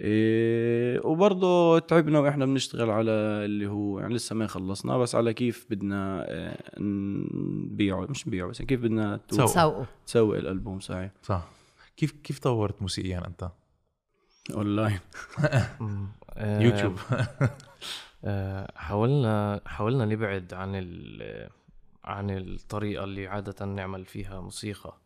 إيه 0.00 1.00
وبرضه 1.06 1.78
تعبنا 1.78 2.18
وإحنا 2.18 2.46
بنشتغل 2.46 2.90
على 2.90 3.10
اللي 3.10 3.66
هو 3.66 4.00
يعني 4.00 4.14
لسه 4.14 4.34
ما 4.36 4.46
خلصنا 4.46 4.98
بس 4.98 5.14
على 5.14 5.34
كيف 5.34 5.66
بدنا 5.70 6.24
آه، 6.28 6.80
نبيعه. 6.80 8.06
مش 8.10 8.28
نبيعه 8.28 8.48
بس 8.48 8.60
يعني 8.60 8.68
كيف 8.68 8.80
بدنا 8.80 9.20
تو- 9.28 9.86
تسوق. 10.06 10.36
الألبوم 10.36 10.80
صحيح. 10.80 11.10
صح. 11.22 11.48
كيف 11.96 12.12
كيف 12.12 12.38
طورت 12.38 12.82
موسيقيا 12.82 13.26
أنت؟ 13.26 13.50
أونلاين. 14.54 14.98
آه، 16.36 16.60
يوتيوب. 16.62 16.96
آه، 17.12 17.28
حاولنا 18.74 19.60
حاولنا 19.66 20.04
نبعد 20.04 20.54
عن 20.54 20.70
ال 20.74 21.50
عن 22.04 22.30
الطريقة 22.30 23.04
اللي 23.04 23.26
عادة 23.26 23.64
نعمل 23.64 24.04
فيها 24.04 24.40
موسيقى. 24.40 25.00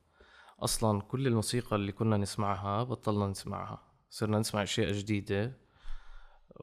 أصلا 0.60 1.00
كل 1.00 1.26
الموسيقى 1.26 1.76
اللي 1.76 1.92
كنا 1.92 2.16
نسمعها 2.16 2.82
بطلنا 2.82 3.26
نسمعها. 3.26 3.82
صرنا 4.10 4.38
نسمع 4.38 4.62
أشياء 4.62 4.92
جديدة 4.92 5.58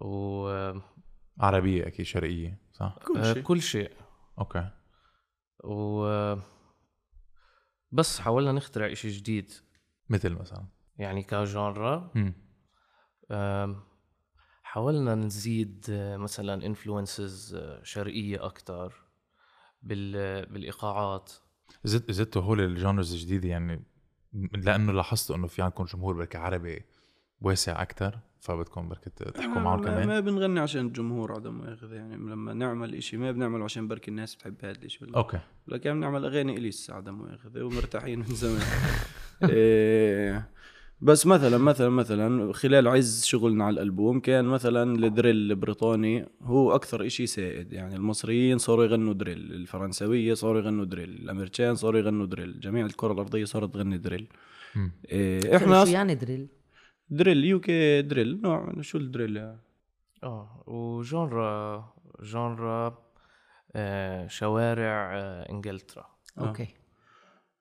و 0.02 0.47
عربية 1.39 1.88
أكيد 1.88 2.06
شرقية 2.06 2.62
صح؟ 2.72 2.97
كل 3.08 3.18
آه، 3.18 3.34
شيء. 3.34 3.43
كل 3.43 3.62
شيء. 3.62 3.91
أوكي. 4.39 4.70
و 5.64 6.36
بس 7.91 8.20
حاولنا 8.20 8.52
نخترع 8.52 8.91
إشي 8.91 9.10
جديد. 9.10 9.52
مثل 10.10 10.34
مثلا؟ 10.34 10.68
يعني 10.97 11.24
ك 11.24 11.36
genre. 11.36 12.12
حاولنا 14.70 15.15
نزيد 15.15 15.86
آه، 15.89 16.17
مثلا 16.17 16.65
influences 16.66 17.60
شرقية 17.84 18.45
أكتر 18.45 18.93
بال 19.84 20.45
بالإيقاعات. 20.45 21.32
زدت 21.84 22.11
زدتوا 22.11 22.41
هول 22.41 22.61
ال 22.62 22.69
genres 22.69 23.14
الجديده 23.13 23.49
يعني 23.49 23.84
لأنه 24.53 24.93
لاحظتوا 24.93 25.36
إنه 25.36 25.47
في 25.47 25.61
عندكم 25.61 25.84
جمهور 25.84 26.15
بركي 26.15 26.38
عربي 26.38 26.86
واسع 27.41 27.82
أكثر 27.82 28.20
فبدكم 28.39 28.89
بركي 28.89 29.09
تحكوا 29.09 29.61
معه 29.61 29.76
ما, 29.76 29.84
كمان؟ 29.84 30.07
ما 30.07 30.20
بنغني 30.20 30.59
عشان 30.59 30.86
الجمهور 30.86 31.32
عدم 31.32 31.53
مؤاخذة 31.53 31.95
يعني 31.95 32.15
لما 32.15 32.53
نعمل 32.53 32.95
إشي 32.95 33.17
ما 33.17 33.32
بنعمله 33.32 33.63
عشان 33.63 33.88
بركي 33.88 34.11
الناس 34.11 34.36
بتحب 34.36 34.55
هذا 34.65 34.72
الإشي 34.72 35.05
ولا 35.05 35.17
أوكي. 35.17 35.39
لكن 35.67 35.93
بنعمل 35.93 36.26
أغاني 36.26 36.57
إليس 36.57 36.91
عدم 36.91 37.13
مؤاخذه 37.13 37.63
ومرتاحين 37.63 38.20
من 38.20 38.26
زمان. 38.26 38.61
إيه. 39.49 40.49
بس 41.02 41.28
مثلا 41.28 41.58
مثلا 41.58 41.89
مثلا 41.89 42.54
خلال 42.54 42.88
عز 42.88 43.26
شغلنا 43.26 43.66
على 43.66 43.74
الألبوم 43.74 44.20
كان 44.20 44.45
مثلا 44.45 45.06
ال 45.05 45.11
drill 45.11 45.36
البريطاني 45.36 46.26
هو 46.41 46.76
أكثر 46.76 47.06
إشي 47.06 47.28
سائد 47.28 47.74
يعني 47.74 47.95
المصريين 47.95 48.58
صاروا 48.58 48.86
يغنوا 48.86 49.14
drill 49.14 49.38
الفرنسوية 49.38 50.34
صاروا 50.34 50.62
يغنوا 50.62 50.86
drill 50.86 51.10
الأمريكان 51.10 51.76
صاروا 51.76 52.00
يغنوا 52.00 52.26
drill 52.26 52.60
جميع 52.60 52.86
الكرة 52.86 53.12
الأرضية 53.14 53.45
صارت 53.45 53.74
تغني 53.74 53.97
drill. 53.97 54.28
إيه 55.12 55.58
إحنا 55.58 55.86
شو 55.86 55.91
يعني 55.91 56.16
drill؟ 56.16 56.47
drill 57.10 57.45
UK 57.45 58.01
drill 58.01 58.41
نوع 58.41 58.82
شو 58.82 58.97
ال 58.97 59.04
drill 59.04 59.38
يعني؟ 59.38 59.60
آه 60.24 60.64
و 60.68 60.89
genre 60.89 61.93
genre 62.24 62.97
آه 63.76 64.28
شوارع 64.28 65.12
آه 65.16 65.50
إنجلترا 65.52 66.06
أوكي 66.39 66.78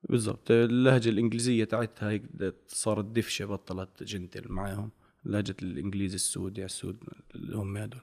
بالضبط. 0.03 0.51
اللهجة 0.51 1.09
الإنجليزية 1.09 1.65
تاعتها 1.65 2.11
هيك 2.11 2.23
صارت 2.69 3.05
دفشة 3.05 3.45
بطلت 3.45 4.03
gentle 4.03 4.53
معاهم. 4.53 4.91
لهجة 5.25 5.57
الإنجليزي 5.63 6.15
السود 6.15 6.59
يا 6.59 6.65
السود 6.65 6.97
اللي 7.35 7.57
هم 7.57 7.77
هدول 7.77 8.01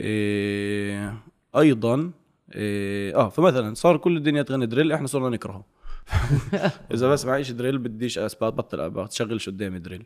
إيه 0.00 1.22
أيضا 1.56 2.10
إيه 2.54 3.16
آه 3.16 3.28
فمثلا 3.28 3.74
صار 3.74 3.96
كل 3.96 4.16
الدنيا 4.16 4.42
تغني 4.42 4.66
drill 4.66 4.92
إحنا 4.92 5.06
صرنا 5.06 5.28
نكرهه. 5.28 5.64
إذا 6.94 7.08
بسمع 7.12 7.36
إيش 7.36 7.50
drill 7.50 7.78
بديش 7.78 8.18
أسبات 8.18 8.54
بطل 8.54 8.90
بشغلش 8.90 9.48
قدامي 9.48 9.78
drill. 9.78 10.04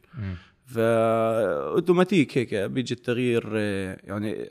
فاوتوماتيك 0.66 2.38
هيك 2.38 2.54
بيجي 2.54 2.94
التغيير 2.94 3.56
إيه، 3.56 3.98
يعني 4.04 4.48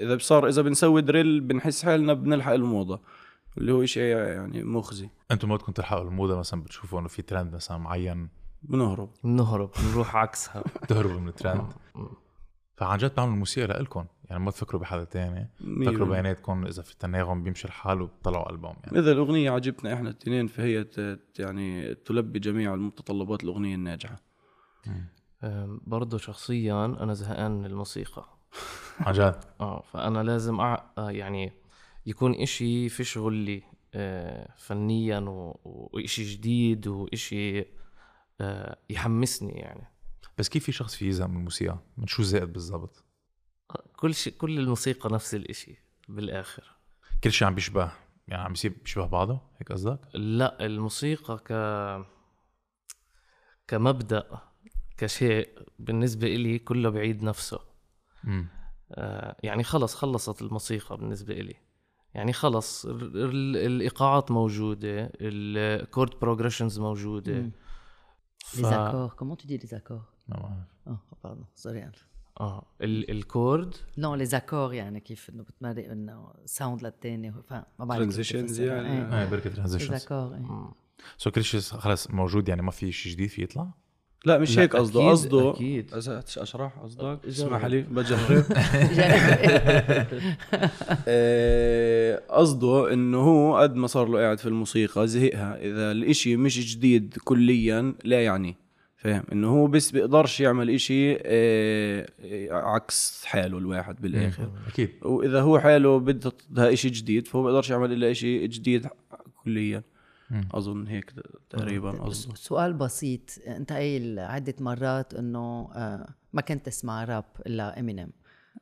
إذا 0.00 0.18
صار 0.18 0.48
إذا 0.48 0.62
بنسوي 0.62 1.02
دريل 1.02 1.40
بنحس 1.40 1.84
حالنا 1.84 2.12
بنلحق 2.12 2.52
الموضة. 2.52 3.00
اللي 3.58 3.72
هو 3.72 3.84
شيء 3.84 4.16
يعني 4.16 4.62
مخزي. 4.64 5.08
أنتم 5.30 5.48
ما 5.48 5.56
بدكم 5.56 5.72
تلحقوا 5.72 6.04
الموضة 6.04 6.38
مثلا 6.38 6.62
بتشوفوا 6.62 7.00
إنه 7.00 7.08
في 7.08 7.22
ترند 7.22 7.54
مثلا 7.54 7.78
معين؟ 7.78 8.28
بنهرب. 8.62 9.10
بنهرب 9.24 9.70
بنروح 9.84 10.16
عكسها. 10.16 10.62
تهربوا 10.88 11.20
من 11.20 11.28
الترند 11.28 11.72
فعن 12.76 12.98
جد 12.98 13.10
بتعملوا 13.10 13.34
الموسيقى 13.34 13.66
لإلكم. 13.66 14.04
يعني 14.24 14.42
ما 14.44 14.50
تفكروا 14.50 14.80
بحدا 14.80 15.04
تاني. 15.04 15.50
فكروا. 15.86 16.08
بيناتكم 16.08 16.66
إذا 16.66 16.82
في 16.82 16.96
تناغم 16.98 17.42
بيمشي 17.42 17.68
الحال 17.68 18.02
وبتطلعوا 18.02 18.50
ألبوم 18.50 18.76
يعني. 18.84 18.98
إذا 18.98 19.12
الأغنية 19.12 19.50
عجبتنا 19.50 19.94
إحنا 19.94 20.10
الاثنين 20.10 20.46
فهي 20.46 20.84
ت- 20.84 21.20
يعني 21.38 21.94
تلبي 21.94 22.38
جميع 22.38 22.74
المتطلبات 22.74 23.44
الأغنية 23.44 23.74
الناجحة. 23.74 24.16
برضه 25.86 26.18
شخصيا 26.18 26.84
أنا 26.84 27.14
زهقان 27.14 27.50
من 27.58 27.64
الموسيقى. 27.66 28.24
عن 29.00 29.12
جد؟ 29.12 29.44
آه 29.60 29.82
فأنا 29.92 30.22
لازم 30.22 30.60
أع... 30.60 30.90
يعني 30.98 31.52
يكون 32.06 32.34
إشي 32.34 32.88
في 32.88 33.04
شغلي 33.04 33.62
آه 33.94 34.54
فنيا 34.56 35.18
و... 35.18 35.60
وإشي 35.64 36.24
جديد 36.24 36.86
وإشي 36.86 37.64
آه 38.40 38.78
يحمسني 38.90 39.52
يعني. 39.52 39.86
بس 40.38 40.48
كيف 40.48 40.64
في 40.64 40.72
شخص 40.72 40.94
في 40.94 41.08
يزهق 41.08 41.28
من 41.28 41.36
الموسيقى؟ 41.36 41.78
من 41.96 42.06
شو 42.06 42.22
زائد 42.22 42.52
بالضبط؟ 42.52 43.04
كل 43.96 44.14
شيء 44.14 44.32
كل 44.32 44.58
الموسيقى 44.58 45.12
نفس 45.12 45.34
الإشي 45.34 45.78
بالآخر. 46.08 46.76
كل 47.24 47.32
شيء 47.32 47.48
عم 47.48 47.54
بيشبه 47.54 47.92
يعني 48.28 48.42
عم 48.42 48.52
بيصير 48.52 48.74
بيشبه 48.84 49.06
بعضه؟ 49.06 49.40
هيك 49.58 49.72
قصدك؟ 49.72 50.00
لا 50.14 50.66
الموسيقى 50.66 51.38
ك 51.38 51.52
كمبدأ 53.68 54.40
كشيء 54.96 55.48
بالنسبة 55.78 56.26
إلي 56.26 56.58
كله 56.58 56.90
بعيد 56.90 57.22
نفسه. 57.22 57.60
آه، 58.92 59.36
يعني 59.42 59.64
خلص 59.64 59.94
خلصت 59.94 60.42
الموسيقى 60.42 60.96
بالنسبة 60.96 61.34
إلي. 61.34 61.54
يعني 62.16 62.32
خلص 62.32 62.84
ال- 62.86 63.16
ال- 63.16 63.56
الإيقاعات 63.56 64.30
موجودة 64.30 65.12
ال 65.20 65.35
chord 65.35 66.10
progressions 66.20 66.78
موجودة 66.78 67.32
مم. 67.40 67.52
ف... 68.44 68.56
Les 68.60 68.64
accords, 68.64 69.14
comment 69.16 69.36
tu 69.36 69.46
dis 69.46 69.58
les 69.66 69.74
accords 69.74 70.28
ما 70.28 70.36
بعرف 70.36 70.66
آه 70.86 70.98
pardon 71.26 71.44
sorry 71.54 71.78
آه 72.40 72.62
ال- 72.82 73.10
ال 73.10 73.21
chord 73.21 73.74
no 73.98 74.14
accords 74.34 74.52
يعني 74.72 75.00
كيف 75.00 75.30
انه 75.30 75.42
بتمرق 75.42 75.90
انه 75.90 76.32
sound 76.44 76.82
للتاني 76.82 77.32
فما 77.32 77.64
بعرف 77.78 78.02
أفسرها. 78.62 78.82
يعني. 78.82 79.22
إيه 79.22 79.26
les 79.30 79.54
transitions. 79.54 79.90
مم. 80.12 80.72
سو 81.18 81.30
كل 81.30 81.44
شيء 81.44 81.60
خلص 81.60 82.10
موجود 82.10 82.48
يعني 82.48 82.62
ما 82.62 82.70
في 82.70 82.92
شيء 82.92 83.12
جديد 83.12 83.28
في 83.28 83.42
يطلع 83.42 83.70
لا 84.26 84.38
مش 84.38 84.56
لا، 84.56 84.62
هيك 84.62 84.76
قصده. 84.76 85.10
قصده 85.10 85.50
أكيد. 85.50 85.90
أز- 85.90 86.38
أشرح 86.38 86.72
قصدك. 86.82 87.18
اسمح 87.28 87.64
لي 87.64 87.80
بجرب. 87.82 88.44
آه، 91.08 92.22
قصده 92.30 92.92
إنه 92.92 93.18
هو 93.18 93.56
قد 93.56 93.76
ما 93.76 93.86
صار 93.86 94.08
له 94.08 94.18
قاعد 94.18 94.38
في 94.38 94.46
الموسيقى 94.46 95.08
زهقها. 95.08 95.58
إذا 95.62 95.92
الإشي 95.92 96.36
مش 96.36 96.74
جديد 96.76 97.14
كليا 97.24 97.94
لا 98.04 98.24
يعني. 98.24 98.56
فاهم؟ 98.96 99.22
إنه 99.32 99.48
هو 99.48 99.66
بس 99.66 99.90
بيقدرش 99.90 100.40
يعمل 100.40 100.70
إشي 100.70 101.16
آه، 101.22 102.06
عكس 102.50 103.22
حاله 103.24 103.58
الواحد 103.58 103.96
بالآخر. 104.02 104.50
أكيد. 104.68 104.90
وإذا 105.02 105.40
هو 105.40 105.58
حاله 105.58 105.98
بدها 105.98 106.72
إشي 106.72 106.88
جديد 106.90 107.28
فهو 107.28 107.42
بيقدرش 107.42 107.70
يعمل 107.70 107.92
إلا 107.92 108.10
إشي 108.10 108.46
جديد 108.46 108.86
كليا. 109.44 109.82
أظن 110.54 110.86
هيك 110.86 111.12
تقريبا 111.50 111.90
قصده 111.90 112.34
سؤال 112.34 112.72
بسيط 112.72 113.20
أنت 113.46 113.72
قايل 113.72 114.18
عدة 114.18 114.54
مرات 114.60 115.14
إنه 115.14 115.68
آه، 115.74 116.14
ما 116.32 116.40
كنت 116.42 116.66
تسمع 116.66 117.04
راب 117.04 117.24
إلا 117.46 117.80
امينيم 117.80 118.10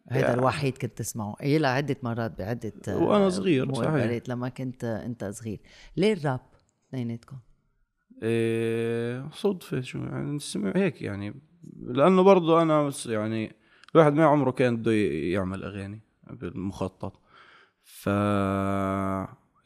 هذا 0.09 0.21
يعني- 0.21 0.35
الوحيد 0.35 0.79
كنت 0.79 0.99
تسمعه. 0.99 1.33
قايلها 1.33 1.71
عدة 1.71 1.97
مرات 2.03 2.39
بعدة 2.39 2.73
آه، 2.89 2.97
وأنا 2.97 3.29
صغير، 3.29 3.75
صحيح. 3.75 4.23
لما 4.29 4.49
كنت 4.49 4.85
أنت 4.85 5.25
صغير. 5.25 5.61
ليه 5.97 6.13
الراب 6.13 6.41
اثنيناتكم؟ 6.89 7.37
إيه 8.23 9.29
صدفة 9.33 9.81
شو 9.81 9.99
يعني 9.99 10.39
سمع 10.39 10.73
هيك 10.77 11.03
يعني 11.03 11.35
لأنه 11.83 12.23
برضو 12.23 12.59
أنا 12.63 12.87
بس 12.87 13.07
يعني 13.07 13.53
الواحد 13.95 14.13
ما 14.13 14.25
عمره 14.25 14.51
كان 14.51 14.77
بده 14.77 14.93
يعمل 15.33 15.65
أغاني 15.65 16.01
بالمخطط. 16.31 17.21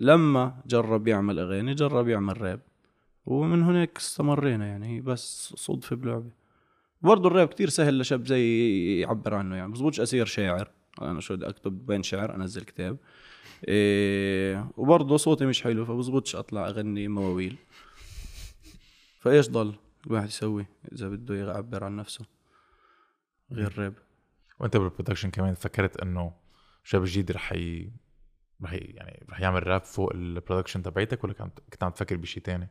فلما 0.00 0.62
جرب 0.66 1.08
يعمل 1.08 1.38
أغاني 1.38 1.74
جرب 1.74 2.08
يعمل 2.08 2.40
راب. 2.40 2.60
ومن 3.26 3.62
هناك 3.62 3.96
استمرينا 3.96 4.66
يعني 4.66 4.96
هي 4.96 5.00
بس 5.00 5.54
صدفة 5.56 5.96
بلعبة. 5.96 6.30
برضو 7.02 7.28
الراب 7.28 7.48
كتير 7.48 7.68
سهل 7.68 7.98
لشاب 7.98 8.26
زي 8.26 9.00
يعبر 9.00 9.34
عنه 9.34 9.56
يعني 9.56 9.72
بزبطش 9.72 10.00
أصير 10.00 10.26
شاعر. 10.26 10.70
أنا 11.02 11.20
شو 11.20 11.36
بدي 11.36 11.48
أكتب 11.48 11.86
بين 11.86 12.02
شعر 12.02 12.34
أنزل 12.34 12.62
كتاب. 12.62 12.96
إيه 13.68 14.70
وبرضه 14.76 15.16
صوتي 15.16 15.46
مش 15.46 15.62
حلو 15.62 15.84
فبزبطش 15.84 16.36
أطلع 16.36 16.68
أغني 16.68 17.08
مواويل. 17.08 17.56
فإيش 19.20 19.48
ضل 19.48 19.74
الواحد 20.06 20.28
يسوي 20.28 20.66
إذا 20.92 21.08
بده 21.08 21.34
يعبر 21.34 21.84
عن 21.84 21.96
نفسه 21.96 22.24
غير 23.52 23.78
راب؟ 23.78 23.94
وأنت 24.60 24.76
بال 24.76 24.85
production 24.85 25.30
كمان 25.30 25.54
فكرت 25.54 25.96
إنه 25.96 26.32
شاب 26.84 27.04
جديد 27.04 27.32
رح 27.32 27.52
ي... 27.52 27.90
رح. 28.62 28.72
يعني 28.72 29.26
رح 29.30 29.40
يعمل 29.40 29.66
راب 29.66 29.84
فوق 29.84 30.12
ال 30.12 30.19
production 30.19 30.82
تبعيتك 30.82 31.24
ولا 31.24 31.32
كنت 31.32 31.60
كنت 31.72 31.82
عم 31.84 31.90
تفكر 31.90 32.16
بشيء 32.16 32.42
تاني؟ 32.42 32.68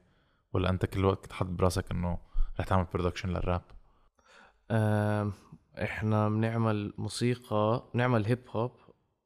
ولا 0.53 0.69
أنت 0.69 0.85
كل 0.85 1.05
وقت 1.05 1.21
كنت 1.21 1.33
حاطط 1.33 1.51
براسك 1.51 1.91
إنه 1.91 2.19
رح 2.59 2.65
تعمل 2.65 2.87
production 2.93 3.29
للراب 3.29 3.61
إحنا 5.83 6.29
بنعمل 6.29 6.93
موسيقى 6.97 7.89
بنعمل 7.93 8.25
هيب 8.25 8.43
هوب 8.49 8.71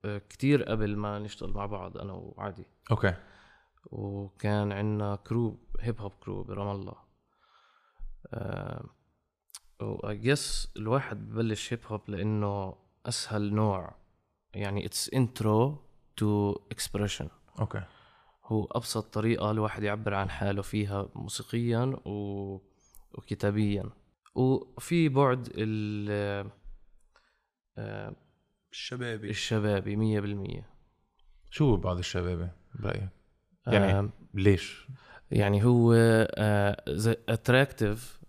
آه، 0.06 0.18
كتير 0.18 0.64
قبل 0.64 0.96
ما 0.98 1.20
نشتغل 1.20 1.54
مع 1.54 1.66
بعض 1.66 1.98
أنا 1.98 2.14
وعادي. 2.14 2.66
أوكي. 2.92 3.16
وكان 3.86 4.72
عندنا 4.72 5.16
crew 5.16 5.60
هيب 5.80 6.02
هوب 6.02 6.12
crew 6.12 6.44
برام 6.44 6.68
الله. 6.68 6.96
و 9.82 10.12
just 10.12 10.74
الواحد 10.78 11.30
ببلش 11.30 11.74
هيب 11.74 11.80
هوب 11.88 12.10
لإنه 12.10 12.76
أسهل 13.06 13.54
نوع. 13.54 13.96
يعني 14.54 14.86
it's 14.86 15.10
intro 15.14 15.91
to 16.22 16.52
expression 16.72 17.30
أوكي. 17.60 17.84
هو 18.46 18.66
أبسط 18.66 19.14
طريقة 19.14 19.52
الواحد 19.52 19.84
يعبر 19.84 20.14
عن 20.14 20.30
حاله 20.30 20.62
فيها 20.62 21.10
موسيقيا 21.16 21.96
و... 22.06 22.12
وكتابيا. 23.14 23.90
وفي 24.36 25.10
بعد 25.10 25.50
ال 25.56 26.52
آه، 27.78 28.16
الشبابي. 28.72 29.30
الشبابي 29.30 29.96
مية 29.96 30.20
بالمية. 30.20 30.70
شو 31.50 31.66
هو 31.70 31.78
بعض 31.78 31.98
الشباب 31.98 32.52
برأيك. 32.76 33.10
يعني 33.68 34.00
آم، 34.00 34.12
ليش؟ 34.34 34.88
يعني 35.32 35.66
هو 35.66 35.94
attractive 37.30 38.22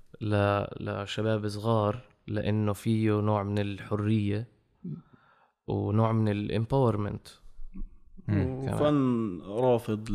لشباب 0.81 1.49
صغار 1.49 2.01
لأنه 2.27 2.73
فيه 2.73 3.21
نوع 3.21 3.43
من 3.43 3.59
الحرية 3.59 4.49
ونوع 5.67 6.13
من 6.13 6.29
ال 6.29 6.37
empowerment 6.37 7.29
وفن 8.29 9.41
رافض 9.47 10.11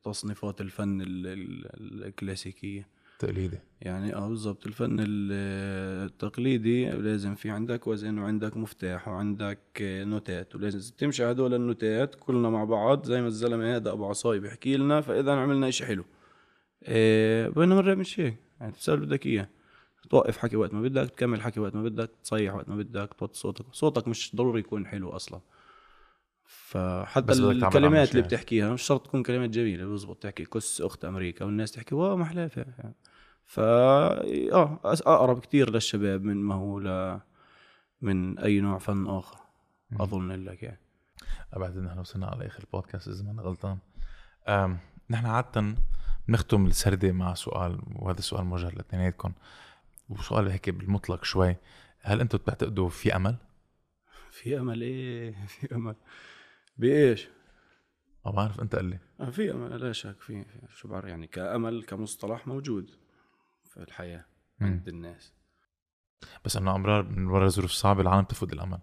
لتصنيفات 0.00 0.60
الفن 0.60 1.00
ال- 1.00 1.06
ال- 1.26 2.04
الكلاسيكية. 2.04 2.96
تقليدي. 3.18 3.58
يعني 3.80 4.14
آه 4.14 4.28
بالضبط. 4.28 4.66
الفن 4.66 4.96
ال- 5.00 6.06
التقليدي 6.06 6.90
لازم 6.90 7.34
في 7.34 7.50
عندك 7.50 7.86
وزن 7.86 8.18
وعندك 8.18 8.56
مفتاح 8.56 9.08
وعندك 9.08 9.58
نوتات 9.82 10.54
ولازم 10.54 10.94
تمشي 10.98 11.24
هدول 11.24 11.54
النوتات 11.54 12.14
كلنا 12.14 12.50
مع 12.50 12.64
بعض 12.64 13.06
زي 13.06 13.20
ما 13.20 13.26
الزلمة 13.26 13.76
هذا 13.76 13.92
أبو 13.92 14.06
عصاي 14.06 14.38
بيحكي 14.40 14.76
لنا 14.76 15.00
فإذا 15.00 15.32
عملنا 15.32 15.68
إشي 15.68 15.86
حلو. 15.86 16.04
إيه 16.88 17.48
بينما 17.48 17.80
الراب 17.80 17.98
مش 17.98 18.20
هيك. 18.20 18.36
يعني 18.60 18.72
تسال 18.72 19.00
بدك 19.00 19.26
إياه. 19.26 19.48
توقف 20.10 20.38
حكي 20.38 20.56
وقت 20.56 20.74
ما 20.74 20.82
بدك 20.82 21.10
تكمل 21.10 21.40
حكي 21.42 21.60
وقت 21.60 21.74
ما 21.74 21.82
بدك 21.82 22.10
تصيح 22.24 22.54
وقت 22.54 22.68
ما 22.68 22.76
بدك 22.76 23.14
توطي 23.18 23.38
صوتك. 23.38 23.64
صوتك 23.72 24.08
مش 24.08 24.32
ضروري 24.36 24.60
يكون 24.60 24.86
حلو 24.86 25.10
أصلا. 25.10 25.40
فحتى 26.46 27.32
الكلمات 27.32 28.10
اللي. 28.10 28.22
بتحكيها 28.22 28.72
مش 28.72 28.82
شرط 28.82 29.06
تكون 29.06 29.22
كلمات 29.22 29.50
جميلة 29.50 29.86
بزبط 29.86 30.22
تحكي 30.22 30.44
كس 30.44 30.80
أخت 30.80 31.04
أمريكا 31.04 31.44
والناس 31.44 31.72
تحكي 31.72 31.94
واو 31.94 32.16
محلاها 32.16 32.50
يعني. 32.56 32.94
فا 33.44 33.62
آه 34.52 34.80
أقرب 34.84 35.38
كتير 35.38 35.70
للشباب 35.70 36.24
من 36.24 36.36
ما 36.36 36.54
هو 36.54 36.78
ل 36.80 37.20
من 38.00 38.38
أي 38.38 38.60
نوع 38.60 38.78
فن 38.78 39.06
آخر 39.06 39.40
أظن 40.00 40.32
لك 40.32 40.62
يعني 40.62 40.80
بعد 41.56 41.78
نحن 41.78 41.98
وصلنا 41.98 42.26
على 42.26 42.46
آخر 42.46 42.60
البودكاست 42.60 43.08
إذا 43.08 43.24
ما 43.24 43.30
أنا 43.30 43.42
غلطان 43.42 43.78
نحن 45.10 45.26
عادة 45.26 45.74
بنختم 46.28 46.66
السردة 46.66 47.12
مع 47.12 47.34
سؤال 47.34 47.80
وهذا 47.96 48.18
السؤال 48.18 48.44
موجه 48.44 48.68
لاثنيناتكم 48.68 49.32
وسؤال 50.08 50.48
هيك 50.48 50.70
بالمطلق 50.70 51.24
شوي 51.24 51.56
هل 52.00 52.20
أنتم 52.20 52.38
بتعتقدوا 52.38 52.88
في 52.88 53.16
أمل؟ 53.16 53.36
في 54.30 54.58
أمل 54.58 54.82
إيه 54.82 55.34
في 55.46 55.74
أمل 55.74 55.94
بإيش؟ 56.78 57.28
ما 58.26 58.30
بعرف 58.32 58.60
أنت 58.60 58.76
قل 58.76 58.84
لي 58.84 58.98
آه، 59.20 59.30
في 59.30 59.50
أمل 59.52 59.80
لا 59.80 59.92
شك 59.92 60.20
في 60.20 60.44
شو 60.74 60.88
بعرف 60.88 61.04
يعني 61.04 61.26
كأمل 61.26 61.84
كمصطلح 61.84 62.46
موجود 62.46 62.90
في 63.64 63.76
الحياة. 63.82 64.24
عند 64.60 64.88
الناس 64.88 65.32
بس 66.44 66.56
إنه 66.56 66.74
أمرار 66.76 67.02
من 67.02 67.26
وراء 67.26 67.48
ظروف 67.48 67.70
صعبة 67.70 68.00
العالم 68.02 68.24
تفقد 68.24 68.52
الأمل 68.52 68.78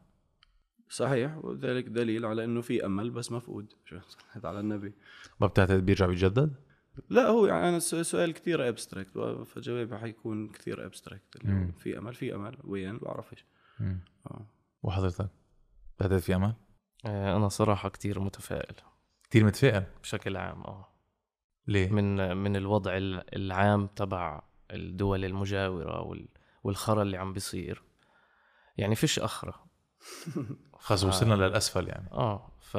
صحيح 0.89 1.38
وذلك 1.38 1.86
دليل 1.86 2.26
على 2.26 2.44
إنه 2.44 2.62
في 2.62 2.86
أمل 2.86 3.10
بس 3.12 3.32
مفقود 3.32 3.74
شو 3.86 4.00
صليت 4.00 4.46
على 4.46 4.60
النبي 4.60 4.94
ما 5.39 5.48
بتعتقد 5.48 5.86
بيرجع 5.86 6.06
بيتجدد؟ 6.06 6.56
لا 7.10 7.28
هو 7.28 7.46
يعني 7.46 7.78
الس- 7.78 7.96
سؤال 7.96 8.34
كثير 8.34 8.70
abstract 8.70 9.18
فجوابي 9.46 9.98
حيكون 9.98 10.50
كثير 10.50 10.86
abstract. 10.86 11.38
في 11.78 11.98
أمل 11.98 12.14
في 12.14 12.36
أمل 12.36 12.58
وين 12.64 12.98
بعرفش. 12.98 13.46
آه. 13.82 14.46
وحضرتك 14.84 15.30
بتعتقد 15.98 16.18
في 16.20 16.36
أمل؟ 16.36 16.54
آه، 17.06 17.38
أنا 17.38 17.49
صراحة 17.49 17.89
كتير 17.89 18.20
متفائل. 18.20 18.76
كثير 19.30 19.43
متفائل؟ 19.43 19.84
بشكل 20.01 20.38
عام 20.38 20.62
آه. 20.64 20.88
ليه؟ 21.68 21.89
من 21.89 22.38
من 22.38 22.56
الوضع 22.56 22.97
ال- 22.97 23.36
العام 23.36 23.88
تبع 23.88 24.41
الدول 24.72 25.26
المجاورة 25.26 26.01
وال 26.01 26.28
والخرا 26.64 27.01
اللي 27.01 27.18
عم 27.18 27.34
بيصير. 27.34 27.84
يعني 28.78 28.95
فيش 28.95 29.20
اخره 29.20 29.66
خلص 30.74 31.04
وصلنا 31.04 31.34
للأسفل 31.34 31.88
يعني. 31.88 32.12
آه 32.12 32.51
ف 32.60 32.78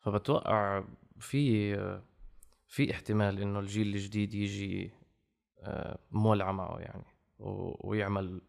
فبتوقع 0.00 0.84
في 1.20 1.76
في 2.68 2.90
احتمال 2.90 3.38
إنه 3.40 3.58
الجيل 3.60 3.86
الجديد 3.94 4.34
يجي 4.34 4.90
آه، 5.60 5.98
مولعه 6.10 6.52
معه 6.52 6.78
يعني 6.78 7.04
ويعمل 7.38 8.40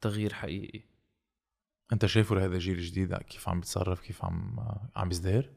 تغيير 0.00 0.32
حقيقي. 0.34 0.80
أنت 1.92 2.06
شايفه 2.06 2.34
لهذا 2.34 2.54
الجيل 2.54 2.78
الجديد 2.78 3.14
كيف 3.14 3.48
عم 3.48 3.60
بيتصرف 3.60 4.00
كيف 4.00 4.24
عم 4.24 4.56
عم 4.96 5.08
بيزدهر؟ 5.08 5.50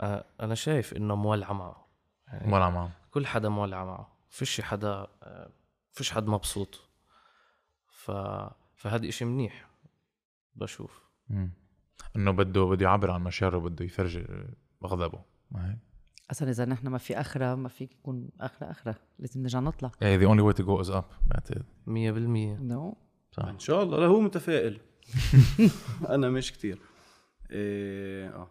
آه، 0.00 0.24
أنا 0.40 0.54
شايف 0.54 0.96
إنه 0.96 1.14
مولعه 1.14 1.52
معه. 1.52 1.86
يعني 2.28 2.52
ولا 2.52 2.70
معه. 2.70 2.92
كل 3.10 3.26
حدا 3.26 3.48
مولع 3.48 3.84
معه. 3.84 4.18
فيش 4.28 4.60
حدا 4.60 5.06
آه، 5.22 5.50
فيش 5.92 6.10
حد 6.10 6.26
مبسوط. 6.26 6.88
ف 7.86 8.10
فهذا 8.74 9.08
إشي 9.08 9.24
منيح. 9.24 9.68
بشوف. 10.54 11.02
مم. 11.28 11.50
إنه 12.16 12.30
بده 12.30 12.64
بده 12.64 12.86
يعبر 12.86 13.10
عن 13.10 13.20
مشاعره 13.24 13.58
بده 13.58 13.84
يفرجي 13.84 14.26
غضبه. 14.84 15.22
ما 15.50 15.70
هيك؟ 15.70 15.78
أصلا 16.30 16.50
إذا 16.50 16.64
نحن 16.64 16.88
ما 16.88 16.98
في 16.98 17.20
أخرة 17.20 17.54
ما 17.54 17.68
في 17.68 17.84
يكون 17.84 18.28
أخرة 18.40 18.70
أخرة. 18.70 18.94
لازم 19.18 19.42
نرجع 19.42 19.60
نطلع. 19.60 19.90
يعني 20.00 20.18
the 20.18 20.30
only 20.30 20.42
way 20.42 20.58
to 20.58 20.64
go 20.64 20.86
is 20.86 20.94
up. 20.94 21.04
بعتقد 21.26 21.64
مية 21.86 22.10
بالمية. 22.10 22.56
نو 22.56 22.96
صح. 23.32 23.44
إن 23.44 23.58
شاء 23.58 23.82
الله. 23.82 23.98
لا 23.98 24.06
هو 24.06 24.20
متفائل. 24.20 24.80
أنا 26.08 26.30
مش 26.30 26.52
كتير. 26.52 26.78
إيه 27.50 28.28
آه. 28.28 28.50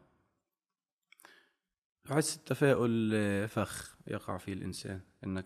بحس 2.05 2.38
التفاؤل 2.38 3.14
فخ 3.47 3.97
يقع 4.08 4.38
فيه 4.38 4.53
الإنسان 4.53 5.01
إنك 5.24 5.45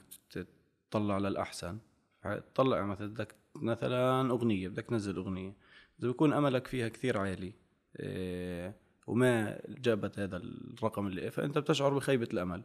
تطلع 0.90 1.18
للأحسن. 1.18 1.80
تطلع 2.24 2.86
مثلا 2.86 3.08
بدك 3.08 3.36
مثلا 3.56 4.30
أغنية 4.32 4.68
بدك 4.68 4.86
تنزل 4.86 5.16
أغنية. 5.16 5.56
إذا 6.00 6.08
بيكون 6.08 6.34
أملك 6.34 6.68
فيها 6.68 6.88
كثير 6.88 7.18
عالي 7.18 7.54
إيه 8.00 8.76
وما 9.08 9.62
جابت 9.68 10.20
هذا 10.20 10.38
الرقم 10.38 11.08
اللي 11.08 11.32
فأنت 11.32 11.58
بتشعر 11.58 11.94
بخيبة 11.94 12.28
الأمل. 12.34 12.64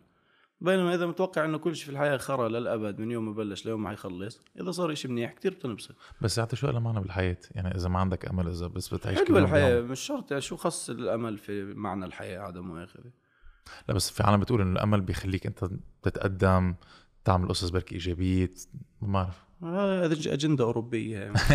بينما 0.60 0.94
إذا 0.94 1.06
متوقع 1.06 1.44
إنه 1.44 1.58
كل 1.58 1.76
شيء 1.76 1.84
في 1.86 1.92
الحياة 1.92 2.16
خرا 2.16 2.48
للأبد 2.48 2.98
من 2.98 3.10
يوم 3.10 3.24
ما 3.26 3.32
بلش 3.32 3.66
ليوم 3.66 3.82
ما 3.82 3.88
حيخلص 3.90 4.40
إذا 4.60 4.70
صار 4.70 4.94
شيء 4.94 5.10
منيح 5.10 5.32
كثير 5.32 5.54
بتنبسط 5.54 5.94
بس 6.20 6.38
يعطي 6.38 6.56
شو 6.56 6.72
معنى 6.72 7.00
بالحياة 7.00 7.36
يعني 7.50 7.74
إذا 7.74 7.88
ما 7.88 7.98
عندك 7.98 8.26
أمل 8.28 8.48
إذا 8.48 8.66
بس 8.66 8.94
بتعيش 8.94 9.18
كل 9.18 9.26
حلوة 9.26 9.38
يوم 9.38 9.46
الحياة 9.48 9.74
بيوم. 9.74 9.90
مش 9.90 10.00
شرط 10.00 10.30
يعني 10.30 10.40
شو 10.42 10.56
خص 10.56 10.90
الأمل 10.90 11.38
في 11.38 11.64
معنى 11.64 12.04
الحياة 12.04 12.40
عدم 12.40 12.66
مؤاخذة 12.68 13.10
لا 13.88 13.94
بس 13.94 14.10
في 14.10 14.22
عالم 14.22 14.40
بتقول 14.40 14.60
إنه 14.60 14.72
الأمل 14.72 15.00
بيخليك 15.00 15.46
أنت 15.46 15.64
تتقدم 16.02 16.74
تعمل 17.24 17.48
قصص 17.48 17.68
بركي 17.68 17.94
إيجابية 17.94 18.50
ما 19.02 19.12
بعرف 19.12 19.46
هذا 20.04 20.14
ج- 20.14 20.28
أجندة 20.28 20.64
أوروبية 20.64 21.18
يعني. 21.18 21.38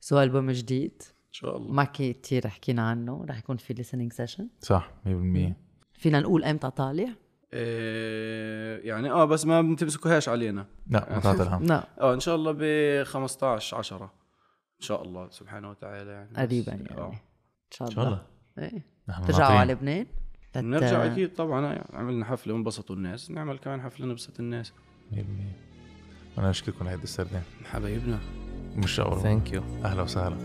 so 0.00 0.20
البوم 0.22 0.50
جديد 0.50 1.02
شاء 1.34 1.56
الله. 1.56 1.72
ما 1.72 1.84
كتير 1.84 2.48
حكينا 2.48 2.88
عنه 2.88 3.24
رح 3.28 3.38
يكون 3.38 3.56
في 3.56 3.74
listening 3.74 4.14
session 4.16 4.48
صح 4.60 4.90
100% 5.06 5.08
فينا 5.92 6.20
نقول 6.20 6.44
أمتى 6.44 6.70
طالع؟ 6.70 7.08
إيه 7.52 8.88
يعني 8.88 9.10
آه 9.10 9.24
بس 9.24 9.46
ما 9.46 9.62
بتمسكوهاش 9.62 10.28
علينا. 10.28 10.66
لا 10.86 11.12
ما 11.14 11.20
تعطي 11.20 11.42
الهم 11.42 11.62
لا. 11.66 11.84
آه 12.00 12.14
إن 12.14 12.20
شاء 12.20 12.34
الله 12.34 12.52
ب 12.58 13.02
15 13.04 13.76
10 13.76 14.04
إن 14.04 14.86
شاء 14.86 15.02
الله 15.02 15.30
سبحانه 15.30 15.70
وتعالى 15.70 16.10
يعني. 16.10 16.36
قريبا 16.36 16.72
يعني. 16.72 16.90
آه. 16.90 17.08
إن 17.12 17.18
شاء 17.70 17.88
إن 17.88 17.92
الله 17.92 18.04
شاء 18.04 18.06
الله. 18.06 18.22
إيه. 18.58 18.86
نحن 19.08 19.24
ترجعوا. 19.24 19.58
على 19.58 19.72
لبنان؟ 19.72 20.06
تت- 20.52 20.58
نرجع 20.64 21.04
أكيد 21.12 21.32
طبعا 21.34 21.66
يعني 21.66 21.84
عملنا 21.92 22.24
حفلة 22.24 22.54
وانبسطوا 22.54 22.96
الناس. 22.96 23.30
نعمل 23.30 23.58
كمان 23.58 23.82
حفلة 23.82 24.06
نبسط 24.06 24.40
الناس. 24.40 24.72
100% 25.12 25.16
أنا 26.38 26.50
أشكركم 26.50 26.84
لهيدي 26.84 27.02
السردة. 27.02 27.42
حبايبنا. 27.64 28.18
مش 28.76 29.00
اول 29.00 29.20
thank 29.20 29.52
you 29.52 29.62
أهلا 29.84 30.02
وسهلا. 30.02 30.36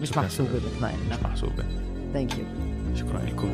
مش 0.00 0.16
محسوبة 0.16 0.50
مثل 0.56 0.80
ما 0.80 0.88
قلنا 0.88 1.16
مش 1.16 1.22
محسوبة 1.22 1.64
thank 2.12 2.38
you 2.38 2.44
شكرا 2.96 3.22
لكم 3.22 3.50